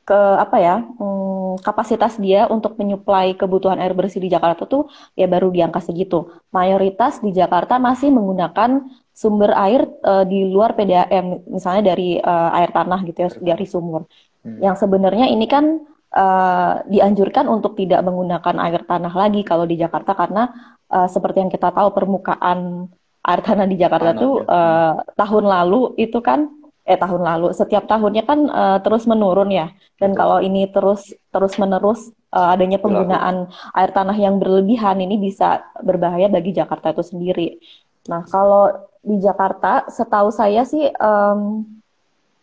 ke 0.00 0.16
apa 0.16 0.56
ya 0.58 0.76
mm, 0.82 1.62
kapasitas 1.62 2.18
dia 2.18 2.50
untuk 2.50 2.74
menyuplai 2.74 3.36
kebutuhan 3.38 3.78
air 3.78 3.94
bersih 3.94 4.18
di 4.18 4.26
Jakarta 4.32 4.66
tuh 4.66 4.90
ya 5.14 5.30
baru 5.30 5.52
di 5.54 5.60
angka 5.62 5.78
segitu. 5.84 6.30
Mayoritas 6.50 7.22
di 7.22 7.30
Jakarta 7.30 7.78
masih 7.78 8.10
menggunakan 8.10 8.90
sumber 9.14 9.52
air 9.54 9.86
eh, 9.86 10.24
di 10.26 10.48
luar 10.48 10.74
PDAM, 10.74 11.46
misalnya 11.50 11.94
dari 11.94 12.18
eh, 12.18 12.50
air 12.58 12.70
tanah 12.72 13.00
gitu 13.06 13.18
ya, 13.22 13.30
dari 13.54 13.66
sumur. 13.68 14.08
Hmm. 14.40 14.58
Yang 14.58 14.76
sebenarnya 14.82 15.26
ini 15.28 15.46
kan 15.46 15.84
eh, 16.14 16.72
dianjurkan 16.90 17.46
untuk 17.48 17.74
tidak 17.78 18.00
menggunakan 18.06 18.56
air 18.66 18.82
tanah 18.86 19.12
lagi 19.14 19.40
kalau 19.46 19.64
di 19.68 19.76
Jakarta 19.78 20.12
karena 20.18 20.50
eh, 20.90 21.08
seperti 21.10 21.42
yang 21.42 21.52
kita 21.52 21.70
tahu 21.74 21.88
permukaan 21.94 22.90
air 23.20 23.40
tanah 23.44 23.66
di 23.68 23.76
Jakarta 23.76 24.10
Tanah, 24.16 24.22
tuh 24.22 24.34
ya. 24.42 24.46
eh, 24.56 24.92
tahun 25.16 25.44
lalu 25.46 25.80
itu 26.00 26.18
kan 26.24 26.48
eh 26.88 26.98
tahun 26.98 27.22
lalu 27.22 27.46
setiap 27.54 27.84
tahunnya 27.86 28.22
kan 28.26 28.38
eh, 28.50 28.78
terus 28.84 29.04
menurun 29.06 29.50
ya. 29.52 29.70
Dan 30.00 30.16
Betul. 30.16 30.20
kalau 30.20 30.38
ini 30.40 30.66
terus 30.72 31.12
terus 31.30 31.54
menerus 31.60 32.00
eh, 32.32 32.48
adanya 32.54 32.78
penggunaan 32.80 33.52
air 33.76 33.90
tanah 33.92 34.16
yang 34.16 34.40
berlebihan 34.42 34.96
ini 35.04 35.20
bisa 35.20 35.62
berbahaya 35.84 36.26
bagi 36.32 36.50
Jakarta 36.56 36.90
itu 36.96 37.04
sendiri. 37.04 37.60
Nah, 38.08 38.24
kalau 38.26 38.72
di 39.00 39.16
Jakarta 39.20 39.88
setahu 39.88 40.28
saya 40.32 40.64
sih 40.64 40.88
em, 40.88 41.40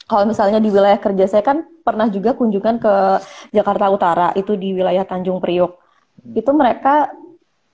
kalau 0.07 0.23
misalnya 0.23 0.63
di 0.63 0.71
wilayah 0.71 0.97
kerja 0.97 1.25
saya 1.27 1.43
kan 1.43 1.67
pernah 1.83 2.07
juga 2.07 2.31
kunjungan 2.33 2.79
ke 2.79 2.93
Jakarta 3.51 3.91
Utara, 3.91 4.27
itu 4.39 4.55
di 4.55 4.71
wilayah 4.71 5.03
Tanjung 5.03 5.43
Priok. 5.43 5.75
Itu 6.31 6.51
mereka 6.55 7.11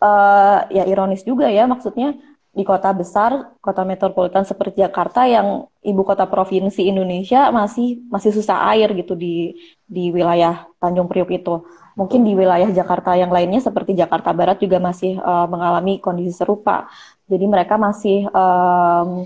eh, 0.01 0.59
ya 0.81 0.83
ironis 0.89 1.21
juga 1.21 1.47
ya, 1.53 1.69
maksudnya 1.69 2.17
di 2.53 2.61
kota 2.61 2.93
besar, 2.93 3.57
kota 3.65 3.81
metropolitan 3.81 4.45
seperti 4.45 4.85
Jakarta 4.85 5.25
yang 5.25 5.65
ibu 5.81 6.01
kota 6.05 6.29
provinsi 6.29 6.85
Indonesia 6.85 7.49
masih 7.49 8.05
masih 8.13 8.29
susah 8.29 8.69
air 8.73 8.93
gitu 8.93 9.17
di 9.17 9.57
di 9.85 10.13
wilayah 10.13 10.65
Tanjung 10.77 11.09
Priok 11.09 11.29
itu. 11.33 11.65
Mungkin 11.93 12.25
di 12.25 12.33
wilayah 12.33 12.69
Jakarta 12.73 13.13
yang 13.13 13.29
lainnya 13.29 13.61
seperti 13.61 13.93
Jakarta 13.93 14.33
Barat 14.33 14.57
juga 14.61 14.77
masih 14.81 15.17
eh, 15.21 15.47
mengalami 15.49 16.01
kondisi 16.01 16.33
serupa. 16.33 16.89
Jadi 17.29 17.45
mereka 17.49 17.77
masih 17.79 18.29
em, 18.29 19.25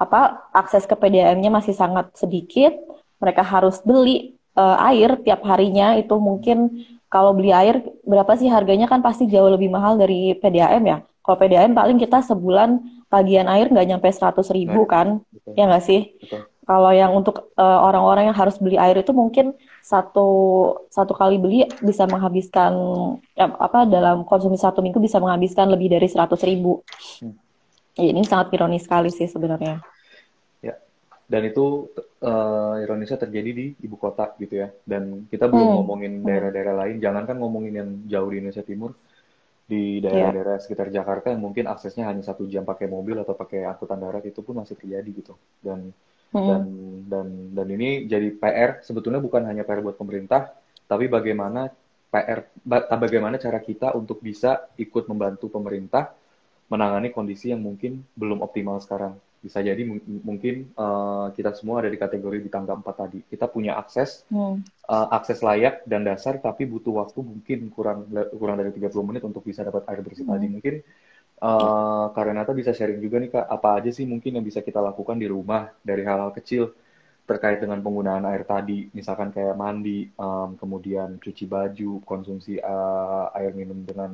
apa 0.00 0.48
akses 0.56 0.88
ke 0.88 0.96
PDAM-nya 0.96 1.52
masih 1.52 1.76
sangat 1.76 2.16
sedikit. 2.16 2.72
Mereka 3.20 3.44
harus 3.44 3.84
beli 3.84 4.40
eh, 4.56 4.76
air 4.88 5.20
tiap 5.20 5.44
harinya 5.44 5.92
itu 6.00 6.16
mungkin 6.16 6.88
kalau 7.12 7.36
beli 7.36 7.52
air 7.52 7.84
berapa 8.08 8.32
sih 8.40 8.48
harganya 8.48 8.88
kan 8.88 9.04
pasti 9.04 9.28
jauh 9.28 9.52
lebih 9.52 9.68
mahal 9.68 10.00
dari 10.00 10.32
PDAM 10.40 10.82
ya. 10.88 10.98
Kalau 11.20 11.36
PDAM 11.36 11.76
paling 11.76 12.00
kita 12.00 12.24
sebulan 12.24 12.80
tagihan 13.12 13.44
air 13.50 13.68
nggak 13.68 13.86
nyampe 13.92 14.08
100 14.08 14.40
ribu 14.56 14.88
kan, 14.88 15.20
Betul. 15.28 15.52
ya 15.58 15.64
nggak 15.68 15.84
sih? 15.84 16.00
Betul. 16.16 16.48
Kalau 16.64 16.94
yang 16.94 17.12
untuk 17.12 17.50
eh, 17.58 17.80
orang-orang 17.82 18.30
yang 18.30 18.38
harus 18.38 18.56
beli 18.62 18.78
air 18.78 19.02
itu 19.02 19.10
mungkin 19.10 19.52
satu 19.82 20.28
satu 20.86 21.12
kali 21.18 21.36
beli 21.42 21.66
bisa 21.82 22.06
menghabiskan 22.06 22.72
ya, 23.34 23.50
apa 23.58 23.84
dalam 23.90 24.22
konsumsi 24.22 24.62
satu 24.62 24.78
minggu 24.78 25.02
bisa 25.02 25.18
menghabiskan 25.18 25.66
lebih 25.66 25.92
dari 25.92 26.06
100 26.06 26.30
ribu. 26.46 26.86
Hmm. 27.20 27.34
Ya, 27.98 28.06
ini 28.12 28.22
sangat 28.26 28.54
ironis 28.54 28.86
sekali 28.86 29.10
sih 29.10 29.26
sebenarnya. 29.26 29.82
Ya. 30.60 30.74
Dan 31.30 31.42
itu 31.50 31.88
eh, 32.20 32.74
ironisnya 32.84 33.18
terjadi 33.24 33.50
di 33.54 33.66
ibu 33.86 33.96
kota 33.96 34.34
gitu 34.42 34.54
ya. 34.62 34.68
Dan 34.84 35.26
kita 35.32 35.46
belum 35.48 35.68
Hmm. 35.68 35.76
ngomongin 35.80 36.12
Hmm. 36.20 36.26
daerah-daerah 36.28 36.74
lain. 36.86 36.96
Jangankan 37.04 37.36
ngomongin 37.40 37.74
yang 37.80 37.90
jauh 38.12 38.28
di 38.32 38.36
Indonesia 38.42 38.66
Timur, 38.66 38.92
di 39.70 40.02
Ya. 40.02 40.08
daerah-daerah 40.10 40.56
sekitar 40.62 40.88
Jakarta 40.90 41.32
yang 41.34 41.42
mungkin 41.46 41.66
aksesnya 41.70 42.04
hanya 42.10 42.22
satu 42.26 42.44
jam 42.50 42.64
pakai 42.66 42.86
mobil 42.90 43.16
atau 43.22 43.34
pakai 43.38 43.66
angkutan 43.66 44.00
darat 44.02 44.24
itu 44.26 44.40
pun 44.46 44.54
masih 44.60 44.76
terjadi 44.80 45.10
gitu. 45.10 45.34
Dan 45.62 45.92
dan 46.40 46.62
Hmm. 46.62 46.66
dan 47.12 47.26
dan 47.56 47.68
ini 47.70 48.06
jadi 48.08 48.28
PR 48.34 48.70
sebetulnya 48.86 49.20
bukan 49.22 49.42
hanya 49.48 49.62
PR 49.66 49.80
buat 49.86 49.96
pemerintah, 50.00 50.52
tapi 50.90 51.06
bagaimana 51.10 51.70
PR 52.12 52.40
ba- 52.66 52.88
bagaimana 52.98 53.36
cara 53.38 53.60
kita 53.62 53.94
untuk 53.94 54.18
bisa 54.24 54.70
ikut 54.80 55.06
membantu 55.10 55.46
pemerintah 55.52 56.10
menangani 56.72 57.08
kondisi 57.16 57.50
yang 57.52 57.62
mungkin 57.68 57.92
belum 58.16 58.40
optimal 58.46 58.78
sekarang. 58.84 59.18
Bisa 59.44 59.58
jadi 59.64 59.82
mung- 59.88 60.04
mungkin 60.28 60.54
eh, 60.72 61.26
kita 61.36 61.50
semua 61.58 61.82
ada 61.84 61.90
di 61.92 61.98
kategori 62.00 62.38
di 62.46 62.50
tangga 62.52 62.72
4 62.78 62.96
tadi. 63.06 63.18
Kita 63.26 63.46
punya 63.50 63.76
akses 63.82 64.24
Hmm. 64.30 64.62
eh, 64.90 65.06
akses 65.18 65.40
layak 65.46 65.86
dan 65.90 66.02
dasar 66.08 66.34
tapi 66.42 66.62
butuh 66.66 66.94
waktu 67.04 67.20
mungkin 67.22 67.58
kurang 67.74 67.98
kurang 68.40 68.56
dari 68.60 68.70
30 68.76 69.06
menit 69.08 69.22
untuk 69.26 69.42
bisa 69.46 69.62
dapat 69.68 69.82
air 69.90 70.00
bersih 70.06 70.26
tadi. 70.26 70.46
Hmm. 70.46 70.54
Mungkin 70.58 70.74
eh 71.40 72.04
Kak 72.14 72.24
Renata 72.28 72.52
bisa 72.60 72.72
sharing 72.76 73.00
juga 73.04 73.16
nih 73.22 73.30
Kak, 73.34 73.46
apa 73.56 73.68
aja 73.80 73.90
sih 73.96 74.04
mungkin 74.12 74.36
yang 74.36 74.44
bisa 74.46 74.60
kita 74.68 74.80
lakukan 74.88 75.16
di 75.22 75.26
rumah 75.30 75.72
dari 75.84 76.02
hal-hal 76.08 76.32
kecil 76.38 76.72
terkait 77.28 77.58
dengan 77.62 77.78
penggunaan 77.84 78.26
air 78.26 78.42
tadi, 78.44 78.90
misalkan 78.98 79.30
kayak 79.30 79.54
mandi, 79.54 80.10
em, 80.10 80.50
kemudian 80.60 81.16
cuci 81.22 81.44
baju, 81.46 81.92
konsumsi 82.04 82.58
eh, 82.60 83.24
air 83.38 83.52
minum 83.56 83.78
dengan 83.86 84.10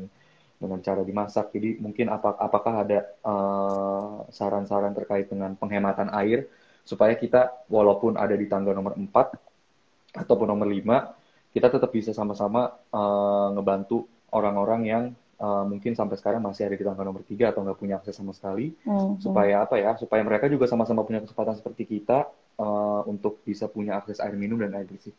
dengan 0.57 0.81
cara 0.81 1.05
dimasak. 1.05 1.53
Jadi 1.53 1.77
mungkin 1.81 2.09
apa, 2.09 2.37
apakah 2.41 2.85
ada 2.85 2.99
eh, 3.05 4.15
saran-saran 4.33 4.93
terkait 4.97 5.29
dengan 5.29 5.53
penghematan 5.57 6.11
air 6.17 6.49
supaya 6.87 7.19
kita 7.19 7.67
walaupun 7.69 8.15
ada 8.17 8.33
di 8.39 8.47
tangga 8.47 8.73
nomor 8.73 8.95
4 8.95 10.23
ataupun 10.23 10.47
nomor 10.49 10.69
5, 10.71 11.53
kita 11.53 11.69
tetap 11.69 11.91
bisa 11.93 12.11
sama-sama 12.17 12.73
eh, 12.93 13.49
ngebantu 13.57 14.09
orang-orang 14.33 14.81
yang 14.89 15.05
eh, 15.37 15.65
mungkin 15.69 15.93
sampai 15.93 16.17
sekarang 16.17 16.41
masih 16.41 16.69
ada 16.69 16.77
di 16.77 16.85
tangga 16.85 17.05
nomor 17.05 17.23
3 17.27 17.53
atau 17.53 17.61
nggak 17.65 17.79
punya 17.79 18.01
akses 18.01 18.17
sama 18.17 18.33
sekali 18.33 18.73
Hmm. 18.89 18.97
Hmm. 18.97 19.15
supaya 19.21 19.65
apa 19.65 19.77
ya 19.77 19.93
supaya 20.01 20.25
mereka 20.25 20.49
juga 20.49 20.65
sama-sama 20.71 21.05
punya 21.05 21.21
kesempatan 21.21 21.57
seperti 21.59 21.85
kita 21.85 22.29
eh, 22.61 23.01
untuk 23.09 23.45
bisa 23.45 23.69
punya 23.69 24.01
akses 24.01 24.21
air 24.25 24.35
minum 24.37 24.57
dan 24.61 24.73
air 24.73 24.89
bersih. 24.89 25.13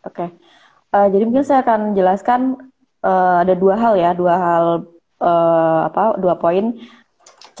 Oke. 0.00 0.32
Uh, 0.90 1.06
jadi 1.06 1.22
mungkin 1.22 1.46
saya 1.46 1.62
akan 1.62 1.94
jelaskan 1.94 2.40
uh, 3.04 3.42
ada 3.42 3.54
dua 3.56 3.74
hal 3.76 3.94
ya, 3.96 4.10
dua 4.12 4.34
hal 4.36 4.64
uh, 5.20 5.80
apa, 5.88 6.16
dua 6.20 6.36
poin 6.36 6.76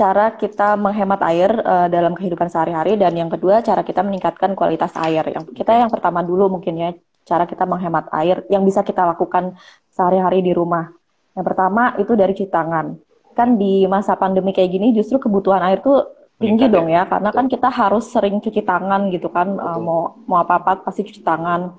cara 0.00 0.32
kita 0.32 0.80
menghemat 0.80 1.20
air 1.28 1.52
uh, 1.60 1.84
dalam 1.92 2.16
kehidupan 2.16 2.48
sehari-hari 2.48 2.96
dan 2.96 3.12
yang 3.12 3.28
kedua 3.28 3.60
cara 3.60 3.84
kita 3.84 4.00
meningkatkan 4.00 4.56
kualitas 4.56 4.96
air. 4.96 5.24
Yang 5.28 5.52
kita 5.52 5.76
yang 5.76 5.92
pertama 5.92 6.24
dulu 6.24 6.56
mungkin 6.56 6.74
ya 6.80 6.90
cara 7.28 7.44
kita 7.44 7.68
menghemat 7.68 8.08
air 8.16 8.48
yang 8.48 8.64
bisa 8.64 8.80
kita 8.80 9.04
lakukan 9.04 9.52
sehari-hari 9.92 10.40
di 10.40 10.56
rumah. 10.56 10.88
Yang 11.36 11.44
pertama 11.52 11.94
itu 12.00 12.12
dari 12.16 12.32
cuci 12.32 12.48
tangan. 12.48 12.96
Kan 13.36 13.60
di 13.60 13.84
masa 13.86 14.16
pandemi 14.16 14.56
kayak 14.56 14.72
gini 14.72 14.96
justru 14.96 15.20
kebutuhan 15.20 15.60
air 15.62 15.84
tuh 15.84 16.16
tinggi 16.40 16.64
Meningkat, 16.64 16.72
dong 16.72 16.88
ya, 16.88 17.04
ya 17.04 17.10
karena 17.12 17.30
kan 17.36 17.46
kita 17.52 17.68
harus 17.68 18.04
sering 18.08 18.40
cuci 18.40 18.64
tangan 18.64 19.12
gitu 19.12 19.28
kan 19.28 19.60
uh, 19.60 19.76
mau 19.76 20.16
mau 20.24 20.40
apa-apa 20.40 20.80
pasti 20.80 21.04
cuci 21.04 21.20
tangan. 21.20 21.76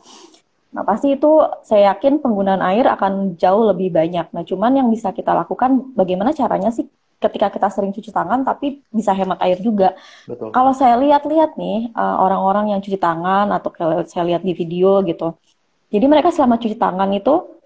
Nah, 0.71 0.87
pasti 0.87 1.19
itu 1.19 1.43
saya 1.67 1.91
yakin 1.91 2.23
penggunaan 2.23 2.63
air 2.63 2.87
akan 2.87 3.35
jauh 3.35 3.67
lebih 3.67 3.91
banyak. 3.91 4.31
Nah, 4.31 4.43
cuman 4.47 4.71
yang 4.79 4.87
bisa 4.87 5.11
kita 5.11 5.35
lakukan 5.35 5.91
bagaimana 5.99 6.31
caranya 6.31 6.71
sih 6.71 6.87
ketika 7.21 7.53
kita 7.53 7.69
sering 7.69 7.93
cuci 7.93 8.09
tangan 8.09 8.41
tapi 8.41 8.81
bisa 8.89 9.13
hemat 9.13 9.37
air 9.45 9.61
juga. 9.61 9.93
Betul. 10.25 10.49
Kalau 10.49 10.73
saya 10.73 10.97
lihat-lihat 10.97 11.53
nih 11.53 11.93
uh, 11.93 12.17
orang-orang 12.17 12.73
yang 12.73 12.81
cuci 12.81 12.97
tangan 12.97 13.53
atau 13.53 13.69
kalau 13.69 14.01
saya 14.09 14.25
lihat 14.25 14.41
di 14.41 14.57
video 14.57 15.05
gitu. 15.05 15.37
Jadi 15.93 16.05
mereka 16.09 16.33
selama 16.33 16.57
cuci 16.57 16.79
tangan 16.81 17.13
itu 17.13 17.61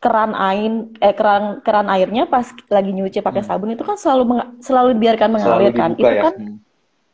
keran 0.00 0.32
air 0.32 0.86
eh 1.02 1.12
keran 1.12 1.60
keran 1.60 1.88
airnya 1.92 2.24
pas 2.30 2.46
lagi 2.72 2.90
nyuci 2.94 3.20
pakai 3.20 3.42
hmm. 3.44 3.48
sabun 3.48 3.74
itu 3.74 3.84
kan 3.84 3.96
selalu 4.00 4.24
selalu 4.64 4.96
dibiarkan 4.96 5.28
mengalir 5.28 5.72
kan. 5.76 5.92
Itu 5.92 6.08
ya? 6.08 6.22
kan 6.24 6.34
hmm. 6.40 6.56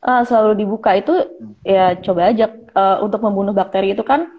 uh, 0.06 0.22
selalu 0.22 0.52
dibuka 0.62 0.94
itu 0.94 1.10
hmm. 1.10 1.66
ya 1.66 1.98
coba 1.98 2.30
aja 2.30 2.46
uh, 2.78 3.02
untuk 3.02 3.26
membunuh 3.26 3.50
bakteri 3.50 3.90
itu 3.96 4.06
kan 4.06 4.30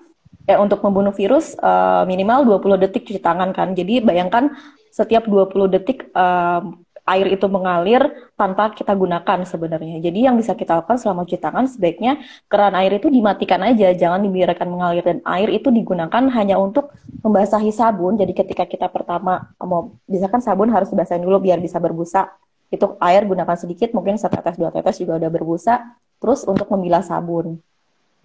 ya 0.43 0.59
untuk 0.59 0.83
membunuh 0.83 1.15
virus 1.15 1.55
uh, 1.59 2.03
minimal 2.03 2.59
20 2.59 2.83
detik 2.87 3.07
cuci 3.07 3.21
tangan 3.23 3.55
kan. 3.55 3.71
Jadi 3.71 4.03
bayangkan 4.03 4.51
setiap 4.91 5.25
20 5.25 5.73
detik 5.73 6.11
uh, 6.13 6.61
air 7.03 7.27
itu 7.35 7.47
mengalir 7.51 7.99
tanpa 8.39 8.71
kita 8.71 8.95
gunakan 8.95 9.43
sebenarnya. 9.43 9.99
Jadi 9.99 10.23
yang 10.23 10.39
bisa 10.39 10.55
kita 10.55 10.79
lakukan 10.79 10.95
selama 10.95 11.27
cuci 11.27 11.39
tangan 11.39 11.67
sebaiknya 11.67 12.23
keran 12.47 12.71
air 12.79 12.95
itu 12.95 13.11
dimatikan 13.11 13.59
aja, 13.59 13.91
jangan 13.91 14.23
dibiarkan 14.23 14.67
mengalir 14.71 15.03
dan 15.03 15.19
air 15.27 15.51
itu 15.51 15.67
digunakan 15.67 16.23
hanya 16.31 16.55
untuk 16.55 16.95
membasahi 17.19 17.71
sabun. 17.75 18.15
Jadi 18.15 18.31
ketika 18.31 18.63
kita 18.63 18.87
pertama 18.87 19.51
mau 19.59 19.99
misalkan 20.07 20.39
sabun 20.39 20.71
harus 20.71 20.87
dibasahin 20.87 21.23
dulu 21.23 21.43
biar 21.43 21.59
bisa 21.59 21.75
berbusa. 21.79 22.31
Itu 22.71 22.97
air 23.03 23.27
gunakan 23.27 23.53
sedikit, 23.53 23.93
mungkin 23.93 24.17
satu 24.17 24.39
tetes 24.39 24.57
dua 24.57 24.73
tetes 24.73 24.97
juga 24.97 25.19
udah 25.19 25.29
berbusa. 25.29 25.83
Terus 26.23 26.47
untuk 26.47 26.71
membilas 26.71 27.11
sabun. 27.11 27.59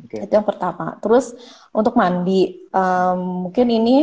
Okay. 0.06 0.24
Itu 0.24 0.32
yang 0.38 0.46
pertama. 0.46 0.94
Terus 1.02 1.34
untuk 1.74 1.98
mandi, 1.98 2.68
um, 2.70 3.48
mungkin 3.48 3.66
ini 3.66 3.96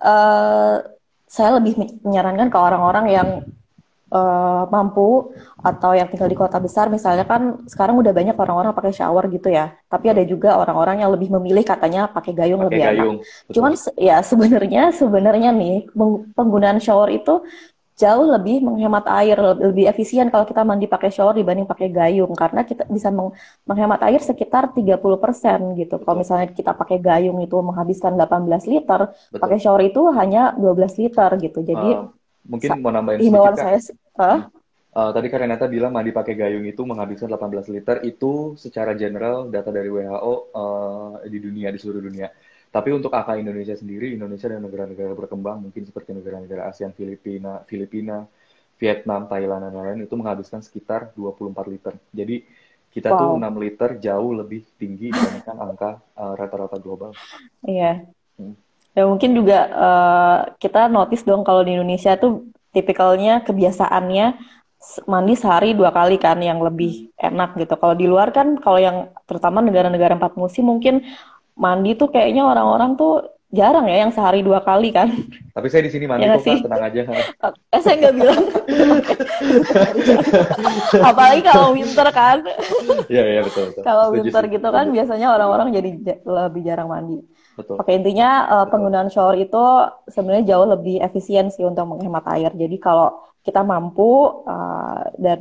uh, 0.00 0.80
saya 1.26 1.50
lebih 1.60 1.76
menyarankan 2.00 2.48
ke 2.48 2.58
orang-orang 2.58 3.06
yang 3.12 3.28
uh, 4.14 4.64
mampu 4.70 5.34
atau 5.60 5.92
yang 5.92 6.06
tinggal 6.06 6.30
di 6.30 6.38
kota 6.38 6.62
besar, 6.62 6.86
misalnya 6.86 7.26
kan 7.26 7.66
sekarang 7.66 7.98
udah 7.98 8.14
banyak 8.14 8.38
orang-orang 8.38 8.72
pakai 8.72 8.94
shower 8.94 9.26
gitu 9.28 9.50
ya. 9.50 9.74
Tapi 9.90 10.14
ada 10.14 10.22
juga 10.22 10.56
orang-orang 10.56 11.02
yang 11.02 11.10
lebih 11.12 11.28
memilih 11.34 11.66
katanya 11.66 12.06
pakai 12.06 12.32
gayung 12.32 12.62
pakai 12.62 12.70
lebih 12.70 12.82
gayung, 12.86 13.16
enak. 13.20 13.52
Cuman 13.52 13.72
ya 13.98 14.16
sebenarnya 14.22 14.82
sebenarnya 14.94 15.50
nih 15.52 15.90
penggunaan 16.32 16.78
shower 16.78 17.10
itu 17.10 17.42
jauh 17.96 18.28
lebih 18.28 18.60
menghemat 18.60 19.08
air, 19.08 19.40
lebih 19.56 19.88
efisien 19.88 20.28
kalau 20.28 20.44
kita 20.44 20.60
mandi 20.68 20.84
pakai 20.84 21.08
shower 21.08 21.32
dibanding 21.32 21.64
pakai 21.64 21.88
gayung 21.88 22.36
karena 22.36 22.60
kita 22.68 22.84
bisa 22.92 23.08
meng 23.08 23.32
menghemat 23.64 24.04
air 24.04 24.20
sekitar 24.20 24.68
30% 24.76 25.80
gitu. 25.80 25.96
Kalau 26.04 26.16
misalnya 26.20 26.52
kita 26.52 26.76
pakai 26.76 27.00
gayung 27.00 27.40
itu 27.40 27.56
menghabiskan 27.56 28.12
18 28.20 28.68
liter, 28.68 29.00
Betul. 29.08 29.40
pakai 29.40 29.58
shower 29.58 29.80
itu 29.80 30.12
hanya 30.12 30.52
12 30.60 31.00
liter 31.00 31.30
gitu. 31.40 31.58
Jadi 31.64 31.88
uh, 31.96 32.12
mungkin 32.44 32.68
mau 32.84 32.92
nambahin 32.92 33.18
sedikit 33.24 33.56
saya 33.56 33.80
huh? 34.20 34.40
Uh, 34.96 35.12
tadi 35.12 35.28
kan 35.28 35.44
Renata 35.44 35.68
bilang 35.68 35.92
mandi 35.92 36.08
pakai 36.08 36.32
gayung 36.32 36.64
itu 36.64 36.80
menghabiskan 36.80 37.28
18 37.28 37.68
liter 37.68 38.00
itu 38.00 38.56
secara 38.56 38.96
general 38.96 39.52
data 39.52 39.68
dari 39.68 39.92
WHO 39.92 40.56
uh, 40.56 41.20
eh, 41.20 41.28
di 41.28 41.36
dunia 41.36 41.68
di 41.68 41.76
seluruh 41.76 42.00
dunia. 42.00 42.32
Tapi 42.76 42.92
untuk 42.92 43.08
angka 43.16 43.40
Indonesia 43.40 43.72
sendiri, 43.72 44.12
Indonesia 44.12 44.52
dan 44.52 44.60
negara-negara 44.60 45.16
berkembang, 45.16 45.64
mungkin 45.64 45.88
seperti 45.88 46.12
negara-negara 46.12 46.68
ASEAN, 46.68 46.92
Filipina, 46.92 47.64
Filipina, 47.64 48.28
Vietnam, 48.76 49.24
Thailand, 49.32 49.64
dan 49.64 49.72
lain-lain, 49.72 50.04
itu 50.04 50.12
menghabiskan 50.12 50.60
sekitar 50.60 51.08
24 51.16 51.72
liter. 51.72 51.96
Jadi 52.12 52.44
kita 52.92 53.16
wow. 53.16 53.16
tuh 53.16 53.28
6 53.40 53.64
liter 53.64 53.90
jauh 53.96 54.30
lebih 54.36 54.60
tinggi 54.76 55.08
dibandingkan 55.08 55.56
angka 55.56 55.90
uh, 56.20 56.36
rata-rata 56.36 56.76
global. 56.76 57.16
Iya. 57.64 58.04
Hmm. 58.36 58.52
Ya 58.92 59.08
mungkin 59.08 59.32
juga 59.32 59.58
uh, 59.72 60.38
kita 60.60 60.92
notice 60.92 61.24
dong 61.24 61.48
kalau 61.48 61.64
di 61.64 61.80
Indonesia 61.80 62.12
tuh 62.20 62.52
tipikalnya 62.76 63.40
kebiasaannya 63.40 64.36
mandi 65.08 65.34
sehari 65.36 65.72
dua 65.72 65.92
kali 65.92 66.20
kan 66.20 66.40
yang 66.44 66.60
lebih 66.60 67.08
enak 67.16 67.56
gitu. 67.56 67.72
Kalau 67.76 67.96
di 67.96 68.04
luar 68.04 68.32
kan 68.36 68.60
kalau 68.60 68.76
yang 68.76 69.08
terutama 69.24 69.64
negara-negara 69.64 70.16
empat 70.16 70.36
musim 70.36 70.68
mungkin 70.68 71.04
mandi 71.56 71.96
tuh 71.96 72.12
kayaknya 72.12 72.44
orang-orang 72.44 72.94
tuh 73.00 73.24
jarang 73.48 73.88
ya 73.88 74.04
yang 74.04 74.12
sehari 74.12 74.44
dua 74.44 74.60
kali 74.60 74.92
kan. 74.92 75.08
Tapi 75.56 75.66
saya 75.72 75.88
di 75.88 75.90
sini 75.90 76.04
mandi 76.04 76.28
ya, 76.28 76.36
kok 76.36 76.66
tenang 76.68 76.82
aja. 76.84 77.00
Eh 77.72 77.80
saya 77.80 77.94
nggak 77.96 78.14
bilang. 78.14 78.42
Apalagi 81.00 81.40
kalau 81.46 81.72
winter 81.72 82.08
kan. 82.12 82.44
Iya 83.08 83.24
iya 83.24 83.40
betul. 83.40 83.72
betul. 83.72 83.82
Kalau 83.86 84.12
winter 84.12 84.42
gitu 84.52 84.68
kan 84.68 84.86
biasanya 84.92 85.28
orang-orang 85.32 85.72
jadi 85.72 85.90
lebih 86.20 86.62
jarang 86.66 86.92
mandi. 86.92 87.18
Betul. 87.56 87.80
Oke 87.80 87.96
intinya 87.96 88.44
uh, 88.52 88.66
penggunaan 88.68 89.08
shower 89.08 89.40
itu 89.40 89.64
sebenarnya 90.12 90.52
jauh 90.52 90.68
lebih 90.68 91.00
efisien 91.00 91.48
sih 91.48 91.64
untuk 91.64 91.88
menghemat 91.88 92.28
air. 92.36 92.52
Jadi 92.52 92.76
kalau 92.76 93.24
kita 93.40 93.64
mampu 93.64 94.44
uh, 94.44 95.00
dan 95.16 95.40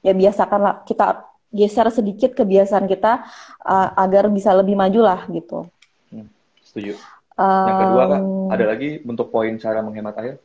ya 0.00 0.16
biasakanlah 0.16 0.86
kita 0.88 1.26
geser 1.56 1.88
sedikit 1.88 2.36
kebiasaan 2.36 2.84
kita 2.84 3.24
uh, 3.64 3.88
agar 3.96 4.28
bisa 4.28 4.52
lebih 4.52 4.76
maju 4.76 5.00
lah 5.00 5.24
gitu. 5.32 5.64
Hmm, 6.12 6.28
setuju. 6.60 7.00
Um, 7.36 7.68
yang 7.68 7.80
kedua 7.88 8.04
kak, 8.08 8.20
ada 8.52 8.64
lagi 8.68 8.88
bentuk 9.00 9.28
poin 9.32 9.56
cara 9.56 9.80
menghemat 9.80 10.16
air? 10.20 10.36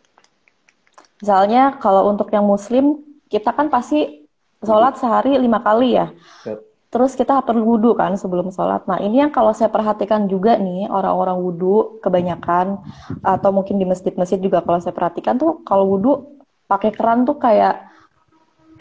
Misalnya 1.20 1.76
kalau 1.78 2.10
untuk 2.10 2.32
yang 2.34 2.48
muslim, 2.48 3.04
kita 3.32 3.54
kan 3.54 3.70
pasti 3.72 4.26
sholat 4.64 4.98
sehari 4.98 5.38
lima 5.38 5.62
kali 5.62 5.96
ya. 5.96 6.12
Yep. 6.48 6.60
Terus 6.92 7.16
kita 7.16 7.40
perlu 7.48 7.64
wudhu 7.64 7.96
kan 7.96 8.20
sebelum 8.20 8.52
sholat. 8.52 8.84
Nah 8.84 9.00
ini 9.00 9.24
yang 9.24 9.32
kalau 9.32 9.56
saya 9.56 9.72
perhatikan 9.72 10.28
juga 10.28 10.60
nih 10.60 10.92
orang-orang 10.92 11.40
wudhu 11.40 12.04
kebanyakan 12.04 12.84
atau 13.24 13.50
mungkin 13.56 13.80
di 13.80 13.88
masjid-masjid 13.88 14.44
juga 14.44 14.60
kalau 14.60 14.84
saya 14.84 14.92
perhatikan 14.92 15.40
tuh 15.40 15.64
kalau 15.64 15.88
wudhu 15.88 16.44
pakai 16.68 16.92
keran 16.92 17.24
tuh 17.24 17.40
kayak 17.40 17.91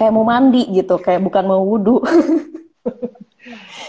kayak 0.01 0.17
mau 0.17 0.25
mandi 0.25 0.65
gitu, 0.73 0.97
kayak 0.97 1.21
bukan 1.21 1.45
mau 1.45 1.61
wudhu. 1.61 2.01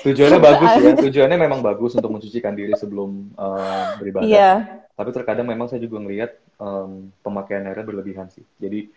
Tujuannya 0.03 0.39
bagus 0.43 0.69
ya, 0.81 0.91
tujuannya 0.97 1.37
memang 1.39 1.63
bagus 1.63 1.95
untuk 1.95 2.11
mencucikan 2.11 2.51
diri 2.51 2.75
sebelum 2.75 3.31
uh, 3.39 3.95
beribadah. 4.01 4.27
Yeah. 4.27 4.57
Tapi 4.97 5.09
terkadang 5.15 5.47
memang 5.47 5.71
saya 5.71 5.79
juga 5.79 6.03
ngelihat 6.03 6.35
um, 6.59 7.13
pemakaian 7.23 7.63
airnya 7.63 7.85
berlebihan 7.87 8.27
sih. 8.27 8.43
Jadi 8.59 8.91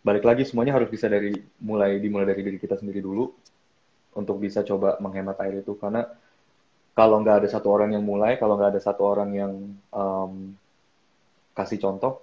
balik 0.00 0.24
lagi 0.24 0.48
semuanya 0.48 0.78
harus 0.78 0.88
bisa 0.88 1.10
dari 1.10 1.36
mulai 1.60 2.00
dimulai 2.00 2.24
dari 2.24 2.40
diri 2.40 2.56
kita 2.56 2.80
sendiri 2.80 3.04
dulu 3.04 3.28
untuk 4.14 4.40
bisa 4.40 4.62
coba 4.62 4.96
menghemat 5.02 5.36
air 5.42 5.60
itu 5.60 5.74
karena 5.76 6.06
kalau 6.94 7.18
nggak 7.18 7.44
ada 7.44 7.48
satu 7.50 7.74
orang 7.74 7.98
yang 7.98 8.06
mulai, 8.06 8.38
kalau 8.38 8.54
nggak 8.54 8.78
ada 8.78 8.80
satu 8.80 9.02
orang 9.02 9.30
yang 9.34 9.52
um, 9.90 10.54
kasih 11.50 11.82
contoh, 11.82 12.22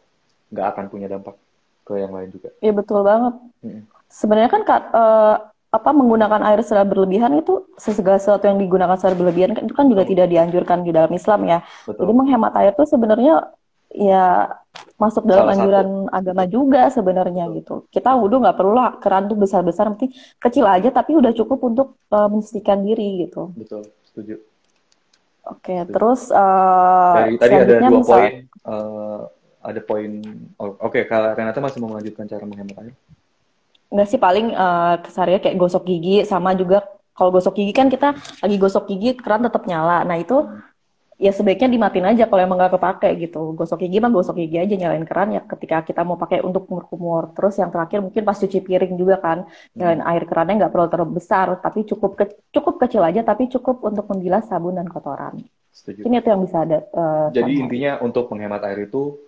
nggak 0.50 0.68
akan 0.72 0.86
punya 0.88 1.12
dampak 1.12 1.36
ke 1.84 2.00
yang 2.00 2.16
lain 2.16 2.32
juga. 2.32 2.56
Iya 2.64 2.72
betul 2.72 3.04
banget. 3.04 3.36
Hmm 3.60 3.84
sebenarnya 4.12 4.52
kan 4.52 4.62
uh, 4.92 5.36
apa 5.72 5.90
menggunakan 5.96 6.44
air 6.52 6.60
secara 6.68 6.84
berlebihan 6.84 7.32
itu 7.40 7.64
segala 7.80 8.20
sesuatu 8.20 8.44
yang 8.44 8.60
digunakan 8.60 9.00
secara 9.00 9.16
berlebihan 9.16 9.56
kan 9.56 9.64
itu 9.64 9.72
kan 9.72 9.88
juga 9.88 10.04
tidak 10.04 10.28
dianjurkan 10.28 10.84
di 10.84 10.92
dalam 10.92 11.12
Islam 11.16 11.48
ya. 11.48 11.64
Betul. 11.88 12.04
Jadi 12.04 12.14
menghemat 12.14 12.54
air 12.60 12.76
itu 12.76 12.84
sebenarnya 12.84 13.56
ya 13.96 14.52
masuk 15.00 15.28
dalam 15.28 15.48
Salah 15.48 15.56
anjuran 15.56 15.88
satu. 15.88 16.16
agama 16.16 16.44
juga 16.48 16.82
sebenarnya 16.92 17.44
gitu. 17.56 17.88
Kita 17.88 18.20
wudhu 18.20 18.44
nggak 18.44 18.58
perlu 18.60 18.74
lah 18.76 19.00
keran 19.00 19.32
tuh 19.32 19.40
besar-besar, 19.40 19.88
nanti 19.88 20.12
kecil 20.40 20.68
aja 20.68 20.92
tapi 20.92 21.16
udah 21.16 21.32
cukup 21.32 21.60
untuk 21.64 21.88
uh, 22.12 22.28
mensucikan 22.28 22.84
diri 22.84 23.28
gitu. 23.28 23.56
Betul, 23.56 23.88
setuju. 24.04 24.44
Oke, 25.42 25.74
okay, 25.74 25.80
terus 25.90 26.30
uh, 26.30 27.18
Dari, 27.18 27.36
tadi 27.42 27.56
ada 27.58 27.74
dua 27.82 27.90
misal, 27.90 28.14
poin. 28.14 28.34
Uh, 28.62 29.20
ada 29.64 29.82
poin. 29.82 30.12
Oh, 30.62 30.78
Oke, 30.78 31.02
okay, 31.02 31.04
kalau 31.10 31.34
Renata 31.34 31.60
masih 31.64 31.80
mau 31.82 31.90
melanjutkan 31.98 32.30
cara 32.30 32.46
menghemat 32.46 32.78
air? 32.78 32.94
Enggak 33.92 34.08
sih 34.08 34.20
paling 34.20 34.56
uh, 34.56 35.04
kesarinya 35.04 35.44
kayak 35.44 35.60
gosok 35.60 35.84
gigi 35.84 36.24
sama 36.24 36.56
juga 36.56 36.88
kalau 37.12 37.30
gosok 37.36 37.60
gigi 37.60 37.76
kan 37.76 37.92
kita 37.92 38.16
lagi 38.16 38.56
gosok 38.56 38.88
gigi 38.88 39.20
keran 39.20 39.44
tetap 39.44 39.68
nyala. 39.68 40.08
Nah 40.08 40.16
itu 40.16 40.48
ya 41.22 41.30
sebaiknya 41.30 41.70
dimatiin 41.70 42.08
aja 42.18 42.24
kalau 42.26 42.42
emang 42.42 42.58
nggak 42.58 42.80
kepake 42.80 43.10
gitu. 43.28 43.52
Gosok 43.54 43.84
gigi 43.84 44.00
mah 44.00 44.10
gosok 44.10 44.40
gigi 44.40 44.58
aja 44.58 44.74
nyalain 44.74 45.06
keran 45.06 45.36
ya 45.36 45.44
ketika 45.44 45.84
kita 45.84 46.02
mau 46.08 46.16
pakai 46.16 46.40
untuk 46.42 46.66
kumur-kumur. 46.66 47.36
Terus 47.36 47.60
yang 47.60 47.70
terakhir 47.70 48.00
mungkin 48.00 48.24
pas 48.24 48.40
cuci 48.40 48.64
piring 48.64 48.96
juga 48.96 49.20
kan 49.20 49.46
nyalain 49.76 50.02
air 50.02 50.24
kerannya 50.26 50.66
nggak 50.66 50.72
perlu 50.72 50.88
terlalu 50.88 51.22
besar 51.22 51.60
tapi 51.60 51.84
cukup 51.84 52.16
ke, 52.16 52.26
cukup 52.56 52.80
kecil 52.82 53.04
aja 53.04 53.22
tapi 53.22 53.52
cukup 53.52 53.84
untuk 53.84 54.08
membilas 54.08 54.48
sabun 54.48 54.80
dan 54.80 54.88
kotoran. 54.88 55.36
Setuju. 55.70 56.08
Ini 56.08 56.24
itu 56.24 56.28
yang 56.32 56.42
bisa 56.42 56.58
ada. 56.64 56.80
Uh, 56.96 57.28
Jadi 57.36 57.60
intinya 57.60 58.00
untuk 58.02 58.32
menghemat 58.32 58.64
air 58.66 58.88
itu 58.88 59.20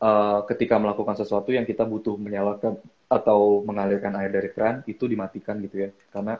uh, 0.00 0.44
ketika 0.48 0.78
melakukan 0.78 1.16
sesuatu 1.16 1.50
yang 1.50 1.64
kita 1.64 1.82
butuh 1.82 2.14
menyalakan 2.14 2.78
atau 3.10 3.66
mengalirkan 3.66 4.14
air 4.22 4.30
dari 4.30 4.54
keran 4.54 4.86
itu 4.86 5.02
dimatikan 5.10 5.58
gitu 5.58 5.82
ya 5.82 5.90
karena 6.14 6.38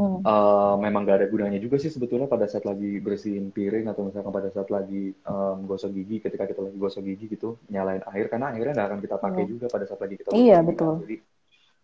hmm. 0.00 0.24
uh, 0.24 0.74
memang 0.80 1.04
gak 1.04 1.20
ada 1.20 1.28
gunanya 1.28 1.60
juga 1.60 1.76
sih 1.76 1.92
sebetulnya 1.92 2.24
pada 2.24 2.48
saat 2.48 2.64
lagi 2.64 2.96
bersihin 3.04 3.52
piring 3.52 3.92
atau 3.92 4.08
misalkan 4.08 4.32
pada 4.32 4.48
saat 4.48 4.72
lagi 4.72 5.12
um, 5.28 5.68
gosok 5.68 5.92
gigi 5.92 6.24
ketika 6.24 6.48
kita 6.48 6.64
lagi 6.64 6.76
gosok 6.80 7.04
gigi 7.04 7.36
gitu 7.36 7.60
nyalain 7.68 8.00
air 8.16 8.32
karena 8.32 8.48
akhirnya 8.48 8.72
nggak 8.72 8.88
akan 8.88 9.00
kita 9.04 9.16
pakai 9.20 9.42
hmm. 9.44 9.50
juga 9.52 9.66
pada 9.68 9.84
saat 9.84 10.00
lagi 10.00 10.14
kita 10.16 10.28
iya 10.32 10.58
gigi, 10.64 10.68
betul 10.72 10.94
jadi 11.04 11.16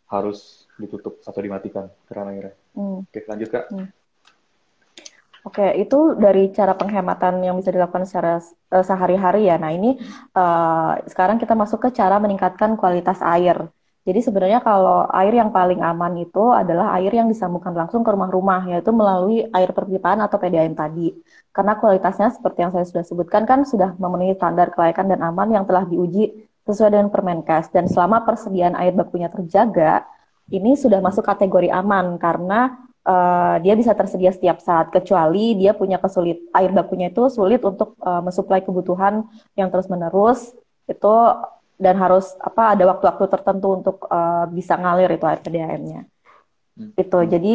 harus 0.09 0.39
ditutup 0.81 1.15
atau 1.21 1.41
dimatikan 1.45 1.85
keran 2.09 2.33
airnya 2.33 2.57
hmm. 2.73 2.99
oke 3.05 3.21
lanjut 3.29 3.51
kak 3.53 3.67
hmm. 3.69 3.89
Oke, 5.43 5.75
itu 5.75 6.15
dari 6.15 6.55
cara 6.55 6.79
penghematan 6.79 7.43
yang 7.43 7.59
bisa 7.59 7.75
dilakukan 7.75 8.07
secara 8.07 8.39
uh, 8.39 8.85
sehari-hari 8.87 9.51
ya. 9.51 9.59
Nah, 9.59 9.75
ini 9.75 9.99
uh, 10.39 11.03
sekarang 11.11 11.43
kita 11.43 11.59
masuk 11.59 11.83
ke 11.83 11.99
cara 11.99 12.23
meningkatkan 12.23 12.79
kualitas 12.79 13.19
air. 13.19 13.67
Jadi 14.03 14.19
sebenarnya 14.19 14.59
kalau 14.67 15.07
air 15.15 15.31
yang 15.31 15.55
paling 15.55 15.79
aman 15.79 16.19
itu 16.19 16.51
adalah 16.51 16.99
air 16.99 17.15
yang 17.15 17.31
disambungkan 17.31 17.71
langsung 17.71 18.03
ke 18.03 18.11
rumah-rumah, 18.11 18.67
yaitu 18.67 18.91
melalui 18.91 19.47
air 19.55 19.71
perpipaan 19.71 20.19
atau 20.19 20.43
PDAM 20.43 20.75
tadi. 20.75 21.15
Karena 21.55 21.79
kualitasnya 21.79 22.35
seperti 22.35 22.67
yang 22.67 22.75
saya 22.75 22.83
sudah 22.83 23.05
sebutkan 23.07 23.47
kan 23.47 23.63
sudah 23.63 23.95
memenuhi 24.03 24.35
standar 24.35 24.75
kelayakan 24.75 25.07
dan 25.15 25.21
aman 25.23 25.55
yang 25.55 25.65
telah 25.71 25.87
diuji 25.87 26.35
sesuai 26.67 26.99
dengan 26.99 27.09
Permenkes. 27.15 27.71
Dan 27.71 27.87
selama 27.87 28.27
persediaan 28.27 28.75
air 28.75 28.91
bakunya 28.91 29.31
terjaga, 29.31 30.03
ini 30.51 30.75
sudah 30.75 30.99
masuk 30.99 31.23
kategori 31.23 31.71
aman 31.71 32.19
karena 32.19 32.75
uh, 33.07 33.57
dia 33.63 33.79
bisa 33.79 33.95
tersedia 33.95 34.35
setiap 34.35 34.59
saat, 34.59 34.91
kecuali 34.91 35.55
dia 35.55 35.79
punya 35.79 36.03
kesulit 36.03 36.43
air 36.51 36.75
bakunya 36.75 37.11
itu 37.15 37.31
sulit 37.31 37.63
untuk 37.63 37.95
uh, 38.03 38.19
mensuplai 38.19 38.67
kebutuhan 38.67 39.31
yang 39.55 39.71
terus-menerus. 39.71 40.51
Itu 40.91 41.15
dan 41.83 41.99
harus 41.99 42.39
apa 42.39 42.79
ada 42.79 42.85
waktu-waktu 42.87 43.27
tertentu 43.27 43.69
untuk 43.83 43.97
uh, 44.07 44.47
bisa 44.47 44.79
ngalir 44.79 45.11
itu 45.11 45.27
air 45.27 45.43
PDAM-nya. 45.43 46.01
Hmm. 46.79 46.95
Itu 46.95 47.19
jadi 47.27 47.55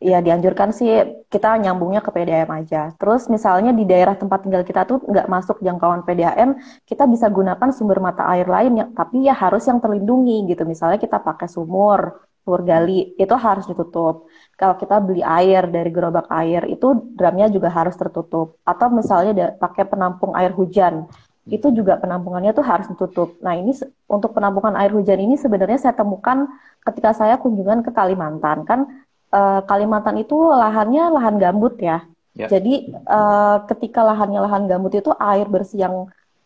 ya 0.00 0.20
dianjurkan 0.20 0.68
sih 0.72 0.88
kita 1.32 1.60
nyambungnya 1.60 2.00
ke 2.00 2.10
PDAM 2.12 2.48
aja. 2.48 2.92
Terus 2.96 3.28
misalnya 3.28 3.76
di 3.76 3.84
daerah 3.84 4.16
tempat 4.16 4.44
tinggal 4.44 4.64
kita 4.64 4.88
tuh 4.88 5.04
nggak 5.04 5.28
masuk 5.28 5.60
jangkauan 5.60 6.02
PDAM, 6.08 6.56
kita 6.88 7.04
bisa 7.04 7.28
gunakan 7.28 7.68
sumber 7.76 8.00
mata 8.00 8.24
air 8.32 8.48
lain 8.48 8.72
yang 8.80 8.88
tapi 8.96 9.28
ya 9.28 9.36
harus 9.36 9.64
yang 9.68 9.78
terlindungi 9.84 10.48
gitu. 10.48 10.64
Misalnya 10.64 10.96
kita 10.96 11.20
pakai 11.20 11.48
sumur, 11.48 12.24
sumur 12.44 12.64
gali 12.64 13.12
itu 13.20 13.34
harus 13.36 13.68
ditutup. 13.68 14.28
Kalau 14.56 14.74
kita 14.80 14.96
beli 15.04 15.20
air 15.20 15.68
dari 15.68 15.92
gerobak 15.92 16.26
air 16.32 16.64
itu 16.66 17.12
drumnya 17.12 17.52
juga 17.52 17.68
harus 17.68 17.94
tertutup. 18.00 18.56
Atau 18.64 18.88
misalnya 18.92 19.52
pakai 19.60 19.84
penampung 19.84 20.32
air 20.32 20.52
hujan 20.56 21.04
itu 21.48 21.72
juga 21.72 21.96
penampungannya 21.96 22.52
tuh 22.52 22.64
harus 22.64 22.86
ditutup. 22.92 23.40
Nah 23.40 23.56
ini 23.56 23.72
untuk 24.08 24.36
penampungan 24.36 24.76
air 24.76 24.92
hujan 24.92 25.16
ini 25.16 25.40
sebenarnya 25.40 25.80
saya 25.80 25.94
temukan 25.96 26.44
ketika 26.84 27.16
saya 27.16 27.40
kunjungan 27.40 27.80
ke 27.80 27.90
Kalimantan 27.90 28.68
kan 28.68 29.04
uh, 29.32 29.60
Kalimantan 29.64 30.20
itu 30.20 30.36
lahannya 30.36 31.08
lahan 31.08 31.40
gambut 31.40 31.80
ya. 31.80 32.04
ya. 32.36 32.46
Jadi 32.52 32.92
uh, 33.08 33.64
ketika 33.64 34.04
lahannya 34.04 34.44
lahan 34.44 34.68
gambut 34.68 34.92
itu 35.00 35.10
air 35.16 35.48
bersih 35.48 35.88
yang 35.88 35.94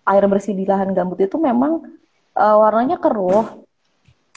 air 0.07 0.25
bersih 0.31 0.55
di 0.55 0.67
lahan 0.67 0.95
gambut 0.95 1.19
itu 1.19 1.35
memang 1.39 1.83
uh, 2.39 2.57
warnanya 2.59 2.99
keruh 2.99 3.67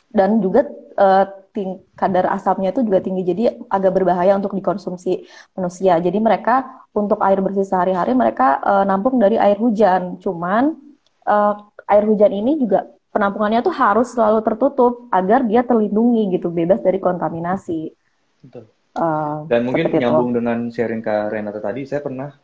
dan 0.10 0.41
juga 0.41 0.65
uh, 0.97 1.45
ting 1.56 1.80
kadar 1.96 2.28
asamnya 2.28 2.76
itu 2.76 2.84
juga 2.84 3.00
tinggi 3.00 3.24
jadi 3.24 3.56
agak 3.72 3.96
berbahaya 3.96 4.36
untuk 4.36 4.52
dikonsumsi 4.52 5.24
manusia 5.56 5.96
jadi 6.04 6.20
mereka 6.20 6.84
untuk 6.91 7.24
air 7.24 7.39
bersih 7.39 7.63
sehari-hari 7.63 8.12
mereka 8.12 8.60
uh, 8.60 8.84
nampung 8.84 9.15
dari 9.15 9.39
air 9.39 9.56
hujan 9.56 10.20
cuman 10.20 10.76
uh, 11.24 11.56
air 11.88 12.04
hujan 12.04 12.36
ini 12.36 12.60
juga 12.60 12.91
penampungannya 13.15 13.63
tuh 13.63 13.72
harus 13.72 14.12
selalu 14.12 14.44
tertutup 14.44 15.08
agar 15.08 15.48
dia 15.48 15.63
terlindungi 15.63 16.36
gitu 16.36 16.52
bebas 16.52 16.84
dari 16.84 17.00
kontaminasi 17.00 17.96
Betul. 18.44 18.68
Uh, 18.96 19.48
dan 19.48 19.63
mungkin 19.63 19.88
nyambung 19.91 20.36
itu. 20.36 20.38
dengan 20.44 20.58
sharing 20.68 21.00
ke 21.00 21.15
Renata 21.32 21.63
tadi 21.63 21.88
saya 21.88 22.04
pernah 22.04 22.36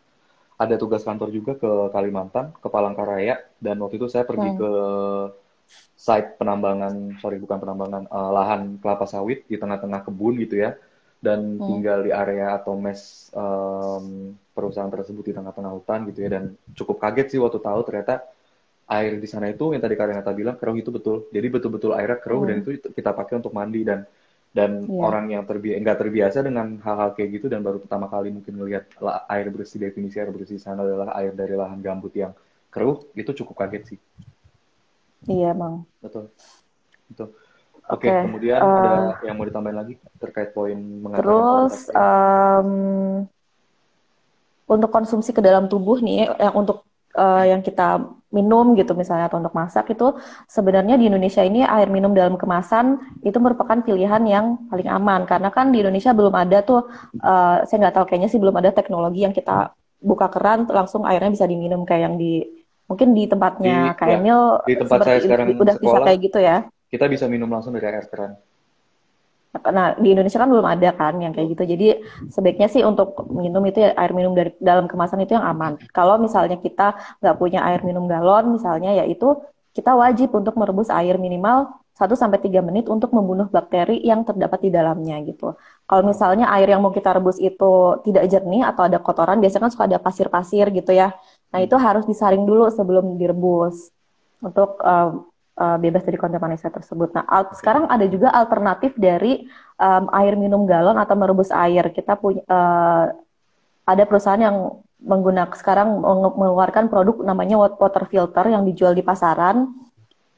ada 0.62 0.76
tugas 0.78 1.02
kantor 1.02 1.34
juga 1.34 1.58
ke 1.60 1.72
Kalimantan 1.92 2.56
ke 2.56 2.68
Palangkaraya 2.72 3.42
dan 3.60 3.76
waktu 3.84 4.00
itu 4.00 4.08
saya 4.08 4.24
pergi 4.24 4.56
hmm. 4.56 4.60
ke 4.62 4.72
site 5.96 6.38
penambangan, 6.42 7.22
sorry 7.22 7.38
bukan 7.38 7.62
penambangan, 7.62 8.10
uh, 8.10 8.32
lahan 8.34 8.82
kelapa 8.82 9.06
sawit 9.06 9.46
di 9.46 9.56
tengah-tengah 9.62 10.02
kebun 10.08 10.34
gitu 10.42 10.58
ya, 10.58 10.74
dan 11.22 11.62
hmm. 11.62 11.68
tinggal 11.68 12.00
di 12.02 12.12
area 12.12 12.58
atau 12.58 12.74
mes 12.74 13.30
um, 13.38 14.34
perusahaan 14.52 14.90
tersebut 14.90 15.30
di 15.30 15.34
tengah-tengah 15.38 15.72
hutan 15.78 16.10
gitu 16.10 16.26
ya, 16.26 16.30
dan 16.34 16.58
cukup 16.74 16.98
kaget 16.98 17.38
sih 17.38 17.40
waktu 17.40 17.62
tahu 17.62 17.82
ternyata 17.86 18.26
air 18.92 19.16
di 19.22 19.28
sana 19.30 19.48
itu 19.48 19.72
yang 19.72 19.80
tadi 19.80 19.96
Karenata 19.96 20.34
bilang 20.34 20.58
keruh 20.58 20.76
itu 20.76 20.90
betul, 20.90 21.30
jadi 21.30 21.48
betul-betul 21.48 21.94
airnya 21.94 22.18
keruh 22.18 22.44
hmm. 22.44 22.50
dan 22.50 22.56
itu 22.60 22.70
kita 22.92 23.12
pakai 23.14 23.40
untuk 23.40 23.54
mandi 23.54 23.86
dan 23.86 24.04
dan 24.52 24.84
yeah. 24.84 25.00
orang 25.08 25.32
yang 25.32 25.44
terbi 25.48 25.80
nggak 25.80 25.96
terbiasa 25.96 26.44
dengan 26.44 26.76
hal-hal 26.84 27.16
kayak 27.16 27.40
gitu 27.40 27.48
dan 27.48 27.64
baru 27.64 27.80
pertama 27.80 28.12
kali 28.12 28.36
mungkin 28.36 28.60
melihat 28.60 28.84
air 29.32 29.48
bersih 29.48 29.80
definisi 29.80 30.20
air 30.20 30.28
bersih 30.28 30.60
sana 30.60 30.84
adalah 30.84 31.16
air 31.16 31.32
dari 31.32 31.56
lahan 31.56 31.80
gambut 31.80 32.12
yang 32.12 32.36
keruh 32.68 33.00
itu 33.16 33.32
cukup 33.32 33.64
kaget 33.64 33.96
sih. 33.96 34.00
Iya, 35.30 35.54
Bang. 35.54 35.86
Betul. 36.02 36.34
Betul. 37.12 37.28
Oke, 37.92 38.08
okay, 38.08 38.24
kemudian 38.24 38.62
uh, 38.64 39.12
ada 39.12 39.20
yang 39.28 39.36
mau 39.36 39.44
ditambahin 39.44 39.78
lagi 39.84 39.94
terkait 40.16 40.56
poin 40.56 40.80
mengatakan 40.80 41.20
Terus 41.28 41.76
um, 41.92 42.70
untuk 44.72 44.90
konsumsi 44.96 45.36
ke 45.36 45.44
dalam 45.44 45.68
tubuh 45.68 46.00
nih 46.00 46.32
yang 46.40 46.56
untuk 46.56 46.88
uh, 47.20 47.44
yang 47.44 47.60
kita 47.60 48.00
minum 48.32 48.80
gitu 48.80 48.96
misalnya 48.96 49.28
atau 49.28 49.44
untuk 49.44 49.52
masak 49.52 49.92
itu 49.92 50.16
sebenarnya 50.48 50.96
di 50.96 51.12
Indonesia 51.12 51.44
ini 51.44 51.68
air 51.68 51.92
minum 51.92 52.16
dalam 52.16 52.40
kemasan 52.40 53.20
itu 53.28 53.36
merupakan 53.44 53.76
pilihan 53.84 54.24
yang 54.24 54.72
paling 54.72 54.88
aman 54.88 55.28
karena 55.28 55.52
kan 55.52 55.76
di 55.76 55.84
Indonesia 55.84 56.16
belum 56.16 56.32
ada 56.32 56.64
tuh 56.64 56.88
uh, 57.20 57.68
saya 57.68 57.78
nggak 57.84 57.96
tahu 58.00 58.06
kayaknya 58.08 58.30
sih 58.32 58.40
belum 58.40 58.56
ada 58.56 58.72
teknologi 58.72 59.28
yang 59.28 59.36
kita 59.36 59.76
buka 60.00 60.32
keran 60.32 60.64
langsung 60.72 61.04
airnya 61.04 61.36
bisa 61.36 61.44
diminum 61.44 61.84
kayak 61.84 62.02
yang 62.08 62.16
di 62.16 62.61
Mungkin 62.92 63.16
di 63.16 63.24
tempatnya 63.24 63.96
di, 63.96 63.98
Kak 63.98 64.08
ya, 64.12 64.20
Emil 64.20 64.40
di 64.68 64.76
tempat 64.76 65.00
saya 65.08 65.20
sekarang 65.24 65.56
udah 65.56 65.76
sekolah, 65.80 65.80
bisa 65.80 65.98
kayak 66.04 66.20
gitu 66.28 66.40
ya. 66.44 66.58
Kita 66.92 67.08
bisa 67.08 67.26
minum 67.32 67.48
langsung 67.48 67.72
dari 67.72 67.88
air 67.88 68.04
keran. 68.12 68.36
Nah, 69.52 69.96
di 70.00 70.16
Indonesia 70.16 70.40
kan 70.40 70.48
belum 70.48 70.64
ada 70.64 70.90
kan 70.96 71.20
yang 71.20 71.32
kayak 71.32 71.56
gitu. 71.56 71.64
Jadi 71.76 71.88
sebaiknya 72.32 72.68
sih 72.68 72.84
untuk 72.84 73.16
minum 73.32 73.64
itu 73.64 73.84
ya, 73.84 73.96
air 73.96 74.12
minum 74.12 74.36
dari 74.36 74.52
dalam 74.60 74.92
kemasan 74.92 75.24
itu 75.24 75.36
yang 75.36 75.44
aman. 75.44 75.80
Kalau 75.96 76.20
misalnya 76.20 76.60
kita 76.60 77.00
nggak 77.24 77.36
punya 77.40 77.64
air 77.64 77.80
minum 77.84 78.08
galon 78.12 78.56
misalnya 78.56 78.92
ya 78.92 79.08
itu 79.08 79.40
kita 79.72 79.96
wajib 79.96 80.36
untuk 80.36 80.60
merebus 80.60 80.92
air 80.92 81.16
minimal 81.16 81.72
1 81.96 82.16
sampai 82.16 82.40
3 82.44 82.64
menit 82.64 82.88
untuk 82.88 83.12
membunuh 83.12 83.48
bakteri 83.52 84.00
yang 84.04 84.24
terdapat 84.24 84.60
di 84.64 84.70
dalamnya 84.72 85.20
gitu. 85.28 85.56
Kalau 85.88 86.04
misalnya 86.08 86.48
air 86.56 86.72
yang 86.72 86.80
mau 86.80 86.92
kita 86.96 87.12
rebus 87.14 87.38
itu 87.38 88.00
tidak 88.08 88.26
jernih 88.32 88.64
atau 88.66 88.88
ada 88.88 88.98
kotoran, 89.04 89.38
biasanya 89.44 89.68
kan 89.68 89.72
suka 89.72 89.86
ada 89.86 90.00
pasir-pasir 90.00 90.72
gitu 90.72 90.96
ya. 90.96 91.12
Nah 91.52 91.60
itu 91.60 91.76
harus 91.76 92.08
disaring 92.08 92.48
dulu 92.48 92.72
sebelum 92.72 93.20
direbus 93.20 93.92
untuk 94.40 94.80
uh, 94.82 95.20
uh, 95.60 95.78
bebas 95.78 96.02
dari 96.08 96.18
kontaminasi 96.18 96.72
tersebut. 96.72 97.12
Nah 97.12 97.28
sekarang 97.54 97.92
ada 97.92 98.08
juga 98.08 98.32
alternatif 98.32 98.96
dari 98.96 99.46
um, 99.76 100.08
air 100.16 100.40
minum 100.40 100.64
galon 100.64 100.96
atau 100.96 101.16
merebus 101.20 101.52
air. 101.52 101.92
Kita 101.92 102.16
punya 102.16 102.42
uh, 102.48 103.12
ada 103.84 104.04
perusahaan 104.08 104.40
yang 104.40 104.80
menggunakan 105.02 105.58
sekarang 105.58 106.00
mengeluarkan 106.38 106.88
produk 106.88 107.26
namanya 107.26 107.58
water 107.58 108.06
filter 108.06 108.46
yang 108.48 108.64
dijual 108.64 108.96
di 108.96 109.04
pasaran. 109.04 109.70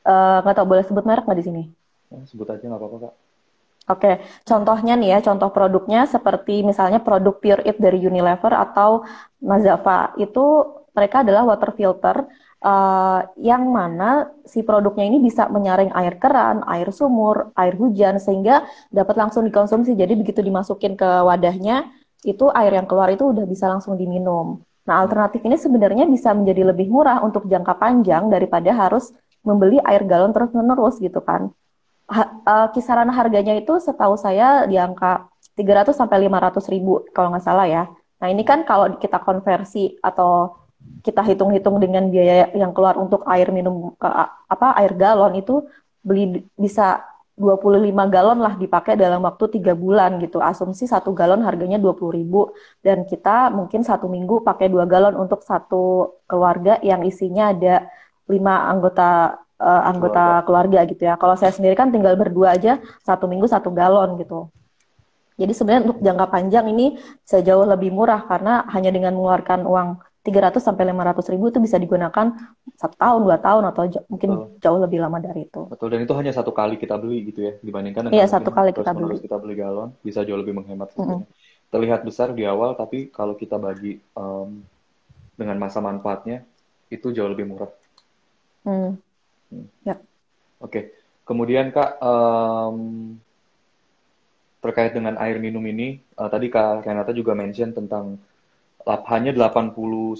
Nggak 0.03 0.53
uh, 0.53 0.57
tahu 0.57 0.67
boleh 0.67 0.83
sebut 0.83 1.03
merek 1.05 1.23
nggak 1.29 1.39
di 1.39 1.45
sini? 1.45 1.63
Ya, 2.11 2.19
sebut 2.27 2.47
aja 2.49 2.63
nggak 2.65 2.81
apa-apa 2.81 2.97
kak. 3.07 3.13
Oke, 3.83 4.23
contohnya 4.47 4.95
nih 4.95 5.09
ya, 5.11 5.19
contoh 5.19 5.51
produknya 5.51 6.07
seperti 6.07 6.63
misalnya 6.63 7.03
produk 7.03 7.35
Pure 7.35 7.67
It 7.67 7.83
dari 7.83 7.99
Unilever 7.99 8.55
atau 8.55 9.03
Mazava. 9.43 10.15
Itu 10.15 10.79
mereka 10.93 11.25
adalah 11.25 11.43
water 11.45 11.73
filter 11.73 12.25
uh, 12.63 13.19
yang 13.37 13.67
mana 13.69 14.31
si 14.47 14.63
produknya 14.63 15.05
ini 15.05 15.19
bisa 15.19 15.51
menyaring 15.51 15.91
air 15.93 16.15
keran, 16.17 16.63
air 16.65 16.89
sumur, 16.89 17.51
air 17.59 17.75
hujan 17.75 18.17
sehingga 18.17 18.63
dapat 18.89 19.19
langsung 19.19 19.43
dikonsumsi. 19.45 19.93
Jadi 19.93 20.15
begitu 20.17 20.39
dimasukin 20.39 20.95
ke 20.95 21.05
wadahnya, 21.27 21.91
itu 22.23 22.47
air 22.55 22.71
yang 22.79 22.87
keluar 22.87 23.11
itu 23.11 23.27
udah 23.29 23.43
bisa 23.43 23.67
langsung 23.67 23.99
diminum. 23.99 24.63
Nah, 24.83 25.03
alternatif 25.03 25.43
ini 25.43 25.55
sebenarnya 25.55 26.07
bisa 26.07 26.35
menjadi 26.35 26.71
lebih 26.71 26.91
murah 26.91 27.23
untuk 27.23 27.47
jangka 27.47 27.79
panjang 27.79 28.27
daripada 28.27 28.71
harus 28.71 29.15
membeli 29.43 29.79
air 29.83 30.03
galon 30.07 30.31
terus-menerus 30.31 30.99
gitu 30.99 31.19
kan. 31.23 31.51
Ha, 32.11 32.23
uh, 32.43 32.67
kisaran 32.75 33.07
harganya 33.11 33.55
itu 33.55 33.79
setahu 33.79 34.19
saya 34.19 34.67
di 34.67 34.75
angka 34.75 35.31
300 35.55 35.95
sampai 35.95 36.27
500 36.27 36.67
ribu 36.67 37.03
kalau 37.15 37.31
nggak 37.31 37.43
salah 37.43 37.67
ya. 37.67 37.83
Nah, 38.19 38.27
ini 38.31 38.43
kan 38.43 38.63
kalau 38.67 38.99
kita 38.99 39.19
konversi 39.23 39.99
atau 40.03 40.62
kita 41.01 41.25
hitung-hitung 41.25 41.81
dengan 41.81 42.11
biaya 42.13 42.53
yang 42.53 42.75
keluar 42.75 42.99
untuk 43.01 43.25
air 43.25 43.49
minum 43.49 43.97
uh, 43.97 44.29
apa 44.45 44.77
air 44.77 44.93
galon 44.93 45.33
itu 45.39 45.65
beli 46.05 46.45
bisa 46.53 47.01
25 47.33 48.13
galon 48.13 48.37
lah 48.45 48.53
dipakai 48.61 48.93
dalam 48.93 49.25
waktu 49.25 49.57
tiga 49.57 49.73
bulan 49.73 50.21
gitu. 50.21 50.37
Asumsi 50.37 50.85
satu 50.85 51.17
galon 51.17 51.41
harganya 51.41 51.81
20 51.81 52.13
ribu 52.13 52.53
dan 52.85 53.09
kita 53.09 53.49
mungkin 53.49 53.81
satu 53.81 54.05
minggu 54.05 54.45
pakai 54.45 54.69
dua 54.69 54.85
galon 54.85 55.17
untuk 55.17 55.41
satu 55.41 56.13
keluarga 56.29 56.77
yang 56.85 57.01
isinya 57.01 57.49
ada 57.49 57.89
lima 58.29 58.69
anggota 58.69 59.41
uh, 59.57 59.81
anggota 59.89 60.45
keluarga. 60.45 60.77
keluarga 60.85 60.91
gitu 60.93 61.03
ya. 61.09 61.17
Kalau 61.17 61.33
saya 61.33 61.49
sendiri 61.49 61.73
kan 61.73 61.89
tinggal 61.89 62.13
berdua 62.13 62.53
aja 62.53 62.77
satu 63.01 63.25
minggu 63.25 63.49
satu 63.49 63.73
galon 63.73 64.21
gitu. 64.21 64.53
Jadi 65.33 65.53
sebenarnya 65.57 65.83
untuk 65.89 65.99
jangka 66.05 66.25
panjang 66.29 66.65
ini 66.69 67.01
bisa 67.25 67.41
jauh 67.41 67.65
lebih 67.65 67.89
murah 67.89 68.21
karena 68.29 68.69
hanya 68.69 68.93
dengan 68.93 69.17
mengeluarkan 69.17 69.65
uang 69.65 69.89
300 70.23 70.63
sampai 70.63 70.87
500 70.87 71.35
ribu 71.35 71.51
itu 71.51 71.59
bisa 71.59 71.75
digunakan 71.75 72.31
satu 72.79 72.95
tahun, 72.95 73.27
dua 73.27 73.37
tahun 73.43 73.63
atau 73.67 73.83
mungkin 74.07 74.29
Betul. 74.31 74.63
jauh 74.63 74.79
lebih 74.79 75.03
lama 75.03 75.19
dari 75.19 75.51
itu. 75.51 75.67
Betul 75.67 75.91
dan 75.91 75.99
itu 76.07 76.15
hanya 76.15 76.31
satu 76.31 76.55
kali 76.55 76.79
kita 76.79 76.95
beli 76.95 77.27
gitu 77.27 77.43
ya 77.43 77.53
dibandingkan 77.59 78.07
dengan 78.07 78.15
iya, 78.15 78.23
satu 78.23 78.47
kali 78.55 78.71
kita 78.71 78.95
beli. 78.95 79.19
kita 79.19 79.35
beli 79.35 79.59
galon 79.59 79.91
bisa 79.99 80.23
jauh 80.23 80.39
lebih 80.39 80.55
menghemat. 80.55 80.95
Mm 80.95 81.03
-hmm. 81.03 81.19
Terlihat 81.75 82.07
besar 82.07 82.31
di 82.31 82.47
awal 82.47 82.79
tapi 82.79 83.11
kalau 83.11 83.35
kita 83.35 83.59
bagi 83.59 83.99
um, 84.15 84.63
dengan 85.35 85.59
masa 85.59 85.83
manfaatnya 85.83 86.47
itu 86.87 87.11
jauh 87.11 87.27
lebih 87.27 87.43
murah. 87.43 87.71
Mm. 88.63 88.95
Hmm. 89.51 89.67
Ya. 89.83 89.99
Oke, 90.63 90.71
okay. 90.71 90.83
kemudian 91.27 91.75
kak 91.75 91.99
um, 91.99 93.11
terkait 94.63 94.95
dengan 94.95 95.19
air 95.19 95.35
minum 95.37 95.61
ini 95.67 95.99
uh, 96.15 96.31
tadi 96.31 96.47
kak 96.47 96.87
Renata 96.87 97.11
juga 97.11 97.35
mention 97.35 97.75
tentang 97.75 98.15
hanya 98.83 99.31
89,3 99.31 100.19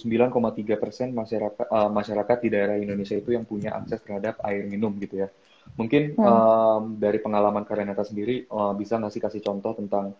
persen 0.80 1.11
masyarakat 1.11 1.68
uh, 1.68 1.91
masyarakat 1.91 2.38
di 2.39 2.49
daerah 2.49 2.76
Indonesia 2.80 3.20
itu 3.20 3.36
yang 3.36 3.43
punya 3.43 3.76
akses 3.76 3.99
terhadap 4.03 4.39
air 4.47 4.64
minum 4.64 4.91
gitu 5.03 5.24
ya. 5.24 5.28
Mungkin 5.76 6.16
hmm. 6.16 6.24
um, 6.24 6.84
dari 6.99 7.20
pengalaman 7.20 7.68
Karenata 7.68 8.07
sendiri 8.07 8.47
uh, 8.47 8.72
bisa 8.76 8.99
ngasih 8.99 9.20
kasih 9.20 9.41
contoh 9.43 9.76
tentang 9.76 10.16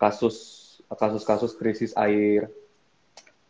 kasus 0.00 0.58
kasus-kasus 0.88 1.56
krisis 1.56 1.92
air 1.96 2.48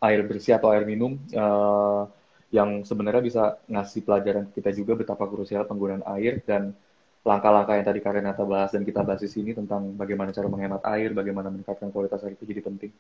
air 0.03 0.21
bersih 0.27 0.59
atau 0.59 0.75
air 0.75 0.83
minum 0.87 1.19
uh, 1.35 2.07
yang 2.53 2.85
sebenarnya 2.85 3.23
bisa 3.23 3.43
ngasih 3.71 4.05
pelajaran 4.05 4.51
kita 4.51 4.75
juga 4.75 4.99
betapa 4.99 5.25
krusial 5.25 5.65
penggunaan 5.65 6.05
air 6.19 6.43
dan 6.45 6.75
langkah-langkah 7.23 7.79
yang 7.79 7.87
tadi 7.87 8.01
Karenata 8.03 8.43
bahas 8.43 8.75
dan 8.75 8.83
kita 8.83 9.07
bahas 9.07 9.23
di 9.23 9.31
sini 9.31 9.55
tentang 9.55 9.95
bagaimana 9.95 10.35
cara 10.35 10.51
menghemat 10.51 10.83
air, 10.91 11.15
bagaimana 11.15 11.55
meningkatkan 11.55 11.95
kualitas 11.95 12.19
air 12.27 12.35
itu 12.35 12.45
jadi 12.51 12.61
penting. 12.67 12.91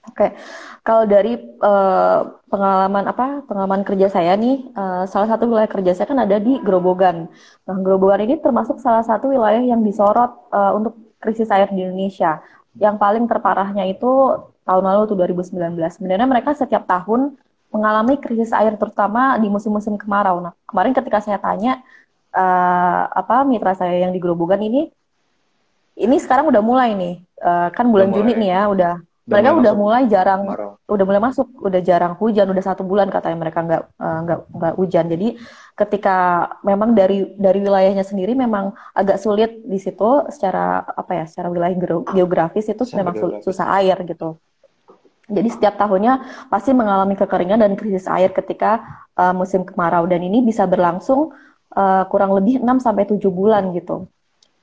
Oke, 0.00 0.32
kalau 0.80 1.04
dari 1.04 1.36
uh, 1.60 2.40
pengalaman 2.48 3.04
apa 3.04 3.44
pengalaman 3.44 3.84
kerja 3.84 4.08
saya 4.08 4.32
nih, 4.32 4.72
uh, 4.72 5.04
salah 5.04 5.28
satu 5.28 5.44
wilayah 5.44 5.68
kerja 5.68 5.92
saya 5.92 6.08
kan 6.08 6.16
ada 6.24 6.40
di 6.40 6.56
Grobogan. 6.64 7.28
Nah, 7.68 7.76
Grobogan 7.84 8.24
ini 8.24 8.40
termasuk 8.40 8.80
salah 8.80 9.04
satu 9.04 9.28
wilayah 9.28 9.60
yang 9.60 9.84
disorot 9.84 10.32
uh, 10.56 10.72
untuk 10.72 10.96
krisis 11.20 11.52
air 11.52 11.68
di 11.68 11.84
Indonesia. 11.84 12.40
Yang 12.80 12.96
paling 12.96 13.28
terparahnya 13.28 13.84
itu 13.92 14.40
tahun 14.64 14.84
lalu 14.88 15.12
tuh 15.12 15.16
2019. 15.20 15.76
Sebenarnya 15.92 16.24
mereka 16.24 16.56
setiap 16.56 16.88
tahun 16.88 17.36
mengalami 17.68 18.16
krisis 18.16 18.56
air 18.56 18.80
terutama 18.80 19.36
di 19.36 19.52
musim-musim 19.52 20.00
kemarau. 20.00 20.40
Nah, 20.40 20.56
kemarin 20.64 20.96
ketika 20.96 21.20
saya 21.20 21.36
tanya 21.36 21.76
uh, 22.32 23.04
apa 23.04 23.44
mitra 23.44 23.76
saya 23.76 24.00
yang 24.00 24.16
di 24.16 24.18
Grobogan 24.18 24.64
ini, 24.64 24.88
ini 26.00 26.16
sekarang 26.16 26.48
udah 26.48 26.64
mulai 26.64 26.96
nih, 26.96 27.20
uh, 27.44 27.68
kan 27.68 27.84
bulan 27.92 28.16
Juni 28.16 28.32
nih 28.32 28.50
ya, 28.56 28.64
udah 28.72 28.94
mereka 29.28 29.50
udah 29.52 29.72
mulai 29.76 30.02
jarang 30.08 30.42
kemarau. 30.48 30.70
udah 30.88 31.04
mulai 31.04 31.22
masuk 31.22 31.46
udah 31.60 31.80
jarang 31.84 32.14
hujan 32.16 32.48
udah 32.48 32.64
satu 32.64 32.82
bulan 32.82 33.12
katanya 33.12 33.38
mereka 33.38 33.60
nggak 33.62 33.82
uh, 34.00 34.18
nggak 34.26 34.38
nggak 34.48 34.74
hujan 34.80 35.04
jadi 35.12 35.28
ketika 35.76 36.16
memang 36.64 36.96
dari 36.96 37.36
dari 37.36 37.58
wilayahnya 37.60 38.04
sendiri 38.04 38.32
memang 38.32 38.72
agak 38.96 39.20
sulit 39.20 39.60
di 39.64 39.78
situ 39.78 40.28
secara 40.32 40.82
apa 40.82 41.12
ya 41.20 41.24
secara 41.28 41.52
wilayah 41.52 41.76
geografis 42.16 42.66
itu 42.68 42.82
secara 42.82 43.00
memang 43.04 43.14
geografis. 43.16 43.44
susah 43.44 43.66
air 43.80 43.96
gitu 44.08 44.40
jadi 45.30 45.48
setiap 45.48 45.78
tahunnya 45.78 46.46
pasti 46.50 46.74
mengalami 46.74 47.14
kekeringan 47.14 47.62
dan 47.62 47.72
krisis 47.78 48.10
air 48.10 48.34
ketika 48.34 48.82
uh, 49.14 49.30
musim 49.30 49.62
kemarau 49.62 50.04
dan 50.10 50.20
ini 50.26 50.42
bisa 50.42 50.66
berlangsung 50.66 51.30
uh, 51.78 52.02
kurang 52.10 52.34
lebih 52.34 52.58
6 52.58 52.82
sampai 52.82 53.06
7 53.06 53.22
bulan 53.30 53.70
gitu. 53.70 54.10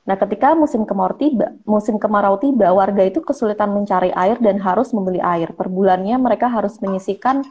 Nah, 0.07 0.15
ketika 0.15 0.55
musim 0.55 0.87
kemarau 0.87 1.19
tiba, 1.19 1.51
musim 1.67 1.99
kemarau 1.99 2.39
tiba, 2.39 2.71
warga 2.71 3.03
itu 3.03 3.19
kesulitan 3.19 3.75
mencari 3.75 4.15
air 4.15 4.39
dan 4.39 4.55
harus 4.63 4.95
membeli 4.95 5.19
air. 5.19 5.51
Per 5.51 5.67
bulannya 5.67 6.15
mereka 6.15 6.47
harus 6.47 6.79
menyisikan 6.79 7.43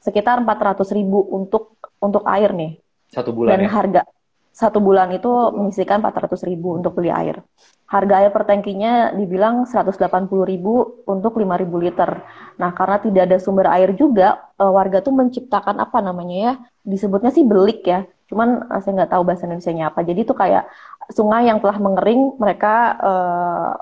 sekitar 0.00 0.40
400 0.40 0.96
ribu 0.96 1.20
untuk 1.28 1.76
untuk 2.00 2.24
air 2.24 2.56
nih. 2.56 2.80
Satu 3.12 3.36
bulan 3.36 3.60
Dan 3.60 3.68
ya? 3.68 3.70
harga 3.70 4.02
satu 4.50 4.82
bulan 4.82 5.14
itu 5.14 5.30
menyisikan 5.54 6.02
400 6.02 6.42
ribu 6.42 6.74
untuk 6.74 6.98
beli 6.98 7.08
air. 7.08 7.38
Harga 7.86 8.22
air 8.22 8.30
per 8.34 8.44
tangkinya 8.44 9.14
dibilang 9.14 9.62
180 9.66 10.42
ribu 10.42 11.04
untuk 11.06 11.38
5 11.38 11.54
ribu 11.54 11.78
liter. 11.78 12.22
Nah, 12.58 12.70
karena 12.74 12.98
tidak 12.98 13.22
ada 13.30 13.38
sumber 13.38 13.70
air 13.70 13.94
juga, 13.94 14.50
eh, 14.58 14.66
warga 14.66 15.00
tuh 15.06 15.14
menciptakan 15.14 15.78
apa 15.78 15.98
namanya 16.02 16.36
ya, 16.36 16.52
disebutnya 16.82 17.30
sih 17.30 17.46
belik 17.46 17.86
ya. 17.86 18.04
Cuman 18.26 18.66
eh, 18.74 18.80
saya 18.82 18.92
nggak 19.00 19.10
tahu 19.14 19.22
bahasa 19.22 19.46
Indonesia-nya 19.46 19.84
apa. 19.94 20.00
Jadi 20.02 20.20
itu 20.26 20.34
kayak 20.34 20.64
sungai 21.10 21.50
yang 21.50 21.58
telah 21.58 21.76
mengering 21.82 22.38
mereka 22.38 22.74
uh, 22.98 23.72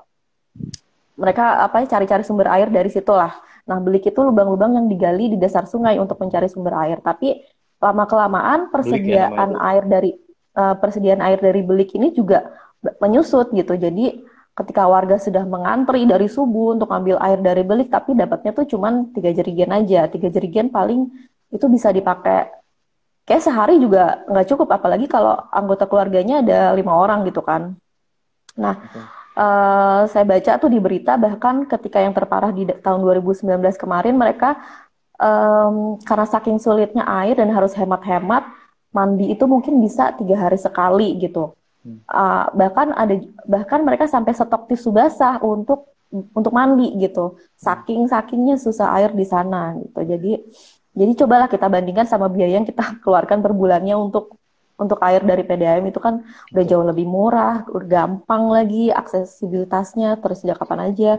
mereka 1.18 1.66
apa 1.66 1.84
cari-cari 1.84 2.22
sumber 2.24 2.48
air 2.48 2.70
dari 2.70 2.88
situlah. 2.88 3.34
Nah, 3.68 3.78
belik 3.84 4.08
itu 4.08 4.20
lubang-lubang 4.22 4.78
yang 4.80 4.86
digali 4.88 5.34
di 5.34 5.36
dasar 5.36 5.68
sungai 5.68 6.00
untuk 6.00 6.16
mencari 6.16 6.48
sumber 6.48 6.72
air. 6.78 7.04
Tapi 7.04 7.44
lama 7.78 8.04
kelamaan 8.08 8.72
persediaan 8.72 9.50
ya, 9.54 9.60
air 9.70 9.84
dari 9.84 10.10
uh, 10.56 10.74
persediaan 10.78 11.20
air 11.20 11.38
dari 11.38 11.60
belik 11.60 11.92
ini 11.94 12.14
juga 12.14 12.48
menyusut 13.02 13.52
gitu. 13.52 13.76
Jadi 13.76 14.24
ketika 14.56 14.88
warga 14.90 15.20
sudah 15.20 15.46
mengantri 15.46 16.02
dari 16.08 16.26
subuh 16.26 16.74
untuk 16.74 16.90
ambil 16.90 17.20
air 17.22 17.38
dari 17.38 17.62
belik, 17.62 17.92
tapi 17.92 18.16
dapatnya 18.16 18.56
tuh 18.56 18.66
cuma 18.66 19.06
tiga 19.12 19.30
jerigen 19.34 19.70
aja. 19.74 20.08
Tiga 20.08 20.32
jerigen 20.32 20.72
paling 20.72 21.06
itu 21.52 21.66
bisa 21.68 21.92
dipakai 21.92 22.57
kayak 23.28 23.44
sehari 23.44 23.76
juga 23.76 24.24
nggak 24.24 24.48
cukup 24.48 24.72
apalagi 24.72 25.04
kalau 25.04 25.36
anggota 25.52 25.84
keluarganya 25.84 26.40
ada 26.40 26.72
lima 26.72 26.96
orang 26.96 27.28
gitu 27.28 27.44
kan. 27.44 27.76
Nah 28.56 28.80
okay. 28.80 29.04
uh, 29.36 30.02
saya 30.08 30.24
baca 30.24 30.56
tuh 30.56 30.72
di 30.72 30.80
berita 30.80 31.20
bahkan 31.20 31.68
ketika 31.68 32.00
yang 32.00 32.16
terparah 32.16 32.48
di 32.48 32.64
tahun 32.64 33.04
2019 33.04 33.44
kemarin 33.76 34.16
mereka 34.16 34.56
um, 35.20 36.00
karena 36.00 36.24
saking 36.24 36.56
sulitnya 36.56 37.04
air 37.04 37.36
dan 37.36 37.52
harus 37.52 37.76
hemat-hemat 37.76 38.48
mandi 38.88 39.28
itu 39.28 39.44
mungkin 39.44 39.76
bisa 39.84 40.16
tiga 40.16 40.48
hari 40.48 40.56
sekali 40.56 41.20
gitu. 41.20 41.52
Uh, 42.08 42.44
bahkan 42.52 42.92
ada 42.92 43.16
bahkan 43.48 43.80
mereka 43.80 44.04
sampai 44.08 44.32
stok 44.36 44.68
tisu 44.68 44.92
basah 44.92 45.40
untuk 45.44 45.92
untuk 46.08 46.52
mandi 46.52 46.96
gitu. 46.96 47.36
Saking 47.60 48.08
sakingnya 48.08 48.56
susah 48.56 48.96
air 48.96 49.12
di 49.12 49.24
sana 49.28 49.76
gitu. 49.76 50.00
Jadi 50.04 50.32
jadi 50.98 51.12
cobalah 51.24 51.46
kita 51.46 51.70
bandingkan 51.70 52.10
sama 52.10 52.26
biaya 52.26 52.58
yang 52.58 52.66
kita 52.66 52.82
keluarkan 53.06 53.38
per 53.38 53.54
bulannya 53.54 53.94
untuk 53.94 54.34
untuk 54.78 55.02
air 55.02 55.26
dari 55.26 55.42
PDAM 55.42 55.90
itu 55.90 55.98
kan 55.98 56.22
udah 56.54 56.64
jauh 56.64 56.86
lebih 56.86 57.02
murah, 57.02 57.66
udah 57.66 57.86
gampang 57.90 58.46
lagi 58.46 58.94
aksesibilitasnya, 58.94 60.22
tersedia 60.22 60.54
kapan 60.54 60.94
aja. 60.94 61.18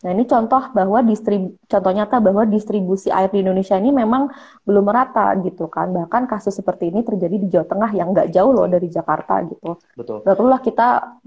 Nah 0.00 0.10
ini 0.16 0.24
contoh 0.24 0.72
bahwa 0.72 1.04
distrib 1.04 1.60
contoh 1.68 1.92
nyata 1.92 2.24
bahwa 2.24 2.48
distribusi 2.48 3.12
air 3.12 3.28
di 3.28 3.44
Indonesia 3.44 3.76
ini 3.76 3.92
memang 3.92 4.32
belum 4.64 4.84
merata 4.88 5.28
gitu 5.44 5.68
kan. 5.68 5.92
Bahkan 5.92 6.24
kasus 6.24 6.56
seperti 6.56 6.88
ini 6.88 7.04
terjadi 7.04 7.36
di 7.36 7.52
Jawa 7.52 7.68
Tengah 7.68 7.90
yang 7.92 8.16
nggak 8.16 8.32
jauh 8.32 8.52
loh 8.56 8.64
dari 8.64 8.88
Jakarta 8.88 9.44
gitu. 9.44 9.76
Betul. 9.92 10.24
Gak 10.24 10.32
perlulah 10.32 10.60
kita 10.64 11.20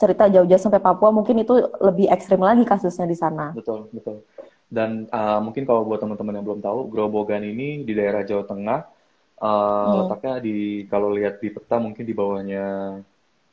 cerita 0.00 0.24
jauh-jauh 0.32 0.56
sampai 0.56 0.80
Papua 0.80 1.12
mungkin 1.12 1.44
itu 1.44 1.52
lebih 1.84 2.08
ekstrim 2.08 2.40
lagi 2.40 2.64
kasusnya 2.64 3.04
di 3.04 3.16
sana. 3.16 3.52
Betul 3.52 3.92
betul. 3.92 4.24
Dan 4.70 5.10
uh, 5.10 5.42
mungkin 5.42 5.66
kalau 5.66 5.82
buat 5.82 5.98
teman-teman 5.98 6.38
yang 6.38 6.46
belum 6.46 6.62
tahu, 6.62 6.94
Grobogan 6.94 7.42
ini 7.42 7.82
di 7.82 7.90
daerah 7.90 8.22
Jawa 8.22 8.46
Tengah, 8.46 8.80
uh, 9.42 9.50
hmm. 9.50 9.94
letaknya 10.06 10.34
di 10.38 10.56
kalau 10.86 11.10
lihat 11.10 11.42
di 11.42 11.50
peta 11.50 11.82
mungkin 11.82 12.06
di 12.06 12.14
bawahnya 12.14 12.66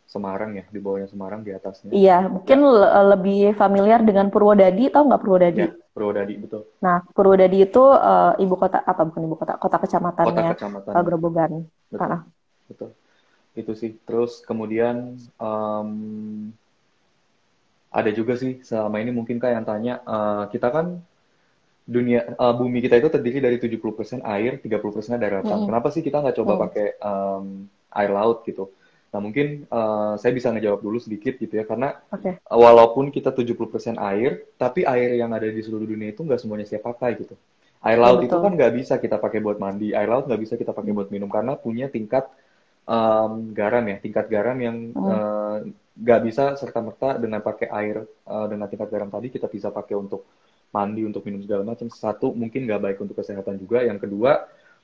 Semarang 0.07 0.55
ya, 0.55 0.63
di 0.69 0.79
bawahnya 0.79 1.09
Semarang 1.09 1.41
di 1.41 1.51
atasnya. 1.51 1.89
Iya, 1.91 2.29
mungkin 2.31 2.63
le 2.63 2.89
lebih 3.17 3.57
familiar 3.57 3.99
dengan 4.05 4.29
Purwodadi, 4.29 4.93
tahu 4.93 5.03
nggak 5.09 5.21
Purwodadi? 5.25 5.65
Ya, 5.67 5.73
Purwodadi 5.91 6.33
betul. 6.37 6.61
Nah, 6.79 7.03
Purwodadi 7.11 7.65
itu 7.65 7.81
uh, 7.81 8.31
ibu 8.37 8.55
kota 8.55 8.85
apa 8.85 9.01
bukan 9.03 9.25
ibu 9.25 9.35
kota, 9.35 9.57
kota 9.57 9.77
kecamatannya 9.81 10.53
kota 10.53 10.55
kecamatan. 10.55 10.91
Uh, 10.93 11.03
Grobogan. 11.03 11.51
Betul. 11.91 12.17
Betul. 12.69 12.89
Itu 13.57 13.71
sih. 13.73 13.97
Terus 14.05 14.45
kemudian 14.45 15.17
um, 15.41 15.89
ada 17.97 18.09
juga 18.13 18.37
sih 18.37 18.61
selama 18.61 19.01
ini 19.01 19.09
mungkin 19.09 19.41
kak 19.41 19.51
yang 19.57 19.65
tanya 19.65 19.93
uh, 20.05 20.45
kita 20.53 20.69
kan 20.69 21.01
dunia 21.87 22.35
uh, 22.37 22.53
bumi 22.53 22.83
kita 22.83 22.99
itu 22.99 23.09
terdiri 23.09 23.39
dari 23.39 23.57
70% 23.57 24.21
air, 24.21 24.59
30% 24.59 25.17
daratan. 25.17 25.57
Hmm. 25.63 25.65
Kenapa 25.65 25.87
sih 25.89 26.03
kita 26.05 26.19
nggak 26.21 26.37
coba 26.37 26.53
hmm. 26.53 26.61
pakai 26.67 26.87
um, 27.01 27.45
air 27.95 28.11
laut 28.13 28.43
gitu? 28.45 28.69
Nah 29.07 29.19
mungkin 29.23 29.65
uh, 29.71 30.19
saya 30.19 30.35
bisa 30.35 30.51
ngejawab 30.51 30.83
dulu 30.83 30.99
sedikit 30.99 31.39
gitu 31.39 31.57
ya 31.57 31.63
karena 31.63 31.95
okay. 32.11 32.43
walaupun 32.51 33.09
kita 33.09 33.31
70% 33.31 33.97
air, 33.97 34.45
tapi 34.59 34.83
air 34.83 35.15
yang 35.15 35.31
ada 35.31 35.47
di 35.47 35.63
seluruh 35.63 35.87
dunia 35.87 36.11
itu 36.11 36.21
nggak 36.27 36.37
semuanya 36.43 36.67
siap 36.67 36.85
pakai 36.85 37.17
gitu. 37.17 37.33
Air 37.81 38.03
laut 38.03 38.19
itu 38.19 38.35
kan 38.35 38.51
betul. 38.51 38.57
nggak 38.59 38.73
bisa 38.83 38.93
kita 38.99 39.17
pakai 39.17 39.39
buat 39.39 39.57
mandi, 39.57 39.95
air 39.95 40.11
laut 40.11 40.27
nggak 40.27 40.41
bisa 40.43 40.53
kita 40.59 40.75
pakai 40.75 40.91
Hmm. 40.91 40.97
buat 41.01 41.09
minum 41.09 41.29
karena 41.31 41.55
punya 41.55 41.87
tingkat 41.87 42.27
em, 42.83 43.31
garam 43.55 43.83
ya, 43.87 43.97
tingkat 44.03 44.25
garam 44.27 44.57
yang 44.59 44.77
Hmm. 44.91 45.07
eh, 45.07 45.57
nggak 46.03 46.19
bisa 46.27 46.43
serta-merta 46.61 47.17
dengan 47.23 47.41
pakai 47.47 47.67
air 47.79 47.95
eh, 48.05 48.45
dengan 48.51 48.67
tingkat 48.71 48.89
garam 48.93 49.09
tadi 49.15 49.27
kita 49.35 49.47
bisa 49.55 49.69
pakai 49.77 49.95
untuk 50.03 50.21
mandi, 50.75 51.01
untuk 51.09 51.21
minum 51.27 51.41
segala 51.45 51.63
macam. 51.65 51.87
Satu 51.89 52.27
mungkin 52.41 52.67
nggak 52.67 52.81
baik 52.85 52.97
untuk 53.03 53.15
kesehatan 53.19 53.55
juga. 53.63 53.81
Yang 53.89 53.99
kedua 54.07 54.31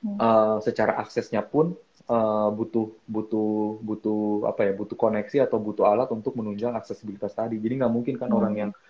Hmm. 0.02 0.20
eh, 0.20 0.56
secara 0.66 0.92
aksesnya 1.02 1.42
pun 1.52 1.66
eh, 2.10 2.48
butuh 2.58 2.86
butuh 3.14 3.50
butuh 3.88 4.20
apa 4.50 4.60
ya, 4.68 4.72
butuh 4.80 4.96
koneksi 4.98 5.36
atau 5.46 5.58
butuh 5.66 5.84
alat 5.92 6.08
untuk 6.16 6.32
menunjang 6.38 6.74
aksesibilitas 6.80 7.32
tadi. 7.38 7.56
Jadi 7.64 7.74
nggak 7.80 7.92
mungkin 7.96 8.14
kan 8.22 8.30
orang 8.38 8.54
yang 8.62 8.70
Hmm. 8.70 8.84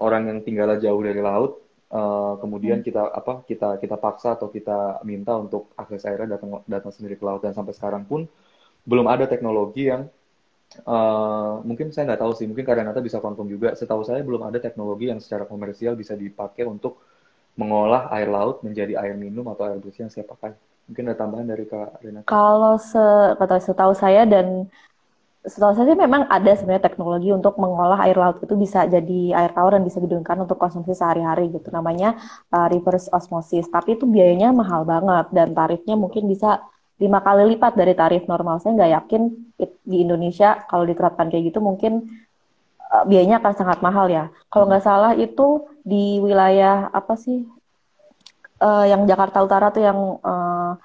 orang 0.00 0.22
yang 0.30 0.38
tinggalnya 0.46 0.78
jauh 0.86 1.02
dari 1.08 1.20
laut 1.20 1.52
eh, 1.92 2.32
kemudian 2.42 2.78
Hmm. 2.78 2.84
kita 2.86 3.02
apa 3.20 3.32
kita 3.50 3.68
kita 3.82 3.96
paksa 4.04 4.28
atau 4.38 4.48
kita 4.56 5.02
minta 5.10 5.32
untuk 5.36 5.62
akses 5.80 6.02
airnya 6.08 6.38
datang 6.38 6.50
datang 6.66 6.92
sendiri 6.94 7.16
ke 7.20 7.24
laut 7.28 7.40
dan 7.44 7.52
sampai 7.58 7.74
sekarang 7.78 8.04
pun 8.10 8.20
belum 8.88 9.06
ada 9.14 9.24
teknologi 9.30 9.88
yang 9.92 10.08
eh, 10.74 11.52
mungkin 11.68 11.86
saya 11.92 12.04
nggak 12.08 12.20
tahu 12.22 12.32
sih 12.38 12.46
mungkin 12.50 12.64
Karenata 12.68 13.00
bisa 13.08 13.18
confirm 13.24 13.48
juga 13.54 13.68
setahu 13.78 14.02
saya 14.08 14.20
belum 14.28 14.42
ada 14.48 14.58
teknologi 14.62 15.04
yang 15.10 15.20
secara 15.24 15.44
komersial 15.50 15.94
bisa 16.02 16.14
dipakai 16.14 16.64
untuk 16.74 16.92
mengolah 17.60 18.02
air 18.16 18.28
laut 18.36 18.56
menjadi 18.66 18.92
air 19.02 19.14
minum 19.24 19.46
atau 19.52 19.62
air 19.68 19.78
bersih 19.82 20.06
yang 20.06 20.12
saya 20.14 20.24
pakai 20.32 20.50
mungkin 20.88 21.04
ada 21.10 21.18
tambahan 21.22 21.46
dari 21.52 21.64
Kak 21.70 22.02
Renata 22.04 22.30
Kalau 22.30 22.78
se, 22.78 22.98
kata 23.40 23.56
setahu 23.66 23.92
saya 24.02 24.22
dan 24.32 24.46
setahu 25.52 25.72
saya 25.72 25.86
sih 25.90 25.98
memang 26.04 26.22
ada 26.28 26.52
sebenarnya 26.52 26.84
teknologi 26.88 27.28
untuk 27.32 27.56
mengolah 27.62 27.98
air 28.04 28.16
laut 28.22 28.36
itu 28.44 28.54
bisa 28.64 28.84
jadi 28.94 29.20
air 29.38 29.50
tawar 29.56 29.72
dan 29.76 29.84
bisa 29.88 29.98
digunakan 30.04 30.38
untuk 30.44 30.56
konsumsi 30.60 30.92
sehari-hari 30.92 31.48
gitu. 31.56 31.68
Namanya 31.72 32.08
uh, 32.54 32.68
reverse 32.72 33.08
osmosis. 33.16 33.66
Tapi 33.72 33.96
itu 33.96 34.04
biayanya 34.04 34.52
mahal 34.52 34.84
banget 34.84 35.26
dan 35.36 35.48
tarifnya 35.56 35.94
mungkin 35.96 36.28
bisa 36.28 36.60
lima 37.00 37.24
kali 37.24 37.56
lipat 37.56 37.72
dari 37.80 37.96
tarif 37.96 38.28
normal. 38.28 38.60
Saya 38.60 38.76
nggak 38.76 38.92
yakin 39.00 39.22
it- 39.56 39.80
di 39.82 40.04
Indonesia 40.04 40.60
kalau 40.68 40.84
diterapkan 40.84 41.32
kayak 41.32 41.48
gitu 41.48 41.64
mungkin 41.64 42.12
uh, 42.92 43.04
biayanya 43.08 43.40
akan 43.40 43.54
sangat 43.56 43.78
mahal 43.80 44.06
ya. 44.12 44.28
Kalau 44.52 44.68
nggak 44.68 44.84
salah 44.84 45.12
itu 45.16 45.64
di 45.80 46.20
wilayah 46.20 46.92
apa 46.92 47.16
sih 47.16 47.48
uh, 48.60 48.84
yang 48.84 49.08
Jakarta 49.08 49.40
Utara 49.40 49.72
tuh 49.72 49.82
yang 49.82 49.98
uh, 50.20 50.76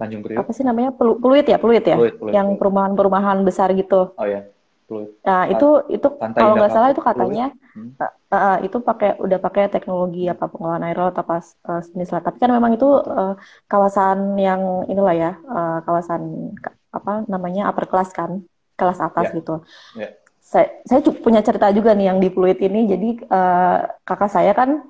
Tanjung 0.00 0.24
Priok 0.24 0.40
apa 0.40 0.50
sih 0.56 0.64
namanya? 0.64 0.92
Pelu- 0.96 1.20
Pluit 1.20 1.44
ya? 1.44 1.60
Pluit 1.60 1.84
ya? 1.84 1.96
Fluid 2.00 2.16
Fluid 2.16 2.32
yang 2.32 2.56
perumahan-perumahan 2.56 3.44
besar 3.44 3.72
gitu. 3.76 4.16
Oh 4.16 4.26
ya 4.28 4.44
Fluid 4.86 5.08
nah 5.26 5.42
itu 5.50 5.68
itu 5.90 6.08
Pantai 6.16 6.40
kalau 6.40 6.54
nggak 6.56 6.72
salah 6.72 6.88
itu 6.94 7.02
Fluid 7.02 7.10
katanya 7.10 7.46
Hmm. 7.76 7.92
uh, 8.00 8.08
uh, 8.32 8.56
itu 8.64 8.80
pakai 8.80 9.20
udah 9.20 9.36
pakai 9.36 9.68
teknologi 9.68 10.24
apa 10.32 10.48
pengolahan 10.48 10.80
air 10.88 10.96
laut 10.96 11.12
apa 11.12 11.44
uh, 11.68 11.80
jenis 11.84 12.08
lah. 12.08 12.24
Tapi 12.24 12.40
kan 12.40 12.48
memang 12.48 12.72
itu 12.72 12.88
uh, 12.88 13.36
kawasan 13.68 14.32
yang 14.40 14.88
inilah 14.88 15.12
ya 15.12 15.30
uh, 15.44 15.84
kawasan 15.84 16.56
ka- 16.56 16.72
apa 16.96 17.28
namanya 17.28 17.68
upper 17.68 17.84
class 17.84 18.16
kan 18.16 18.40
kelas 18.80 18.96
atas 18.96 19.28
ya. 19.28 19.36
gitu. 19.36 19.54
Ya. 19.92 20.08
Saya 20.40 20.72
saya 20.88 21.04
punya 21.04 21.44
cerita 21.44 21.68
juga 21.68 21.92
nih 21.92 22.08
yang 22.08 22.18
di 22.24 22.32
Pluit 22.32 22.56
ini. 22.64 22.88
Jadi 22.88 23.28
uh, 23.28 23.84
kakak 24.08 24.32
saya 24.32 24.56
kan 24.56 24.80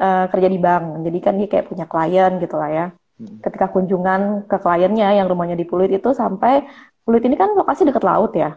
uh, 0.00 0.24
kerja 0.32 0.48
di 0.48 0.56
bank. 0.56 1.04
Jadi 1.04 1.18
kan 1.20 1.34
dia 1.36 1.48
kayak 1.52 1.68
punya 1.68 1.84
klien 1.84 2.32
gitu 2.40 2.56
lah 2.56 2.72
ya. 2.72 2.86
Hmm. 3.20 3.36
ketika 3.44 3.68
kunjungan 3.68 4.48
ke 4.48 4.56
kliennya 4.64 5.12
yang 5.20 5.28
rumahnya 5.28 5.52
di 5.52 5.68
Pluit 5.68 5.92
itu 5.92 6.08
sampai 6.16 6.64
Pluit 7.04 7.20
ini 7.20 7.36
kan 7.36 7.52
lokasi 7.52 7.84
dekat 7.84 8.00
laut 8.00 8.32
ya. 8.32 8.56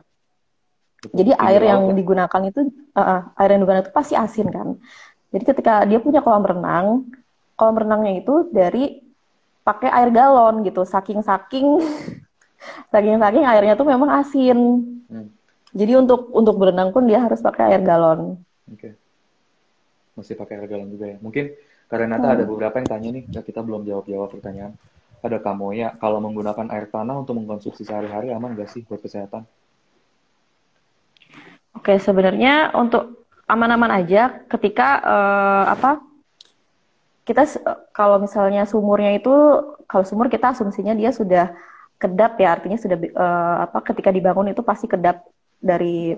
Jadi 1.11 1.35
pinggir 1.35 1.43
air 1.43 1.61
yang 1.67 1.81
ya 1.91 1.93
digunakan 1.93 2.41
itu 2.47 2.59
uh, 2.95 3.21
air 3.35 3.49
yang 3.51 3.61
digunakan 3.67 3.83
itu 3.83 3.93
pasti 3.93 4.13
asin 4.15 4.47
kan. 4.47 4.79
Jadi 5.33 5.43
ketika 5.43 5.83
dia 5.83 5.99
punya 5.99 6.23
kolam 6.23 6.45
renang, 6.45 7.09
kolam 7.55 7.75
renangnya 7.75 8.21
itu 8.21 8.47
dari 8.53 9.03
pakai 9.63 9.89
air 9.91 10.09
galon 10.13 10.63
gitu. 10.63 10.87
Saking-saking 10.87 11.67
saking-saking 12.93 13.43
airnya 13.43 13.75
tuh 13.75 13.87
memang 13.87 14.09
asin. 14.15 14.57
Hmm. 15.11 15.27
Jadi 15.73 15.91
untuk 15.97 16.29
untuk 16.31 16.55
berenang 16.55 16.93
pun 16.93 17.03
dia 17.03 17.19
harus 17.19 17.41
pakai 17.41 17.75
air 17.75 17.81
galon. 17.83 18.37
oke 18.69 18.89
masih 20.13 20.37
pakai 20.37 20.61
air 20.61 20.67
galon 20.69 20.87
juga 20.87 21.05
ya 21.09 21.17
mungkin 21.19 21.51
karena 21.89 22.05
Nata 22.15 22.31
ada 22.31 22.43
Hmm. 22.45 22.51
beberapa 22.53 22.75
yang 22.77 22.87
tanya 22.87 23.09
nih 23.11 23.23
ya 23.29 23.41
kita 23.41 23.59
belum 23.61 23.81
jawab-jawab 23.83 24.29
pertanyaan 24.29 24.73
ada 25.19 25.37
Kamoya 25.41 25.97
kalau 25.97 26.21
menggunakan 26.21 26.69
air 26.69 26.85
tanah 26.87 27.15
untuk 27.17 27.33
mengkonsumsi 27.37 27.81
sehari-hari 27.81 28.29
aman 28.29 28.53
nggak 28.53 28.69
sih 28.69 28.81
buat 28.85 29.01
kesehatan 29.01 29.43
Oke, 31.73 31.97
sebenarnya 31.97 32.71
untuk 32.77 33.27
aman-aman 33.49 33.91
aja 34.01 34.45
ketika 34.47 35.03
eh, 35.03 35.65
apa 35.75 35.99
kita 37.23 37.43
se- 37.47 37.63
kalau 37.95 38.19
misalnya 38.19 38.63
sumurnya 38.67 39.15
itu 39.15 39.31
kalau 39.87 40.03
sumur 40.07 40.27
kita 40.31 40.55
asumsinya 40.55 40.95
dia 40.95 41.11
sudah 41.11 41.51
kedap 41.99 42.35
ya 42.39 42.55
artinya 42.55 42.77
sudah 42.79 42.97
eh, 42.99 43.55
apa 43.67 43.79
ketika 43.83 44.11
dibangun 44.11 44.51
itu 44.51 44.61
pasti 44.63 44.87
kedap 44.87 45.23
dari 45.59 46.15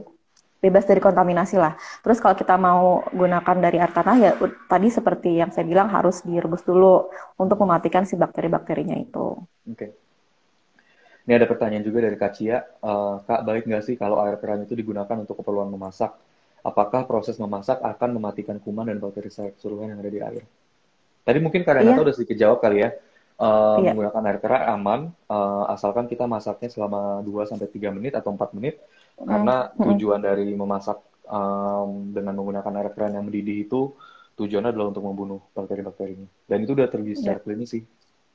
bebas 0.62 0.86
dari 0.90 0.98
kontaminasi 0.98 1.62
lah. 1.62 1.78
Terus 2.02 2.18
kalau 2.18 2.34
kita 2.34 2.58
mau 2.58 3.06
gunakan 3.14 3.58
dari 3.62 3.78
air 3.78 3.94
tanah 3.94 4.16
ya 4.18 4.32
tadi 4.66 4.88
seperti 4.90 5.38
yang 5.38 5.54
saya 5.54 5.66
bilang 5.66 5.94
harus 5.94 6.26
direbus 6.26 6.66
dulu 6.66 7.10
untuk 7.38 7.62
mematikan 7.62 8.02
si 8.10 8.18
bakteri-bakterinya 8.18 8.98
itu. 8.98 9.38
oke 9.70 10.05
ini 11.26 11.34
ada 11.34 11.50
pertanyaan 11.50 11.86
juga 11.86 12.06
dari 12.06 12.18
Kak 12.18 12.32
Cia 12.38 12.62
Eh, 12.62 13.16
Kak 13.26 13.42
baik 13.44 13.66
nggak 13.66 13.84
sih 13.84 13.96
kalau 13.98 14.22
air 14.22 14.38
keran 14.38 14.64
itu 14.64 14.78
digunakan 14.78 15.18
untuk 15.18 15.42
keperluan 15.42 15.70
memasak 15.74 16.14
apakah 16.66 17.06
proses 17.06 17.38
memasak 17.38 17.82
akan 17.82 18.18
mematikan 18.18 18.58
kuman 18.62 18.90
dan 18.90 18.98
bakteri 18.98 19.30
secara 19.30 19.54
keseluruhan 19.54 19.94
yang 19.94 20.02
ada 20.02 20.12
di 20.12 20.22
air 20.22 20.44
Tadi 21.26 21.42
mungkin 21.42 21.66
Kak 21.66 21.82
Renata 21.82 21.98
Iya, 21.98 22.06
udah 22.06 22.14
sedikit 22.14 22.38
jawab 22.38 22.62
kali 22.62 22.86
ya. 22.86 22.94
Eh, 23.36 23.78
iya. 23.84 23.92
menggunakan 23.92 24.22
air 24.32 24.40
keran 24.40 24.64
aman, 24.80 25.00
eh, 25.12 25.64
asalkan 25.74 26.06
kita 26.08 26.24
masaknya 26.30 26.70
selama 26.72 27.20
2 27.26 27.44
sampai 27.50 27.68
3 27.68 27.90
menit 27.92 28.14
atau 28.16 28.32
4 28.32 28.54
menit. 28.56 28.80
Mm, 29.20 29.28
Karena 29.28 29.56
mm, 29.74 29.84
tujuan 29.90 30.22
dari 30.22 30.48
memasak 30.54 31.02
em, 31.26 31.90
dengan 32.14 32.34
menggunakan 32.38 32.74
air 32.80 32.90
keran 32.94 33.18
yang 33.18 33.26
mendidih 33.26 33.68
itu 33.68 33.92
tujuannya 34.40 34.72
adalah 34.72 34.88
untuk 34.94 35.04
membunuh 35.04 35.42
bakteri-bakterinya. 35.52 36.30
Dan 36.48 36.58
itu 36.64 36.72
udah 36.78 36.88
terbukti 36.88 37.18
iya. 37.18 37.20
secara 37.20 37.40
klinis 37.42 37.70
sih. 37.76 37.84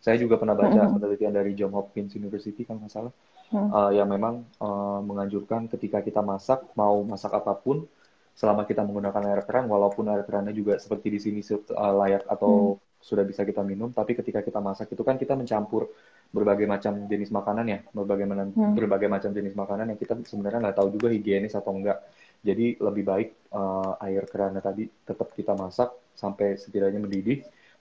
Saya 0.01 0.17
juga 0.17 0.41
pernah 0.41 0.57
baca 0.57 0.81
mm, 0.81 0.95
penelitian 0.97 1.33
dari 1.37 1.53
Johns 1.59 1.75
Hopkins 1.77 2.13
University 2.17 2.65
kalau 2.65 2.81
nggak 2.83 2.93
salah, 2.93 3.13
mm, 3.53 3.69
eh, 3.77 3.91
yang 4.01 4.09
memang 4.09 4.35
eh, 4.67 5.01
menganjurkan 5.05 5.69
ketika 5.73 5.99
kita 6.01 6.21
masak, 6.25 6.65
mau 6.81 6.97
masak 7.05 7.33
apa 7.37 7.53
pun, 7.57 7.85
selama 8.41 8.65
kita 8.65 8.81
menggunakan 8.87 9.23
air 9.29 9.43
keran, 9.45 9.65
walaupun 9.69 10.09
air 10.09 10.23
kerannya 10.25 10.55
juga 10.57 10.81
seperti 10.81 11.09
di 11.15 11.19
sini 11.21 11.41
eh, 11.45 11.95
layak 12.01 12.25
atau 12.27 12.81
sudah 13.01 13.25
bisa 13.25 13.49
kita 13.49 13.65
minum, 13.65 13.89
tapi 13.97 14.13
ketika 14.13 14.45
kita 14.45 14.61
masak 14.61 14.93
itu 14.93 15.01
kan 15.09 15.17
kita 15.17 15.33
mencampur 15.33 15.89
berbagai 16.31 16.69
macam 16.69 17.09
jenis 17.11 17.33
makanan 17.33 17.67
ya, 17.67 17.79
berbagai 17.97 18.27
mana- 18.29 18.53
mm. 18.53 18.73
berbagai 18.77 19.09
macam 19.09 19.31
jenis 19.33 19.55
makanan 19.57 19.87
yang 19.93 19.99
kita 20.01 20.15
sebenarnya 20.29 20.59
nggak 20.69 20.77
tahu 20.79 20.89
juga 20.97 21.09
higienis 21.13 21.53
atau 21.57 21.73
enggak. 21.77 21.99
Jadi 22.41 22.81
lebih 22.81 23.05
baik 23.05 23.29
eh, 23.53 23.93
air 24.09 24.25
kerannya 24.33 24.63
tadi 24.65 24.85
tetap 25.09 25.29
kita 25.37 25.53
masak 25.53 25.93
sampai 26.17 26.57
setidaknya 26.61 27.01
mendidih 27.05 27.41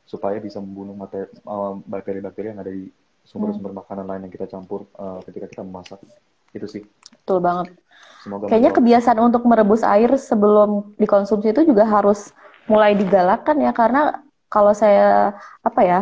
supaya 0.10 0.42
bisa 0.42 0.58
membunuh 0.58 0.98
materi- 0.98 1.30
eh, 1.30 1.74
bakteri-bakteri 1.86 2.50
yang 2.50 2.60
ada 2.66 2.74
di 2.74 2.90
sumber-sumber 3.22 3.78
makanan 3.78 4.10
lain 4.10 4.22
yang 4.26 4.34
kita 4.34 4.50
campur 4.50 4.90
eh, 4.98 5.20
ketika 5.30 5.46
kita 5.46 5.62
memasak. 5.62 6.02
Itu 6.50 6.66
sih. 6.66 6.82
Betul 7.22 7.46
banget. 7.46 7.78
Semoga 8.26 8.50
Kayaknya 8.50 8.72
kebiasaan 8.74 9.20
untuk 9.22 9.46
merebus 9.46 9.86
air 9.86 10.10
sebelum 10.18 10.98
dikonsumsi 10.98 11.54
itu 11.54 11.62
juga 11.70 11.86
harus 11.86 12.34
mulai 12.66 12.98
digalakkan 12.98 13.62
ya 13.62 13.70
karena 13.70 14.26
kalau 14.50 14.74
saya 14.74 15.38
apa 15.62 15.82
ya 15.86 16.00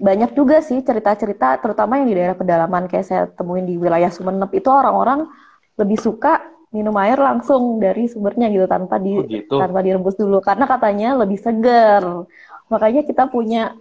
banyak 0.00 0.32
juga 0.32 0.62
sih 0.64 0.80
cerita-cerita 0.80 1.60
terutama 1.60 2.00
yang 2.00 2.08
di 2.08 2.16
daerah 2.16 2.36
pedalaman 2.38 2.88
kayak 2.88 3.06
saya 3.06 3.22
temuin 3.28 3.66
di 3.68 3.76
wilayah 3.76 4.08
Sumeneb 4.08 4.48
itu 4.54 4.70
orang-orang 4.70 5.28
lebih 5.76 6.00
suka 6.00 6.40
minum 6.70 6.94
air 7.02 7.18
langsung 7.18 7.82
dari 7.82 8.06
sumbernya 8.06 8.46
gitu 8.48 8.64
tanpa 8.70 8.96
di 9.02 9.18
Oh 9.18 9.26
gitu. 9.26 9.58
tanpa 9.58 9.82
direbus 9.82 10.14
dulu 10.14 10.38
karena 10.38 10.64
katanya 10.70 11.18
lebih 11.18 11.36
segar. 11.36 12.24
Makanya 12.70 13.02
kita 13.04 13.26
punya 13.26 13.74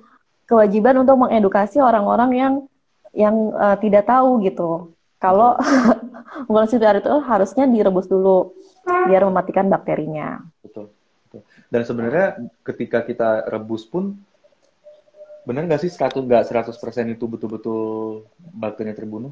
kewajiban 0.50 0.98
untuk 1.06 1.16
mengedukasi 1.30 1.78
orang-orang 1.78 2.32
yang 2.34 2.54
yang 3.14 3.36
eh, 3.54 3.78
tidak 3.80 4.10
tahu 4.10 4.42
gitu. 4.44 4.92
Kalau 5.22 5.56
mengkonsumsi 6.50 6.84
air 6.84 7.00
itu 7.04 7.14
harusnya 7.24 7.70
direbus 7.70 8.10
dulu 8.10 8.58
biar 8.84 9.24
mematikan 9.30 9.70
bakterinya. 9.70 10.42
Betul. 10.66 10.90
Betul. 11.30 11.46
Dan 11.70 11.82
sebenarnya 11.86 12.28
ketika 12.66 13.06
kita 13.06 13.46
rebus 13.46 13.86
pun 13.86 14.18
benar 15.46 15.70
nggak 15.70 15.82
sih 15.86 15.94
100 15.94 16.26
nggak 16.26 16.46
100% 16.50 17.14
itu 17.14 17.26
betul-betul 17.30 17.82
bakterinya 18.40 18.98
terbunuh? 18.98 19.30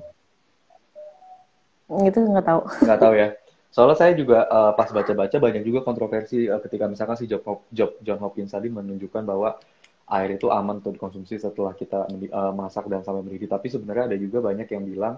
Itu 2.06 2.22
nggak 2.22 2.46
tahu. 2.46 2.62
Nggak 2.86 3.02
tahu 3.02 3.14
ya. 3.18 3.30
Soalnya 3.78 3.98
saya 4.02 4.14
juga 4.18 4.40
eh, 4.50 4.72
pas 4.80 4.90
baca-baca 4.90 5.38
banyak 5.38 5.64
juga 5.70 5.80
kontroversi 5.86 6.50
eh, 6.50 6.60
ketika 6.66 6.86
misalkan 6.90 7.18
si 7.22 7.26
Job, 7.30 7.44
Job- 7.70 7.98
John 8.02 8.20
Hopkins 8.24 8.50
tadi 8.56 8.68
menunjukkan 8.74 9.22
bahwa 9.22 9.50
air 10.18 10.30
itu 10.40 10.48
aman 10.50 10.82
untuk 10.82 10.98
dikonsumsi 10.98 11.38
setelah 11.38 11.74
kita 11.78 12.10
eh, 12.10 12.54
masak 12.58 12.90
dan 12.90 13.06
sampai 13.06 13.22
mendidih. 13.22 13.50
Tapi 13.52 13.68
sebenarnya 13.70 14.04
ada 14.14 14.18
juga 14.18 14.42
banyak 14.42 14.68
yang 14.74 14.84
bilang 14.88 15.16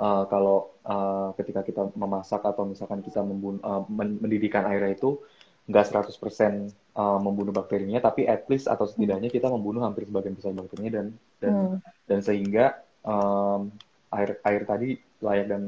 eh, 0.00 0.24
kalau 0.32 0.72
eh, 0.88 1.28
ketika 1.44 1.60
kita 1.68 1.82
memasak 1.92 2.40
atau 2.48 2.64
misalkan 2.64 3.04
kita 3.04 3.20
membun- 3.20 3.60
men- 3.92 4.18
mendidihkan 4.24 4.64
airnya 4.72 4.96
itu 4.96 5.20
nggak 5.68 5.84
100% 5.84 6.72
uh, 6.96 7.20
membunuh 7.20 7.52
bakterinya, 7.52 8.00
tapi 8.00 8.24
at 8.24 8.48
least 8.48 8.72
atau 8.72 8.88
setidaknya 8.88 9.28
kita 9.28 9.52
membunuh 9.52 9.84
hampir 9.84 10.08
sebagian 10.08 10.32
besar 10.32 10.56
bakterinya 10.56 10.92
dan 10.96 11.06
dan 11.44 11.54
Hmm. 11.68 11.76
dan 12.08 12.20
sehingga 12.24 12.64
um, 13.04 13.68
air 14.08 14.40
air 14.48 14.62
tadi 14.64 14.96
layak 15.20 15.46
dan 15.52 15.62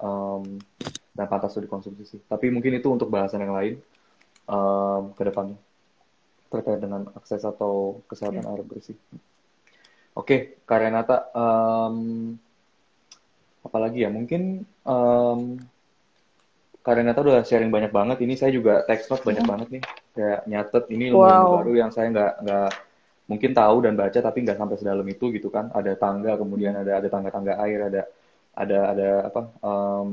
um, 0.00 0.56
dan 1.12 1.28
pantas 1.28 1.52
untuk 1.52 1.68
dikonsumsi 1.68 2.04
sih. 2.08 2.20
Tapi 2.24 2.48
mungkin 2.48 2.76
itu 2.76 2.88
untuk 2.88 3.12
bahasan 3.12 3.44
yang 3.44 3.52
lain 3.52 3.74
um, 4.48 5.12
ke 5.12 5.22
depannya 5.28 5.58
terkait 6.52 6.80
dengan 6.80 7.08
akses 7.16 7.44
atau 7.48 8.04
kesehatan 8.08 8.44
air 8.44 8.60
bersih. 8.60 8.96
Oke, 10.12 10.60
Kak 10.68 10.84
Renata, 10.84 11.32
um, 11.32 12.36
apalagi 13.64 14.04
ya? 14.04 14.12
Mungkin 14.12 14.60
um, 14.84 15.56
Kak 16.84 17.00
Renata 17.00 17.24
udah 17.24 17.40
sharing 17.40 17.72
banyak 17.72 17.88
banget. 17.88 18.20
Ini 18.20 18.34
saya 18.36 18.52
juga 18.52 18.84
text 18.84 19.08
note 19.08 19.24
banyak 19.24 19.44
banget 19.48 19.68
nih. 19.72 19.82
Kayak 20.12 20.40
nyatet 20.44 20.84
ini 20.92 21.08
Wow. 21.08 21.64
baru 21.64 21.72
yang 21.72 21.88
saya 21.88 22.12
nggak 22.12 22.32
nggak 22.44 22.70
mungkin 23.32 23.50
tahu 23.56 23.76
dan 23.88 23.96
baca 23.96 24.18
tapi 24.20 24.38
nggak 24.44 24.58
sampai 24.60 24.76
sedalam 24.76 25.06
itu 25.08 25.32
gitu 25.32 25.48
kan. 25.48 25.72
Ada 25.72 25.96
tangga, 25.96 26.36
kemudian 26.36 26.76
ada 26.76 27.00
ada 27.00 27.08
tangga-tangga 27.08 27.56
air, 27.64 27.88
ada 27.88 28.02
ada 28.52 28.78
ada 28.92 29.08
apa 29.28 29.40
em, 29.64 30.10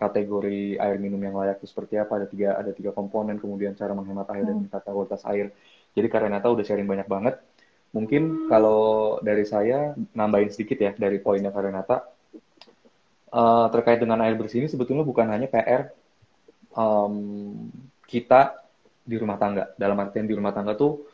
kategori 0.00 0.80
air 0.80 0.96
minum 1.04 1.20
yang 1.20 1.36
layak 1.36 1.60
itu 1.60 1.68
seperti 1.72 1.94
apa? 2.00 2.12
Ada 2.18 2.26
tiga 2.32 2.48
ada 2.60 2.72
tiga 2.72 2.90
komponen, 2.96 3.36
kemudian 3.42 3.76
cara 3.76 3.92
menghemat 3.92 4.28
air 4.34 4.44
dan 4.48 4.56
Hmm. 4.56 4.64
meningkatkan 4.64 4.92
kualitas 4.96 5.22
air. 5.28 5.52
Jadi 5.96 6.06
Kak 6.12 6.22
Renata 6.24 6.48
udah 6.48 6.64
sharing 6.64 6.88
banyak 6.88 7.08
banget. 7.10 7.34
Mungkin 7.96 8.22
kalau 8.48 9.18
dari 9.24 9.44
saya 9.48 9.96
nambahin 10.16 10.50
sedikit 10.54 10.78
ya 10.80 10.92
dari 10.96 11.18
poinnya 11.24 11.50
Kak 11.54 11.64
Renata 11.68 11.96
eh, 13.32 13.66
terkait 13.74 13.98
dengan 14.02 14.18
air 14.24 14.34
bersih 14.40 14.64
ini 14.64 14.68
sebetulnya 14.70 15.04
bukan 15.04 15.26
hanya 15.28 15.46
PR 15.50 15.82
em, 16.76 17.14
kita 18.08 18.56
di 19.04 19.16
rumah 19.20 19.36
tangga. 19.40 19.72
Dalam 19.76 19.96
artian 20.00 20.26
di 20.28 20.34
rumah 20.36 20.52
tangga 20.56 20.74
tuh 20.76 21.04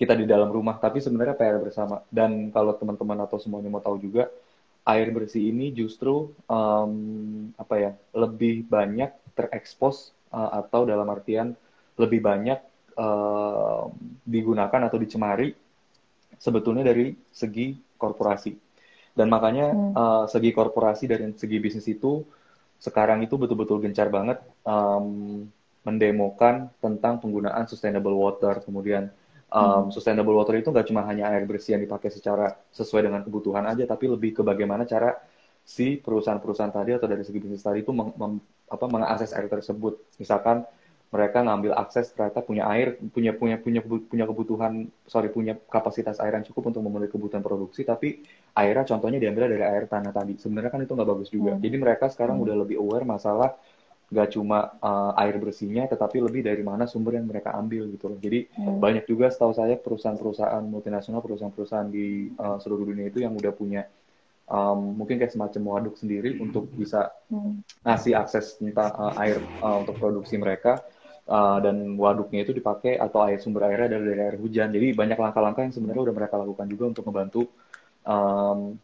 kita 0.00 0.16
di 0.18 0.26
dalam 0.26 0.50
rumah, 0.50 0.76
tapi 0.80 0.98
sebenarnya 1.04 1.36
PR 1.38 1.58
bersama. 1.62 2.02
Dan 2.10 2.50
kalau 2.54 2.74
teman-teman 2.76 3.18
atau 3.24 3.38
semuanya 3.40 3.70
mau 3.70 3.82
tahu 3.84 3.96
juga, 4.02 4.28
air 4.86 5.08
bersih 5.14 5.50
ini 5.52 5.70
justru 5.74 6.32
em, 6.50 6.92
apa 7.58 7.74
ya 7.78 7.90
lebih 8.16 8.66
banyak 8.66 9.10
terekspos 9.36 10.10
eh, 10.34 10.50
atau 10.60 10.82
dalam 10.88 11.08
artian 11.10 11.54
lebih 11.98 12.20
banyak 12.24 12.58
em, 12.98 13.86
digunakan 14.26 14.82
atau 14.88 14.98
dicemari 14.98 15.54
sebetulnya 16.38 16.84
dari 16.86 17.14
segi 17.30 17.76
korporasi. 17.98 18.52
Dan 19.18 19.28
makanya 19.30 19.66
Hmm. 19.72 19.92
eh, 19.94 20.24
segi 20.32 20.50
korporasi 20.54 21.04
dari 21.10 21.24
segi 21.36 21.58
bisnis 21.62 21.86
itu 21.88 22.24
sekarang 22.82 23.22
itu 23.26 23.34
betul-betul 23.38 23.78
gencar 23.84 24.08
banget 24.10 24.38
em, 24.66 25.06
mendemokan 25.86 26.70
tentang 26.78 27.18
penggunaan 27.22 27.66
sustainable 27.70 28.14
water. 28.14 28.62
Kemudian 28.66 29.10
em, 29.52 29.84
sustainable 29.94 30.34
water 30.38 30.54
itu 30.60 30.68
nggak 30.72 30.86
cuma 30.90 31.02
hanya 31.08 31.24
air 31.32 31.44
bersih 31.50 31.76
yang 31.76 31.82
dipakai 31.86 32.10
secara 32.12 32.56
sesuai 32.72 33.02
dengan 33.08 33.20
kebutuhan 33.26 33.64
aja, 33.68 33.84
tapi 33.86 34.04
lebih 34.10 34.30
ke 34.40 34.42
bagaimana 34.44 34.84
cara 34.88 35.14
si 35.62 35.94
perusahaan-perusahaan 36.00 36.74
tadi 36.74 36.90
atau 36.98 37.06
dari 37.06 37.22
segi 37.22 37.38
bisnis 37.38 37.62
tadi 37.62 37.86
itu 37.86 37.92
meng- 37.94 38.16
mem- 38.18 38.42
apa, 38.66 38.84
mengakses 38.90 39.30
air 39.36 39.46
tersebut. 39.46 39.94
Misalkan 40.18 40.66
mereka 41.12 41.44
ngambil 41.44 41.76
akses 41.76 42.08
ternyata 42.16 42.40
punya 42.40 42.64
air, 42.72 42.96
punya 43.12 43.36
punya 43.36 43.60
punya 43.60 43.80
punya 43.84 44.24
kebutuhan, 44.24 44.88
sorry 45.04 45.28
punya 45.28 45.52
kapasitas 45.68 46.16
air 46.24 46.32
yang 46.40 46.46
cukup 46.48 46.72
untuk 46.72 46.80
memenuhi 46.88 47.12
kebutuhan 47.12 47.44
produksi, 47.44 47.84
tapi 47.84 48.24
airnya 48.56 48.88
contohnya 48.88 49.20
diambil 49.20 49.44
dari 49.52 49.60
air 49.60 49.84
tanah 49.92 50.08
tadi. 50.08 50.40
Sebenarnya 50.40 50.72
kan 50.72 50.80
itu 50.80 50.92
nggak 50.96 51.10
bagus 51.12 51.28
juga. 51.28 51.52
Hmm. 51.52 51.60
Jadi 51.60 51.76
mereka 51.76 52.08
sekarang 52.08 52.40
Hmm. 52.40 52.44
udah 52.48 52.56
lebih 52.64 52.76
aware 52.80 53.04
masalah 53.04 53.52
nggak 54.12 54.28
cuma 54.36 54.76
uh, 54.84 55.16
air 55.16 55.40
bersihnya, 55.40 55.88
tetapi 55.88 56.20
lebih 56.20 56.44
dari 56.44 56.60
mana 56.60 56.84
sumber 56.84 57.16
yang 57.16 57.24
mereka 57.24 57.56
ambil 57.56 57.88
gitu 57.88 58.12
loh. 58.12 58.18
Jadi 58.20 58.52
Hmm. 58.52 58.76
banyak 58.76 59.08
juga 59.08 59.32
setahu 59.32 59.56
saya 59.56 59.80
perusahaan-perusahaan 59.80 60.60
multinasional, 60.68 61.24
perusahaan-perusahaan 61.24 61.88
di 61.88 62.28
uh, 62.36 62.60
seluruh 62.60 62.84
dunia 62.92 63.08
itu 63.08 63.24
yang 63.24 63.32
udah 63.32 63.52
punya 63.56 63.88
um, 64.46 65.00
mungkin 65.00 65.16
kayak 65.16 65.32
semacam 65.32 65.62
waduk 65.72 65.96
sendiri 65.96 66.36
untuk 66.36 66.68
bisa 66.76 67.08
Hmm. 67.32 67.64
ngasih 67.88 68.12
akses 68.20 68.60
tentang 68.60 68.92
uh, 68.92 69.16
air 69.24 69.40
uh, 69.64 69.80
untuk 69.80 69.96
produksi 69.96 70.36
mereka 70.36 70.84
Uh, 71.22 71.62
dan 71.62 71.94
waduknya 72.02 72.42
itu 72.42 72.50
dipakai 72.50 72.98
atau 72.98 73.22
air 73.22 73.38
sumber 73.38 73.70
airnya 73.70 73.94
dari, 73.94 74.10
dari 74.10 74.22
air 74.26 74.36
hujan. 74.42 74.74
Jadi 74.74 74.90
banyak 74.90 75.14
langkah-langkah 75.14 75.62
yang 75.62 75.70
sebenarnya 75.70 76.10
udah 76.10 76.16
mereka 76.18 76.34
lakukan 76.34 76.66
juga 76.66 76.84
untuk 76.90 77.06
membantu 77.06 77.46
um, 78.02 78.74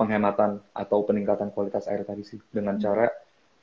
penghematan 0.00 0.60
atau 0.72 0.98
peningkatan 1.04 1.52
kualitas 1.52 1.88
air 1.92 2.08
tadi 2.08 2.24
sih 2.24 2.40
dengan 2.48 2.80
cara 2.80 3.08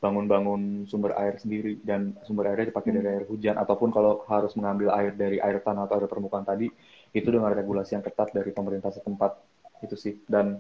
bangun-bangun 0.04 0.84
sumber 0.92 1.16
air 1.16 1.40
sendiri 1.40 1.80
dan 1.80 2.20
sumber 2.28 2.52
airnya 2.52 2.76
dipakai 2.76 2.92
dari 2.92 3.08
air 3.08 3.24
hujan. 3.24 3.56
Ataupun 3.56 3.88
kalau 3.96 4.28
harus 4.28 4.52
mengambil 4.60 4.92
air 5.00 5.16
dari 5.16 5.40
air 5.40 5.64
tanah 5.64 5.88
atau 5.88 6.04
air 6.04 6.12
permukaan 6.12 6.44
tadi 6.44 6.68
itu 7.16 7.28
dengan 7.32 7.56
regulasi 7.56 7.96
yang 7.96 8.04
ketat 8.04 8.36
dari 8.36 8.52
pemerintah 8.52 8.92
setempat. 8.92 9.32
Itu 9.80 9.96
sih. 9.96 10.20
Dan 10.28 10.60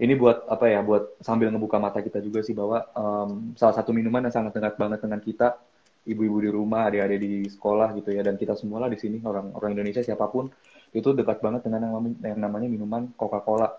ini 0.00 0.16
buat 0.16 0.48
apa 0.48 0.66
ya 0.66 0.80
buat 0.80 1.20
sambil 1.22 1.52
ngebuka 1.52 1.76
mata 1.76 2.00
kita 2.00 2.18
juga 2.24 2.40
sih 2.40 2.56
bahwa 2.56 2.82
um, 2.96 3.52
salah 3.54 3.76
satu 3.76 3.92
minuman 3.92 4.26
yang 4.26 4.34
sangat 4.34 4.56
dekat 4.56 4.74
banget 4.80 4.98
dengan 5.04 5.20
kita 5.20 5.60
ibu-ibu 6.08 6.38
di 6.40 6.48
rumah 6.48 6.88
adik-adik 6.88 7.20
di 7.20 7.32
sekolah 7.44 7.92
gitu 8.00 8.16
ya 8.16 8.24
dan 8.24 8.40
kita 8.40 8.56
semua 8.56 8.80
lah 8.80 8.88
di 8.88 8.96
sini 8.96 9.20
orang 9.20 9.52
orang 9.52 9.76
Indonesia 9.76 10.00
siapa 10.00 10.24
pun 10.32 10.48
itu 10.96 11.12
dekat 11.12 11.44
banget 11.44 11.68
dengan 11.68 11.86
yang, 11.86 11.94
yang 12.24 12.40
namanya 12.40 12.66
minuman 12.66 13.12
Coca-Cola. 13.14 13.76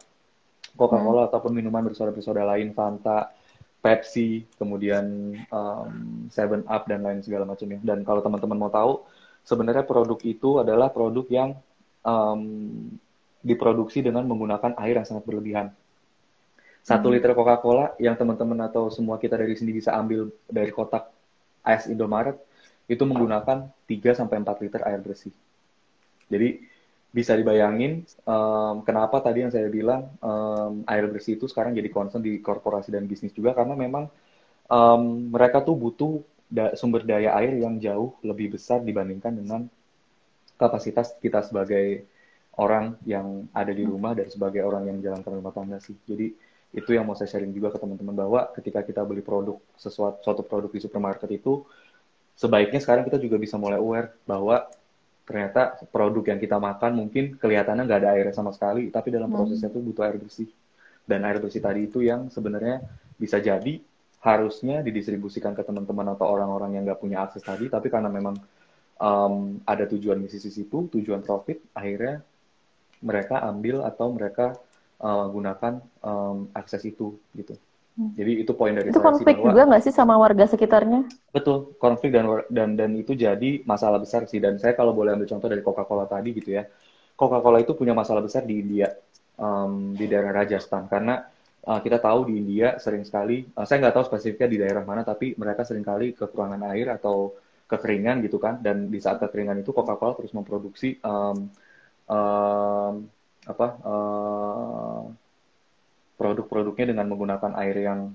Coca-Cola 0.77 1.27
ataupun 1.27 1.51
minuman 1.51 1.83
bersoda-bersoda 1.83 2.45
lain 2.47 2.71
Fanta 2.71 3.33
Pepsi 3.81 4.45
kemudian 4.61 5.35
um, 5.49 6.25
Seven 6.29 6.61
Up 6.69 6.85
dan 6.85 7.01
lain 7.01 7.25
segala 7.25 7.49
macamnya 7.49 7.81
dan 7.81 8.05
kalau 8.05 8.21
teman-teman 8.21 8.57
mau 8.57 8.71
tahu 8.71 9.01
sebenarnya 9.41 9.81
produk 9.83 10.21
itu 10.21 10.61
adalah 10.61 10.93
produk 10.93 11.25
yang 11.27 11.49
um, 12.05 12.41
diproduksi 13.41 14.05
dengan 14.05 14.21
menggunakan 14.29 14.77
air 14.77 15.01
yang 15.01 15.07
sangat 15.09 15.25
berlebihan 15.25 15.73
satu 16.81 17.09
Hmm. 17.09 17.15
liter 17.17 17.31
Coca-Cola 17.37 17.93
yang 18.01 18.17
teman-teman 18.17 18.57
atau 18.65 18.89
semua 18.89 19.21
kita 19.21 19.37
dari 19.37 19.53
sini 19.53 19.69
bisa 19.73 19.93
ambil 19.93 20.33
dari 20.49 20.73
kotak 20.73 21.13
AS 21.61 21.85
Indomaret 21.85 22.37
itu 22.89 23.05
menggunakan 23.05 23.69
3 23.85 24.17
sampai 24.17 24.41
4 24.41 24.63
liter 24.65 24.81
air 24.83 24.99
bersih. 24.99 25.33
Jadi 26.25 26.65
bisa 27.11 27.35
dibayangin 27.35 28.07
em, 28.07 28.75
kenapa 28.87 29.17
tadi 29.19 29.43
yang 29.43 29.51
saya 29.51 29.67
bilang 29.67 30.07
em, 30.23 30.73
air 30.87 31.05
bersih 31.11 31.35
itu 31.35 31.45
sekarang 31.51 31.75
jadi 31.75 31.89
concern 31.91 32.23
di 32.23 32.39
korporasi 32.39 32.89
dan 32.95 33.03
bisnis 33.11 33.35
juga 33.35 33.51
karena 33.57 33.75
memang 33.75 34.07
em, 34.71 35.01
mereka 35.35 35.59
tuh 35.67 35.75
butuh 35.83 36.13
da- 36.51 36.75
sumber 36.79 37.03
daya 37.07 37.31
air 37.39 37.53
yang 37.59 37.75
jauh 37.83 38.15
lebih 38.23 38.55
besar 38.55 38.79
dibandingkan 38.83 39.33
dengan 39.35 39.61
kapasitas 40.61 41.17
kita 41.23 41.41
sebagai 41.41 42.05
orang 42.59 42.99
yang 43.07 43.47
ada 43.55 43.71
di 43.73 43.83
rumah 43.87 44.13
dan 44.13 44.27
sebagai 44.29 44.61
orang 44.61 44.85
yang 44.87 44.95
menjalankan 45.01 45.31
rumah 45.39 45.53
tangga 45.55 45.77
sih. 45.81 45.95
Jadi 46.05 46.35
itu 46.71 46.89
yang 46.95 47.03
mau 47.07 47.15
saya 47.17 47.27
sharing 47.31 47.51
juga 47.51 47.73
ke 47.73 47.79
teman-teman 47.81 48.15
bahwa 48.15 48.41
ketika 48.55 48.79
kita 48.85 49.01
beli 49.03 49.23
produk 49.23 49.59
sesuatu 49.75 50.19
suatu 50.23 50.43
produk 50.45 50.71
di 50.71 50.79
supermarket 50.83 51.29
itu 51.31 51.63
sebaiknya 52.35 52.79
sekarang 52.83 53.03
kita 53.07 53.19
juga 53.21 53.37
bisa 53.39 53.55
mulai 53.59 53.77
aware 53.79 54.15
bahwa 54.25 54.67
ternyata 55.31 55.79
produk 55.87 56.35
yang 56.35 56.39
kita 56.43 56.59
makan 56.59 56.91
mungkin 56.99 57.39
kelihatannya 57.39 57.87
nggak 57.87 57.99
ada 58.03 58.09
airnya 58.11 58.35
sama 58.35 58.51
sekali, 58.51 58.91
tapi 58.91 59.15
dalam 59.15 59.31
prosesnya 59.31 59.71
itu 59.71 59.79
butuh 59.79 60.03
air 60.03 60.19
bersih. 60.19 60.51
Dan 61.07 61.23
air 61.23 61.39
bersih 61.39 61.63
tadi 61.63 61.87
itu 61.87 62.03
yang 62.03 62.27
sebenarnya 62.27 62.83
bisa 63.15 63.39
jadi 63.39 63.79
harusnya 64.19 64.83
didistribusikan 64.83 65.55
ke 65.55 65.63
teman-teman 65.63 66.11
atau 66.13 66.27
orang-orang 66.27 66.75
yang 66.75 66.83
nggak 66.83 66.99
punya 66.99 67.23
akses 67.23 67.47
tadi, 67.47 67.71
tapi 67.71 67.87
karena 67.87 68.11
memang 68.11 68.35
um, 68.99 69.63
ada 69.63 69.87
tujuan 69.87 70.19
di 70.19 70.27
sisi 70.27 70.51
situ, 70.51 70.91
tujuan 70.91 71.23
profit, 71.23 71.63
akhirnya 71.71 72.19
mereka 73.01 73.39
ambil 73.47 73.87
atau 73.87 74.11
mereka 74.11 74.59
uh, 74.99 75.25
gunakan 75.31 75.79
um, 76.03 76.51
akses 76.51 76.83
itu 76.83 77.15
gitu. 77.33 77.55
Jadi 77.95 78.31
itu 78.43 78.51
poin 78.55 78.71
dari 78.73 78.89
Itu 78.89 79.03
konflik 79.03 79.37
bahwa 79.37 79.51
juga 79.51 79.61
nggak 79.67 79.83
sih 79.83 79.93
sama 79.93 80.15
warga 80.17 80.47
sekitarnya? 80.47 81.05
betul 81.31 81.75
konflik 81.79 82.11
dan 82.11 82.27
dan 82.51 82.69
dan 82.75 82.91
itu 82.95 83.15
jadi 83.15 83.63
masalah 83.63 83.99
besar 83.99 84.25
sih. 84.31 84.39
Dan 84.39 84.57
saya 84.59 84.73
kalau 84.75 84.91
boleh 84.95 85.15
ambil 85.15 85.27
contoh 85.27 85.47
dari 85.51 85.63
Coca-Cola 85.63 86.05
tadi 86.07 86.31
gitu 86.35 86.55
ya, 86.55 86.63
Coca-Cola 87.15 87.59
itu 87.63 87.75
punya 87.75 87.93
masalah 87.95 88.23
besar 88.23 88.43
di 88.47 88.59
India 88.63 88.89
um, 89.39 89.93
di 89.95 90.05
daerah 90.07 90.31
Rajasthan 90.43 90.87
karena 90.87 91.23
uh, 91.67 91.79
kita 91.83 92.01
tahu 92.01 92.31
di 92.31 92.33
India 92.41 92.77
sering 92.81 93.03
sekali, 93.05 93.45
uh, 93.57 93.65
saya 93.67 93.83
nggak 93.85 93.95
tahu 93.95 94.05
spesifiknya 94.07 94.47
di 94.49 94.57
daerah 94.61 94.83
mana, 94.87 95.01
tapi 95.05 95.35
mereka 95.37 95.61
sering 95.67 95.85
kali 95.85 96.13
kekurangan 96.15 96.61
air 96.73 96.87
atau 96.95 97.35
kekeringan 97.69 98.23
gitu 98.25 98.37
kan. 98.41 98.59
Dan 98.59 98.89
di 98.91 98.99
saat 98.99 99.21
kekeringan 99.21 99.61
itu 99.61 99.71
Coca-Cola 99.71 100.13
terus 100.17 100.33
memproduksi 100.35 100.97
um, 101.05 101.47
um, 102.09 102.93
apa 103.41 103.67
uh, 103.81 105.01
produk-produknya 106.21 106.93
dengan 106.93 107.09
menggunakan 107.09 107.57
air 107.57 107.75
yang 107.81 108.13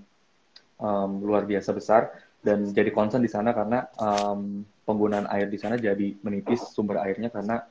um, 0.79 1.11
luar 1.27 1.43
biasa 1.43 1.75
besar 1.75 2.15
dan 2.39 2.71
jadi 2.71 2.95
concern 2.95 3.19
di 3.19 3.31
sana 3.33 3.51
karena 3.51 3.91
um, 3.99 4.63
penggunaan 4.87 5.27
air 5.35 5.51
di 5.51 5.59
sana 5.59 5.75
jadi 5.75 6.15
menipis 6.23 6.63
sumber 6.71 7.03
airnya 7.03 7.27
karena 7.35 7.67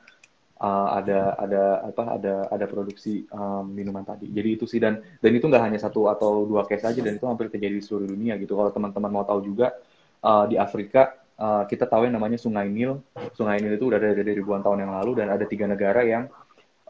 uh, 0.60 0.88
ada 1.00 1.32
ada 1.40 1.64
apa 1.88 2.04
ada 2.20 2.34
ada 2.52 2.66
produksi 2.68 3.24
um, 3.32 3.72
minuman 3.72 4.04
tadi. 4.04 4.28
Jadi 4.28 4.48
itu 4.60 4.68
sih 4.68 4.76
dan 4.76 5.00
dan 5.00 5.32
itu 5.32 5.48
nggak 5.48 5.64
hanya 5.64 5.80
satu 5.80 6.12
atau 6.12 6.44
dua 6.44 6.68
case 6.68 6.84
aja 6.84 7.00
dan 7.00 7.16
itu 7.16 7.24
hampir 7.24 7.48
terjadi 7.48 7.80
di 7.80 7.84
seluruh 7.84 8.12
dunia 8.12 8.36
gitu. 8.36 8.52
Kalau 8.52 8.68
teman-teman 8.68 9.08
mau 9.08 9.24
tahu 9.24 9.40
juga 9.48 9.72
uh, 10.20 10.44
di 10.44 10.60
Afrika 10.60 11.16
uh, 11.40 11.64
kita 11.64 11.88
tahu 11.88 12.04
yang 12.04 12.20
namanya 12.20 12.36
Sungai 12.36 12.68
Nil. 12.68 13.00
Sungai 13.32 13.64
Nil 13.64 13.80
itu 13.80 13.88
udah 13.88 13.96
ada 13.96 14.12
dari 14.12 14.36
ribuan 14.36 14.60
tahun 14.60 14.84
yang 14.84 14.92
lalu 14.92 15.24
dan 15.24 15.32
ada 15.32 15.48
tiga 15.48 15.64
negara 15.64 16.04
yang 16.04 16.28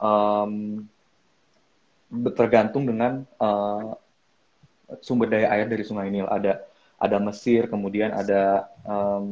um, 0.03 0.83
tergantung 2.35 2.87
dengan 2.87 3.27
uh, 3.43 3.95
sumber 5.03 5.31
daya 5.31 5.51
air 5.53 5.67
dari 5.67 5.83
Sungai 5.83 6.11
Nil. 6.11 6.27
Ada 6.27 6.63
ada 6.97 7.17
Mesir, 7.21 7.69
kemudian 7.69 8.15
ada 8.15 8.71
um, 8.87 9.29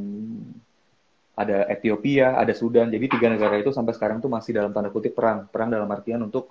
ada 1.34 1.66
Ethiopia, 1.70 2.38
ada 2.38 2.52
Sudan. 2.54 2.90
Jadi 2.90 3.06
tiga 3.10 3.30
negara 3.30 3.58
itu 3.58 3.70
sampai 3.74 3.94
sekarang 3.96 4.22
tuh 4.22 4.30
masih 4.30 4.54
dalam 4.54 4.70
tanda 4.70 4.90
kutip 4.90 5.16
perang, 5.16 5.50
perang 5.50 5.70
dalam 5.72 5.88
artian 5.90 6.22
untuk 6.22 6.50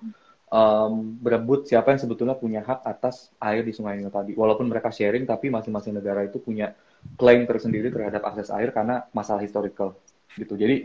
um, 0.52 0.94
berebut 1.22 1.70
siapa 1.70 1.96
yang 1.96 2.02
sebetulnya 2.02 2.36
punya 2.36 2.66
hak 2.66 2.84
atas 2.84 3.32
air 3.40 3.64
di 3.64 3.72
Sungai 3.72 4.00
Nil 4.00 4.12
tadi. 4.12 4.36
Walaupun 4.36 4.68
mereka 4.68 4.92
sharing, 4.92 5.24
tapi 5.24 5.48
masing-masing 5.54 5.96
negara 5.96 6.26
itu 6.28 6.40
punya 6.42 6.76
klaim 7.20 7.44
tersendiri 7.44 7.92
terhadap 7.92 8.24
akses 8.24 8.48
air 8.52 8.72
karena 8.72 9.04
masalah 9.12 9.44
historical 9.44 9.96
gitu. 10.36 10.54
Jadi 10.58 10.76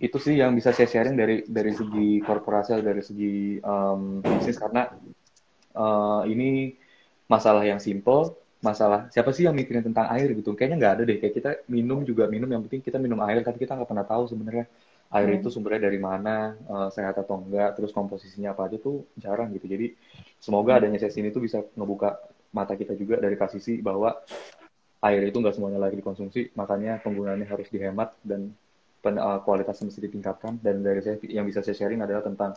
itu 0.00 0.16
sih 0.18 0.40
yang 0.40 0.52
bisa 0.56 0.74
saya 0.74 0.88
sharing 0.88 1.16
dari 1.16 1.36
dari 1.46 1.72
segi 1.72 2.20
korporasi 2.24 2.76
atau 2.76 2.84
dari 2.84 3.02
segi 3.04 3.60
um, 3.60 4.24
bisnis. 4.24 4.58
Karena 4.58 4.88
uh, 5.76 6.22
ini 6.26 6.74
masalah 7.30 7.62
yang 7.62 7.78
simple 7.78 8.34
masalah 8.60 9.08
siapa 9.08 9.32
sih 9.32 9.48
yang 9.48 9.56
mikirin 9.56 9.84
tentang 9.84 10.12
air 10.12 10.32
gitu. 10.36 10.52
Kayaknya 10.52 10.76
nggak 10.76 10.92
ada 10.98 11.02
deh. 11.08 11.16
Kayak 11.20 11.34
kita 11.36 11.50
minum 11.72 12.04
juga 12.04 12.28
minum. 12.28 12.48
Yang 12.48 12.62
penting 12.68 12.82
kita 12.84 12.98
minum 13.00 13.20
air 13.24 13.40
tapi 13.40 13.56
kita 13.60 13.76
nggak 13.76 13.88
pernah 13.88 14.06
tahu 14.06 14.28
sebenarnya 14.28 14.64
air 15.10 15.28
hmm. 15.34 15.38
itu 15.42 15.48
sumbernya 15.50 15.90
dari 15.90 15.98
mana 15.98 16.54
uh, 16.70 16.88
sehat 16.88 17.18
atau 17.18 17.42
enggak 17.42 17.74
terus 17.74 17.90
komposisinya 17.90 18.54
apa 18.54 18.70
aja 18.70 18.78
tuh 18.78 19.10
jarang 19.18 19.50
gitu. 19.58 19.66
Jadi 19.66 19.86
semoga 20.38 20.78
adanya 20.78 21.02
sesi 21.02 21.18
ini 21.18 21.34
tuh 21.34 21.42
bisa 21.42 21.66
ngebuka 21.74 22.20
mata 22.54 22.78
kita 22.78 22.94
juga 22.94 23.18
dari 23.18 23.34
kasisi 23.34 23.82
bahwa 23.82 24.14
air 25.02 25.22
itu 25.26 25.36
nggak 25.40 25.54
semuanya 25.56 25.82
lagi 25.82 25.98
dikonsumsi. 25.98 26.54
Makanya 26.54 27.02
penggunaannya 27.02 27.48
harus 27.48 27.66
dihemat 27.74 28.14
dan 28.22 28.54
pen, 29.00 29.16
uh, 29.16 29.40
kualitasnya 29.42 29.88
mesti 29.88 30.00
ditingkatkan 30.04 30.60
dan 30.60 30.84
dari 30.84 31.00
saya 31.00 31.16
yang 31.26 31.48
bisa 31.48 31.64
saya 31.64 31.76
sharing 31.76 32.04
adalah 32.04 32.22
tentang 32.24 32.52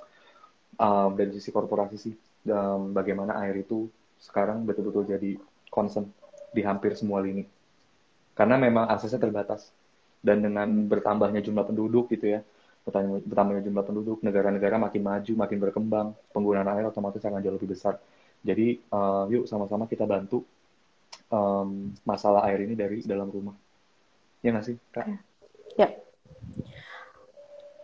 um, 0.77 1.15
dari 1.15 1.31
sisi 1.35 1.49
korporasi 1.49 1.97
sih 1.97 2.13
um, 2.51 2.91
bagaimana 2.91 3.39
air 3.43 3.63
itu 3.63 3.87
sekarang 4.19 4.63
betul-betul 4.63 5.03
jadi 5.07 5.35
concern 5.67 6.07
di 6.53 6.61
hampir 6.61 6.93
semua 6.93 7.19
lini. 7.19 7.43
Karena 8.37 8.55
memang 8.61 8.87
aksesnya 8.89 9.19
terbatas. 9.19 9.73
Dan 10.23 10.39
dengan 10.39 10.69
bertambahnya 10.87 11.43
jumlah 11.43 11.67
penduduk 11.67 12.07
gitu 12.07 12.31
ya, 12.31 12.39
bertambahnya 12.87 13.59
jumlah 13.59 13.83
penduduk, 13.83 14.17
negara-negara 14.23 14.79
makin 14.79 15.03
maju, 15.03 15.33
makin 15.35 15.57
berkembang, 15.59 16.07
penggunaan 16.31 16.69
air 16.71 16.87
otomatis 16.87 17.19
akan 17.19 17.43
jauh 17.43 17.59
lebih 17.59 17.75
besar. 17.75 17.99
Jadi 18.39 18.79
uh, 18.87 19.27
yuk 19.27 19.51
sama-sama 19.51 19.83
kita 19.83 20.07
bantu 20.07 20.47
um, 21.27 21.91
masalah 22.07 22.47
air 22.47 22.63
ini 22.63 22.71
dari 22.71 23.03
dalam 23.03 23.27
rumah. 23.27 23.55
Ya 24.39 24.55
nggak 24.55 24.63
sih, 24.63 24.75
Kak? 24.95 25.11
Ya. 25.75 26.02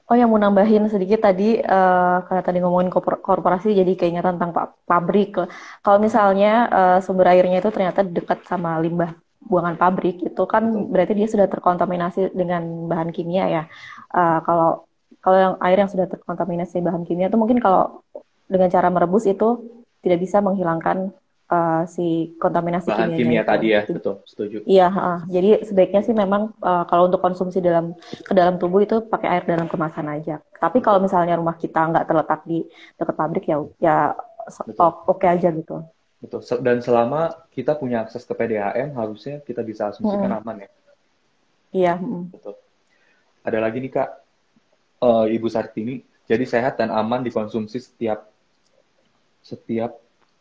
Oh 0.10 0.18
yang 0.18 0.34
mau 0.34 0.41
nambahin 0.41 0.89
sedikit 0.89 1.22
tadi 1.22 1.62
uh, 1.62 2.26
karena 2.26 2.41
tadi 2.41 2.57
ngomongin 2.66 2.89
korporasi 3.28 3.78
jadi 3.78 3.91
kayaknya 3.93 4.26
tentang 4.26 4.49
pabrik. 4.89 5.38
Kalau 5.86 5.97
misalnya 6.01 6.66
uh, 6.78 6.97
sumber 7.05 7.30
airnya 7.30 7.62
itu 7.62 7.70
ternyata 7.70 8.01
dekat 8.01 8.41
sama 8.49 8.82
limbah 8.82 9.14
buangan 9.49 9.78
pabrik 9.78 10.16
itu 10.26 10.43
kan 10.49 10.64
berarti 10.91 11.14
dia 11.14 11.28
sudah 11.30 11.45
terkontaminasi 11.45 12.34
dengan 12.34 12.89
bahan 12.89 13.10
kimia 13.14 13.45
ya. 13.53 13.64
Uh, 14.10 14.41
kalau 14.41 14.89
kalau 15.22 15.38
yang 15.38 15.55
air 15.62 15.78
yang 15.78 15.91
sudah 15.93 16.10
terkontaminasi 16.10 16.82
bahan 16.82 17.05
kimia 17.05 17.30
itu 17.30 17.38
mungkin 17.38 17.62
kalau 17.62 18.01
dengan 18.49 18.70
cara 18.74 18.89
merebus 18.89 19.30
itu 19.30 19.62
tidak 20.01 20.20
bisa 20.26 20.41
menghilangkan 20.41 21.14
uh, 21.50 21.84
si 21.89 22.38
kontaminasi 22.38 22.89
bahan 22.93 23.18
kimia 23.18 23.43
tadi 23.43 23.74
ya 23.74 23.84
betul 23.84 24.22
setuju. 24.24 24.64
Iya 24.64 24.88
uh, 24.88 25.20
jadi 25.28 25.66
sebaiknya 25.66 26.02
sih 26.06 26.16
memang 26.16 26.54
uh, 26.62 26.86
kalau 26.88 27.10
untuk 27.10 27.20
konsumsi 27.20 27.60
dalam 27.60 27.97
ke 28.00 28.34
dalam 28.38 28.62
tubuh 28.62 28.86
itu 28.86 29.04
pakai 29.10 29.28
air 29.38 29.43
dalam 29.50 29.68
kemasan 29.68 30.08
aja. 30.08 30.39
Tapi 30.56 30.80
kalau 30.80 31.02
misalnya 31.02 31.36
rumah 31.36 31.58
kita 31.58 31.82
nggak 31.89 32.06
terletak 32.06 32.41
di 32.45 32.64
dekat 32.95 33.16
pabrik 33.18 33.45
ya 33.50 33.58
ya 33.82 33.97
oke 34.78 35.20
okay 35.20 35.30
aja 35.36 35.50
gitu. 35.52 35.84
Betul. 36.20 36.43
Dan 36.62 36.84
selama 36.84 37.32
kita 37.56 37.76
punya 37.80 38.04
akses 38.04 38.28
ke 38.28 38.34
PDAM 38.36 38.91
harusnya 38.95 39.39
kita 39.43 39.64
bisa 39.64 39.91
asumsikan 39.91 40.30
hmm. 40.30 40.39
aman 40.43 40.56
ya. 40.64 40.70
Iya 41.70 41.93
hmm. 41.97 42.24
betul. 42.32 42.56
Ada 43.43 43.60
lagi 43.60 43.78
nih 43.82 43.91
kak. 43.91 44.10
Uh, 45.00 45.32
ibu 45.32 45.47
Sartini. 45.47 46.04
Jadi 46.28 46.43
sehat 46.43 46.76
dan 46.76 46.91
aman 46.91 47.24
dikonsumsi 47.24 47.80
setiap 47.80 48.28
setiap 49.39 49.95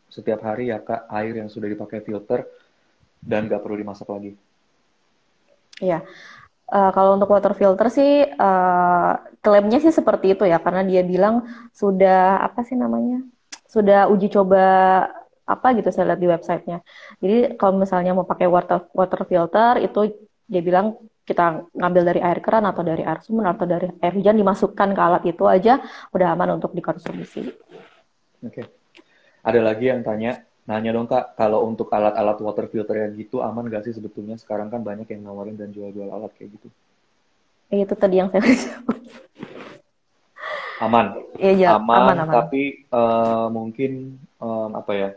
setiap 0.08 0.40
hari 0.44 0.72
ya 0.72 0.80
kak 0.80 1.06
air 1.12 1.38
yang 1.38 1.48
sudah 1.52 1.68
dipakai 1.68 2.00
filter 2.00 2.48
dan 3.20 3.46
nggak 3.46 3.60
perlu 3.60 3.76
dimasak 3.76 4.08
lagi. 4.08 4.32
Iya. 5.78 6.02
Uh, 6.68 6.92
kalau 6.92 7.16
untuk 7.16 7.32
water 7.32 7.56
filter 7.56 7.88
sih 7.88 8.28
uh, 8.28 9.12
klaimnya 9.40 9.80
sih 9.80 9.88
seperti 9.88 10.36
itu 10.36 10.44
ya 10.44 10.60
karena 10.60 10.84
dia 10.84 11.00
bilang 11.00 11.48
sudah 11.72 12.44
apa 12.44 12.60
sih 12.60 12.76
namanya 12.76 13.24
sudah 13.64 14.04
uji 14.12 14.28
coba 14.28 14.64
apa 15.48 15.66
gitu 15.80 15.88
saya 15.88 16.12
lihat 16.12 16.20
di 16.20 16.28
websitenya. 16.28 16.78
Jadi 17.24 17.56
kalau 17.56 17.80
misalnya 17.80 18.12
mau 18.12 18.28
pakai 18.28 18.44
water 18.44 18.84
water 18.92 19.24
filter 19.24 19.80
itu 19.80 20.28
dia 20.44 20.60
bilang 20.60 21.00
kita 21.24 21.68
ngambil 21.76 22.02
dari 22.04 22.20
air 22.24 22.40
keran 22.40 22.64
atau 22.64 22.84
dari 22.84 23.04
air 23.04 23.20
sumur 23.20 23.48
atau 23.48 23.64
dari 23.68 23.88
air 24.00 24.12
hujan 24.16 24.36
dimasukkan 24.36 24.88
ke 24.96 25.00
alat 25.00 25.22
itu 25.28 25.44
aja 25.48 25.80
udah 26.12 26.36
aman 26.36 26.60
untuk 26.60 26.72
dikonsumsi. 26.76 27.48
Oke. 28.44 28.64
Okay. 28.64 28.77
Ada 29.42 29.60
lagi 29.62 29.88
yang 29.88 30.02
tanya, 30.02 30.42
nanya 30.68 30.90
dong 30.92 31.08
kak, 31.08 31.38
kalau 31.38 31.64
untuk 31.64 31.88
alat-alat 31.88 32.38
water 32.42 32.66
filter 32.68 33.06
yang 33.06 33.12
gitu 33.16 33.40
aman 33.40 33.70
gak 33.70 33.86
sih 33.86 33.94
sebetulnya? 33.94 34.36
Sekarang 34.36 34.68
kan 34.68 34.82
banyak 34.82 35.08
yang 35.10 35.24
nawarin 35.24 35.56
dan 35.56 35.72
jual-jual 35.72 36.10
alat 36.10 36.32
kayak 36.36 36.58
gitu. 36.58 36.68
Itu 37.68 37.94
tadi 37.94 38.16
yang 38.20 38.32
saya. 38.32 38.44
Aman. 40.78 41.18
Iya, 41.34 41.74
aman, 41.74 41.96
aman, 41.98 42.16
aman. 42.22 42.34
Tapi 42.38 42.86
uh, 42.94 43.50
mungkin 43.50 44.14
um, 44.38 44.70
apa 44.78 44.92
ya? 44.94 45.10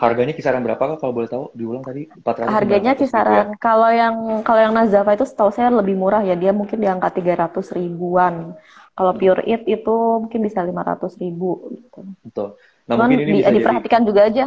Harganya 0.00 0.32
kisaran 0.32 0.64
berapa 0.64 0.80
kak 0.80 0.98
kalau 1.04 1.12
boleh 1.12 1.28
tahu? 1.28 1.52
Diulang 1.52 1.84
tadi 1.84 2.08
400 2.08 2.48
Harganya 2.48 2.92
kisaran 2.96 3.52
ya? 3.52 3.60
kalau 3.60 3.90
yang 3.92 4.40
kalau 4.40 4.60
yang 4.64 4.72
Nazafa 4.72 5.12
itu 5.12 5.28
setahu 5.28 5.52
saya 5.52 5.68
lebih 5.68 5.92
murah 5.92 6.24
ya. 6.24 6.32
Dia 6.40 6.56
mungkin 6.56 6.80
di 6.80 6.88
angka 6.88 7.12
300 7.12 7.52
ribuan. 7.76 8.56
Kalau 8.96 9.12
pure 9.12 9.44
it 9.44 9.68
itu 9.68 9.96
mungkin 10.24 10.40
bisa 10.40 10.64
lima 10.64 10.80
ratus 10.80 11.20
ribu 11.20 11.68
gitu. 11.76 12.00
Betul. 12.24 12.56
Nah, 12.88 12.96
Cuman 12.96 13.06
mungkin 13.12 13.18
ini 13.20 13.28
di, 13.28 13.34
bisa 13.44 13.52
diperhatikan 13.52 14.00
jadi... 14.02 14.08
juga 14.08 14.20
aja 14.24 14.46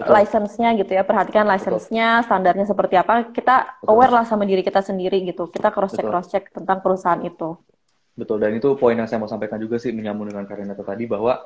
license-nya 0.00 0.68
gitu 0.80 0.90
ya. 0.96 1.02
Perhatikan 1.06 1.44
license-nya, 1.46 2.24
standarnya 2.24 2.66
seperti 2.66 2.94
apa. 2.98 3.30
Kita 3.30 3.80
Betul. 3.82 3.90
aware 3.94 4.12
lah 4.12 4.24
sama 4.26 4.42
diri 4.42 4.66
kita 4.66 4.82
sendiri 4.82 5.22
gitu. 5.22 5.46
Kita 5.52 5.70
cross 5.70 5.94
check 5.94 6.06
cross 6.06 6.28
check 6.30 6.50
tentang 6.50 6.82
perusahaan 6.82 7.20
itu. 7.22 7.54
Betul. 8.18 8.42
Dan 8.42 8.58
itu 8.58 8.74
poin 8.74 8.96
yang 8.98 9.06
saya 9.06 9.22
mau 9.22 9.30
sampaikan 9.30 9.60
juga 9.60 9.78
sih 9.78 9.94
menyambung 9.94 10.28
dengan 10.28 10.44
Karina 10.48 10.74
tadi 10.74 11.04
bahwa 11.06 11.40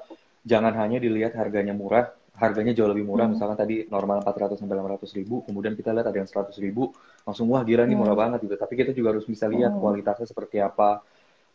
jangan 0.45 0.73
hanya 0.77 1.01
dilihat 1.01 1.33
harganya 1.35 1.73
murah, 1.73 2.13
harganya 2.35 2.75
jauh 2.75 2.91
lebih 2.91 3.07
murah. 3.07 3.31
Hmm. 3.31 3.39
Misalkan 3.39 3.57
tadi 3.59 3.87
normal 3.87 4.23
400 4.27 4.59
sampai 4.59 4.77
500 4.79 5.19
ribu, 5.19 5.47
kemudian 5.47 5.79
kita 5.79 5.95
lihat 5.95 6.11
ada 6.11 6.19
yang 6.19 6.27
100 6.27 6.51
ribu, 6.59 6.91
langsung 7.23 7.47
wah 7.51 7.63
gila 7.63 7.87
nih 7.87 7.95
murah 7.95 8.15
hmm. 8.15 8.23
banget 8.27 8.39
gitu. 8.51 8.55
Tapi 8.59 8.73
kita 8.75 8.91
juga 8.91 9.15
harus 9.15 9.27
bisa 9.27 9.47
lihat 9.47 9.71
hmm. 9.75 9.81
kualitasnya 9.81 10.27
seperti 10.27 10.59
apa, 10.59 11.03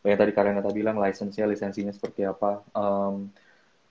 yang 0.03 0.15
tadi 0.19 0.31
Karen 0.31 0.55
tadi 0.63 0.79
bilang 0.79 0.95
lisensinya 0.95 1.51
lisensinya 1.51 1.91
seperti 1.91 2.23
apa 2.23 2.63
um, 2.71 3.27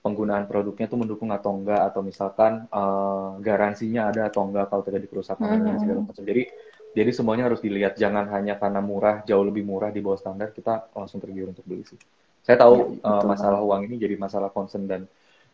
penggunaan 0.01 0.49
produknya 0.49 0.89
itu 0.89 0.97
mendukung 0.97 1.29
atau 1.29 1.53
enggak 1.53 1.85
atau 1.91 2.01
misalkan 2.01 2.65
uh, 2.73 3.37
garansinya 3.43 4.09
ada 4.09 4.31
atau 4.31 4.47
enggak 4.49 4.73
kalau 4.73 4.81
terjadi 4.81 5.05
kerusakan 5.05 5.45
mm 5.45 5.53
-hmm. 5.59 5.67
dan 5.69 5.75
segala 5.77 5.99
macam 6.01 6.23
jadi 6.25 6.43
jadi 6.89 7.11
semuanya 7.13 7.45
harus 7.45 7.61
dilihat 7.61 7.93
jangan 7.93 8.25
hanya 8.33 8.57
karena 8.57 8.81
murah 8.81 9.21
jauh 9.21 9.45
lebih 9.45 9.61
murah 9.61 9.93
di 9.93 10.01
bawah 10.01 10.17
standar 10.17 10.49
kita 10.49 10.89
langsung 10.97 11.21
tergiur 11.21 11.53
untuk 11.53 11.67
beli 11.69 11.85
sih 11.85 11.99
saya 12.41 12.57
tahu 12.57 12.97
ya, 12.97 13.05
uh, 13.05 13.23
masalah 13.29 13.61
uang 13.61 13.85
ini 13.85 14.01
jadi 14.01 14.15
masalah 14.17 14.49
concern 14.49 14.89
dan 14.89 15.05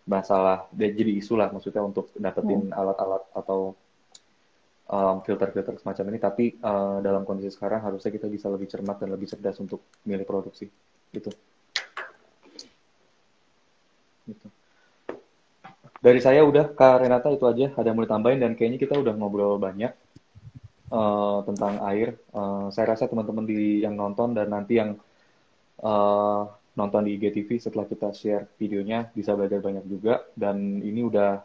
masalah 0.05 0.69
jadi 0.69 1.17
isu 1.17 1.33
lah 1.33 1.49
maksudnya 1.49 1.81
untuk 1.81 2.13
dapetin 2.15 2.69
hmm. 2.69 2.77
alat-alat 2.77 3.25
hmm. 3.25 3.39
atau 3.41 3.59
um, 4.89 5.17
filter-filter 5.25 5.81
semacam 5.81 6.05
ini. 6.13 6.19
Tapi 6.21 6.45
uh, 6.61 7.01
dalam 7.01 7.25
kondisi 7.25 7.53
sekarang 7.53 7.81
harusnya 7.81 8.13
kita 8.13 8.29
bisa 8.29 8.47
lebih 8.49 8.69
cermat 8.69 9.01
dan 9.01 9.09
lebih 9.13 9.27
cerdas 9.29 9.57
untuk 9.61 9.81
milih 10.05 10.25
produksi 10.25 10.69
gitu. 11.13 11.29
Gitu. 14.25 14.47
Dari 16.01 16.21
saya 16.21 16.45
udah 16.45 16.69
Kak 16.77 17.01
Renata 17.01 17.33
itu 17.33 17.45
aja. 17.49 17.73
Ada 17.73 17.89
yang 17.89 17.97
mau 17.97 18.05
ditambahin? 18.05 18.39
Dan 18.41 18.51
kayaknya 18.53 18.77
kita 18.77 18.93
udah 18.93 19.13
ngobrol 19.17 19.57
banyak 19.57 19.89
uh, 20.93 21.39
tentang 21.49 21.81
air. 21.89 22.21
Uh, 22.29 22.69
saya 22.69 22.93
rasa 22.93 23.09
teman-teman 23.09 23.45
di 23.45 23.81
yang 23.81 23.97
nonton 23.97 24.37
dan 24.37 24.53
nanti 24.53 24.77
yang 24.77 25.01
uh, 25.81 26.45
nonton 26.75 27.07
di 27.07 27.15
IGTV 27.15 27.49
setelah 27.59 27.87
kita 27.87 28.11
share 28.11 28.51
videonya 28.59 29.07
bisa 29.15 29.31
belajar 29.33 29.63
banyak 29.63 29.87
juga 29.87 30.27
dan 30.35 30.83
ini 30.83 31.01
udah 31.07 31.39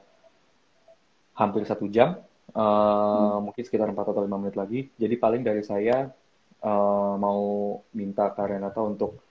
hampir 1.38 1.62
satu 1.64 1.86
jam 1.86 2.18
Uh, 2.50 3.38
hmm. 3.38 3.50
Mungkin 3.50 3.62
sekitar 3.62 3.86
4 3.90 3.94
atau 3.94 4.22
5 4.26 4.40
menit 4.42 4.56
lagi. 4.58 4.80
Jadi 4.98 5.14
paling 5.18 5.42
dari 5.46 5.62
saya 5.62 6.10
uh, 6.66 7.14
mau 7.14 7.78
minta 7.94 8.30
Kak 8.34 8.46
Renata 8.50 8.82
untuk 8.82 9.22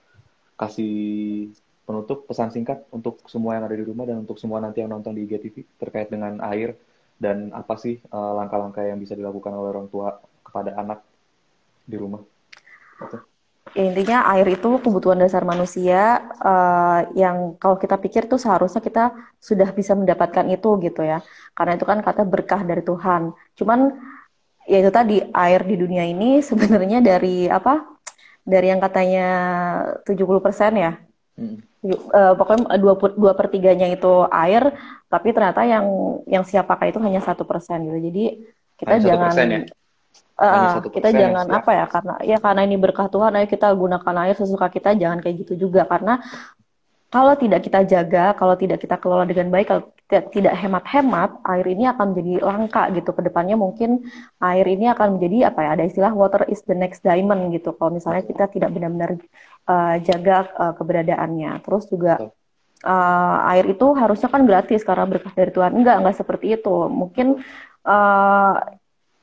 kasih 0.56 1.48
penutup 1.84 2.28
pesan 2.28 2.52
singkat 2.54 2.86
untuk 2.94 3.24
semua 3.26 3.58
yang 3.58 3.64
ada 3.66 3.74
di 3.74 3.84
rumah 3.84 4.06
dan 4.06 4.22
untuk 4.22 4.38
semua 4.38 4.62
nanti 4.62 4.84
yang 4.84 4.92
nonton 4.92 5.16
di 5.16 5.26
IGTV 5.26 5.80
terkait 5.80 6.06
dengan 6.12 6.38
air 6.46 6.76
dan 7.20 7.50
apa 7.50 7.74
sih 7.76 7.98
langkah 8.08 8.36
langkah-langkah 8.36 8.84
yang 8.86 9.00
bisa 9.00 9.18
dilakukan 9.18 9.52
oleh 9.52 9.68
orang 9.74 9.88
tua 9.90 10.16
kepada 10.44 10.76
anak 10.78 11.02
di 11.84 11.96
rumah. 11.98 12.22
Gitu. 13.00 13.18
Ya, 13.70 13.86
intinya 13.86 14.26
air 14.34 14.50
itu 14.50 14.82
kebutuhan 14.82 15.22
dasar 15.22 15.46
manusia 15.46 16.26
uh, 16.42 17.06
yang 17.14 17.54
kalau 17.54 17.78
kita 17.78 17.94
pikir 18.02 18.26
tuh 18.26 18.34
seharusnya 18.34 18.82
kita 18.82 19.14
sudah 19.38 19.70
bisa 19.70 19.94
mendapatkan 19.94 20.42
itu 20.50 20.74
gitu 20.82 21.06
ya. 21.06 21.22
Karena 21.54 21.78
itu 21.78 21.86
kan 21.86 22.02
kata 22.02 22.26
berkah 22.26 22.66
dari 22.66 22.82
Tuhan. 22.82 23.30
Cuman 23.54 23.94
ya 24.66 24.82
itu 24.82 24.90
tadi 24.90 25.22
air 25.22 25.62
di 25.62 25.76
dunia 25.78 26.02
ini 26.02 26.40
sebenarnya 26.48 26.98
dari 26.98 27.46
apa? 27.46 27.86
Dari 28.42 28.66
yang 28.74 28.82
katanya 28.82 29.28
70% 30.02 30.74
ya. 30.74 30.92
Hmm. 31.38 31.62
Uh, 31.80 32.34
pokoknya 32.36 32.76
dua, 32.76 32.92
dua 33.16 33.32
per 33.32 33.48
tiganya 33.48 33.88
itu 33.88 34.28
air, 34.28 34.74
tapi 35.08 35.32
ternyata 35.32 35.64
yang 35.64 35.86
yang 36.28 36.44
siap 36.44 36.68
pakai 36.68 36.92
itu 36.92 37.00
hanya 37.00 37.22
satu 37.22 37.46
persen 37.46 37.86
gitu. 37.86 37.98
Jadi 38.10 38.24
kita 38.76 38.98
hanya 38.98 39.06
jangan 39.06 39.32
ya? 39.48 39.60
Uh, 40.40 40.80
kita 40.88 41.12
jangan 41.12 41.44
ya. 41.44 41.60
apa 41.60 41.70
ya 41.76 41.84
karena 41.84 42.14
ya 42.24 42.38
karena 42.40 42.64
ini 42.64 42.80
berkah 42.80 43.12
Tuhan 43.12 43.36
ayo 43.36 43.44
kita 43.44 43.68
gunakan 43.76 44.14
air 44.24 44.32
sesuka 44.32 44.72
kita 44.72 44.96
jangan 44.96 45.20
kayak 45.20 45.44
gitu 45.44 45.68
juga. 45.68 45.84
Karena 45.84 46.16
kalau 47.12 47.36
tidak 47.36 47.60
kita 47.66 47.84
jaga 47.84 48.32
kalau 48.32 48.56
tidak 48.56 48.80
kita 48.80 48.96
kelola 48.96 49.28
dengan 49.28 49.52
baik 49.52 49.66
kalau 49.68 49.82
tidak, 50.08 50.32
tidak 50.32 50.54
hemat-hemat 50.56 51.30
air 51.44 51.66
ini 51.68 51.84
akan 51.92 52.16
menjadi 52.16 52.32
langka 52.40 52.82
gitu. 52.96 53.10
Ke 53.12 53.20
depannya 53.20 53.60
mungkin 53.60 54.08
air 54.40 54.64
ini 54.64 54.88
akan 54.88 55.20
menjadi 55.20 55.52
apa 55.52 55.60
ya 55.60 55.70
ada 55.76 55.84
istilah 55.84 56.12
water 56.16 56.48
is 56.48 56.64
the 56.64 56.72
next 56.72 57.04
diamond 57.04 57.52
gitu. 57.52 57.76
Kalau 57.76 57.92
misalnya 57.92 58.24
kita 58.24 58.48
tidak 58.48 58.72
benar-benar 58.72 59.20
uh, 59.68 60.00
jaga 60.00 60.48
uh, 60.56 60.72
keberadaannya. 60.72 61.60
Terus 61.68 61.84
juga 61.92 62.32
uh, 62.86 63.36
air 63.52 63.68
itu 63.68 63.86
harusnya 63.92 64.32
kan 64.32 64.48
gratis 64.48 64.80
karena 64.88 65.04
berkah 65.04 65.36
dari 65.36 65.52
Tuhan. 65.52 65.76
Enggak 65.76 66.00
enggak 66.00 66.16
seperti 66.16 66.56
itu. 66.56 66.88
Mungkin 66.88 67.44
uh, 67.84 68.79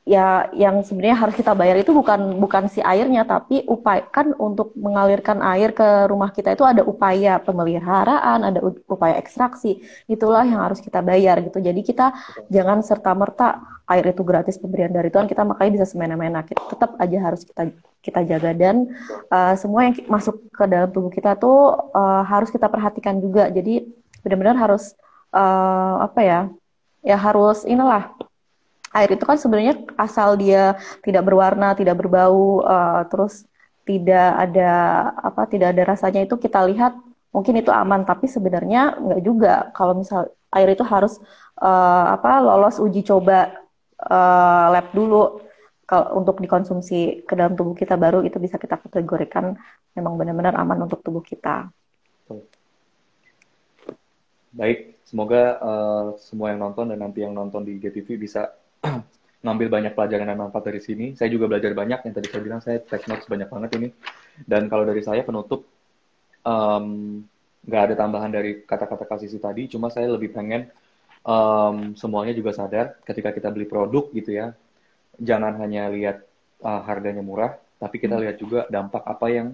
ya 0.08 0.48
yang 0.56 0.80
sebenarnya 0.80 1.20
harus 1.20 1.36
kita 1.36 1.52
bayar 1.52 1.76
itu 1.76 1.92
bukan 1.92 2.40
bukan 2.40 2.64
si 2.72 2.80
airnya 2.80 3.28
tapi 3.28 3.60
upaya 3.68 4.08
kan 4.08 4.32
untuk 4.40 4.72
mengalirkan 4.72 5.44
air 5.44 5.76
ke 5.76 6.08
rumah 6.08 6.32
kita 6.32 6.56
itu 6.56 6.64
ada 6.64 6.80
upaya 6.80 7.36
pemeliharaan 7.36 8.40
ada 8.40 8.64
upaya 8.88 9.20
ekstraksi 9.20 9.84
itulah 10.08 10.48
yang 10.48 10.64
harus 10.64 10.80
kita 10.80 11.04
bayar 11.04 11.44
gitu. 11.44 11.60
Jadi 11.60 11.84
kita 11.84 12.16
jangan 12.48 12.80
serta 12.80 13.12
merta 13.12 13.60
air 13.84 14.08
itu 14.08 14.24
gratis 14.24 14.56
pemberian 14.56 14.88
dari 14.88 15.12
Tuhan 15.12 15.28
kita 15.28 15.44
makanya 15.44 15.84
bisa 15.84 15.86
semena-mena. 15.92 16.40
Kita 16.40 16.64
tetap 16.72 16.96
aja 16.96 17.18
harus 17.20 17.44
kita 17.44 17.68
kita 18.00 18.20
jaga. 18.24 18.56
Dan 18.56 18.88
uh, 19.28 19.52
semua 19.60 19.92
yang 19.92 19.94
masuk 20.08 20.40
ke 20.48 20.64
dalam 20.64 20.88
tubuh 20.88 21.12
kita 21.12 21.36
tuh 21.36 21.92
uh, 21.92 22.24
harus 22.24 22.48
kita 22.48 22.64
perhatikan 22.72 23.20
juga. 23.20 23.52
Jadi 23.52 23.84
benar-benar 24.24 24.56
harus 24.56 24.96
uh, 25.36 26.00
apa 26.00 26.20
ya 26.24 26.40
ya 27.04 27.16
harus 27.16 27.62
inilah 27.68 28.10
air 28.98 29.10
itu 29.14 29.24
kan 29.24 29.38
sebenarnya 29.38 29.74
asal 29.94 30.34
dia 30.34 30.74
tidak 31.06 31.22
berwarna, 31.24 31.72
tidak 31.78 31.96
berbau, 31.98 32.66
uh, 32.66 33.06
terus 33.06 33.46
tidak 33.86 34.28
ada 34.36 34.72
apa, 35.16 35.48
tidak 35.48 35.72
ada 35.72 35.82
rasanya 35.88 36.20
itu 36.26 36.36
kita 36.36 36.60
lihat 36.68 36.98
mungkin 37.32 37.56
itu 37.62 37.70
aman, 37.72 38.04
tapi 38.04 38.26
sebenarnya 38.26 38.98
nggak 38.98 39.22
juga. 39.22 39.54
Kalau 39.72 39.94
misal 39.96 40.28
air 40.52 40.68
itu 40.74 40.84
harus 40.84 41.22
uh, 41.60 42.04
apa 42.16 42.42
lolos 42.42 42.82
uji 42.82 43.04
coba 43.04 43.54
uh, 44.04 44.66
lab 44.72 44.92
dulu 44.92 45.42
kalau 45.88 46.20
untuk 46.20 46.36
dikonsumsi 46.44 47.24
ke 47.24 47.32
dalam 47.32 47.56
tubuh 47.56 47.72
kita 47.72 47.96
baru 47.96 48.20
itu 48.20 48.36
bisa 48.36 48.60
kita 48.60 48.76
kategorikan 48.76 49.56
memang 49.96 50.20
benar-benar 50.20 50.52
aman 50.60 50.84
untuk 50.84 51.00
tubuh 51.00 51.24
kita. 51.24 51.72
Baik, 54.52 55.00
semoga 55.08 55.56
uh, 55.60 56.06
semua 56.20 56.52
yang 56.52 56.60
nonton 56.60 56.92
dan 56.92 57.00
nanti 57.00 57.24
yang 57.24 57.32
nonton 57.32 57.64
di 57.64 57.80
GTV 57.80 58.20
bisa 58.20 58.52
ngambil 59.44 59.68
banyak 59.70 59.92
pelajaran 59.94 60.26
dan 60.26 60.38
manfaat 60.38 60.64
dari 60.66 60.80
sini. 60.82 61.06
Saya 61.14 61.30
juga 61.30 61.46
belajar 61.46 61.72
banyak 61.72 62.00
yang 62.04 62.14
tadi 62.14 62.28
saya 62.28 62.42
bilang 62.42 62.60
saya 62.60 62.78
take 62.82 63.06
notes 63.06 63.26
banyak 63.30 63.48
banget 63.48 63.70
ini. 63.78 63.88
Dan 64.42 64.66
kalau 64.66 64.86
dari 64.86 65.02
saya 65.02 65.22
penutup 65.22 65.66
nggak 67.66 67.82
um, 67.82 67.86
ada 67.86 67.94
tambahan 67.94 68.30
dari 68.32 68.62
kata-kata 68.64 69.04
kasih 69.04 69.38
tadi, 69.38 69.68
cuma 69.68 69.90
saya 69.90 70.08
lebih 70.08 70.32
pengen 70.32 70.70
um, 71.26 71.92
semuanya 71.98 72.32
juga 72.32 72.54
sadar 72.54 72.98
ketika 73.04 73.34
kita 73.34 73.48
beli 73.52 73.66
produk 73.68 74.08
gitu 74.14 74.32
ya, 74.32 74.54
jangan 75.18 75.58
hanya 75.60 75.90
lihat 75.90 76.24
uh, 76.62 76.82
harganya 76.86 77.20
murah, 77.20 77.58
tapi 77.76 78.00
kita 78.00 78.16
hmm. 78.16 78.22
lihat 78.24 78.36
juga 78.38 78.60
dampak 78.70 79.02
apa 79.04 79.26
yang 79.28 79.48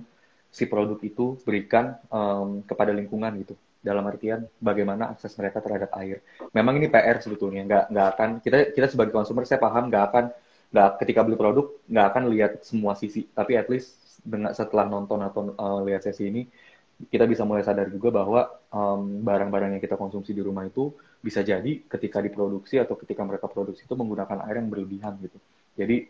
si 0.55 0.71
produk 0.71 1.03
itu 1.03 1.35
berikan 1.43 1.99
um, 2.15 2.63
kepada 2.63 2.95
lingkungan 2.95 3.35
gitu 3.43 3.59
dalam 3.85 4.05
artian 4.09 4.49
bagaimana 4.57 5.13
akses 5.13 5.37
mereka 5.37 5.61
terhadap 5.61 5.93
air. 6.01 6.25
Memang 6.57 6.81
ini 6.81 6.89
PR 6.89 7.21
sebetulnya, 7.21 7.63
nggak 7.69 7.85
nggak 7.93 8.07
akan 8.17 8.29
kita 8.41 8.57
kita 8.73 8.87
sebagai 8.89 9.13
konsumer 9.13 9.45
saya 9.45 9.61
paham 9.61 9.93
nggak 9.93 10.05
akan 10.09 10.25
nggak 10.73 10.91
ketika 11.05 11.21
beli 11.23 11.37
produk 11.37 11.67
nggak 11.85 12.07
akan 12.09 12.23
lihat 12.33 12.53
semua 12.65 12.97
sisi, 12.97 13.29
tapi 13.37 13.61
at 13.61 13.69
least 13.69 14.01
dengan 14.25 14.57
setelah 14.57 14.89
nonton 14.89 15.21
atau 15.21 15.53
uh, 15.53 15.85
lihat 15.85 16.01
sesi 16.01 16.33
ini 16.33 16.43
kita 17.13 17.29
bisa 17.29 17.43
mulai 17.45 17.61
sadar 17.67 17.91
juga 17.91 18.09
bahwa 18.15 18.47
barang-barang 19.21 19.71
um, 19.71 19.75
yang 19.77 19.83
kita 19.83 19.99
konsumsi 19.99 20.31
di 20.31 20.41
rumah 20.41 20.65
itu 20.65 20.95
bisa 21.21 21.43
jadi 21.43 21.83
ketika 21.91 22.23
diproduksi 22.23 22.79
atau 22.79 22.95
ketika 22.95 23.27
mereka 23.27 23.51
produksi 23.51 23.85
itu 23.85 23.95
menggunakan 23.99 24.47
air 24.47 24.63
yang 24.63 24.71
berlebihan 24.71 25.19
gitu. 25.21 25.37
Jadi 25.75 26.07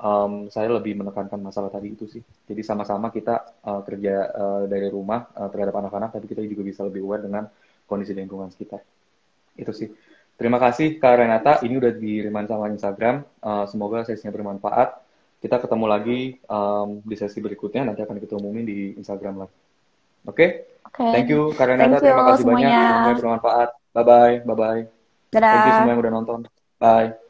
um, 0.00 0.48
saya 0.48 0.72
lebih 0.72 0.96
menekankan 0.96 1.36
masalah 1.36 1.68
tadi 1.68 1.92
itu 1.92 2.08
sih. 2.08 2.24
Jadi 2.48 2.64
sama-sama 2.64 3.12
kita 3.12 3.60
uh, 3.60 3.84
kerja 3.84 4.32
uh, 4.32 4.62
dari 4.64 4.88
rumah 4.88 5.28
uh, 5.36 5.52
terhadap 5.52 5.76
anak-anak, 5.76 6.16
tapi 6.16 6.32
kita 6.32 6.40
juga 6.48 6.64
bisa 6.64 6.80
lebih 6.80 7.04
aware 7.04 7.28
dengan 7.28 7.44
kondisi 7.84 8.16
lingkungan 8.16 8.48
sekitar. 8.48 8.80
Itu 9.52 9.76
sih. 9.76 9.92
Terima 10.40 10.56
kasih 10.56 10.96
Kak 10.96 11.14
Renata. 11.20 11.52
Ini 11.60 11.76
udah 11.76 11.92
diriman 11.92 12.48
sama 12.48 12.72
Instagram. 12.72 13.20
Uh, 13.44 13.68
semoga 13.68 14.08
sesinya 14.08 14.32
bermanfaat. 14.32 15.04
Kita 15.44 15.60
ketemu 15.60 15.86
lagi 15.90 16.20
um, 16.48 17.04
di 17.04 17.16
sesi 17.20 17.38
berikutnya. 17.44 17.84
Nanti 17.84 18.00
akan 18.00 18.16
kita 18.16 18.40
umumin 18.40 18.64
di 18.64 18.96
Instagram 18.96 19.44
lagi. 19.44 19.56
Oke? 20.24 20.34
Okay? 20.34 20.50
Okay. 20.88 21.10
Thank 21.12 21.28
you 21.28 21.52
Kak 21.52 21.68
Renata. 21.68 22.00
Terima 22.00 22.24
kasih 22.32 22.48
semuanya. 22.48 22.68
banyak. 22.68 22.80
Semoga 22.80 23.12
bermanfaat. 23.20 23.68
Bye-bye. 23.92 24.34
Bye-bye. 24.48 24.82
Thank 25.36 25.66
you 25.68 25.72
semua 25.76 25.92
yang 25.92 26.00
udah 26.00 26.12
nonton. 26.12 26.38
Bye. 26.80 27.21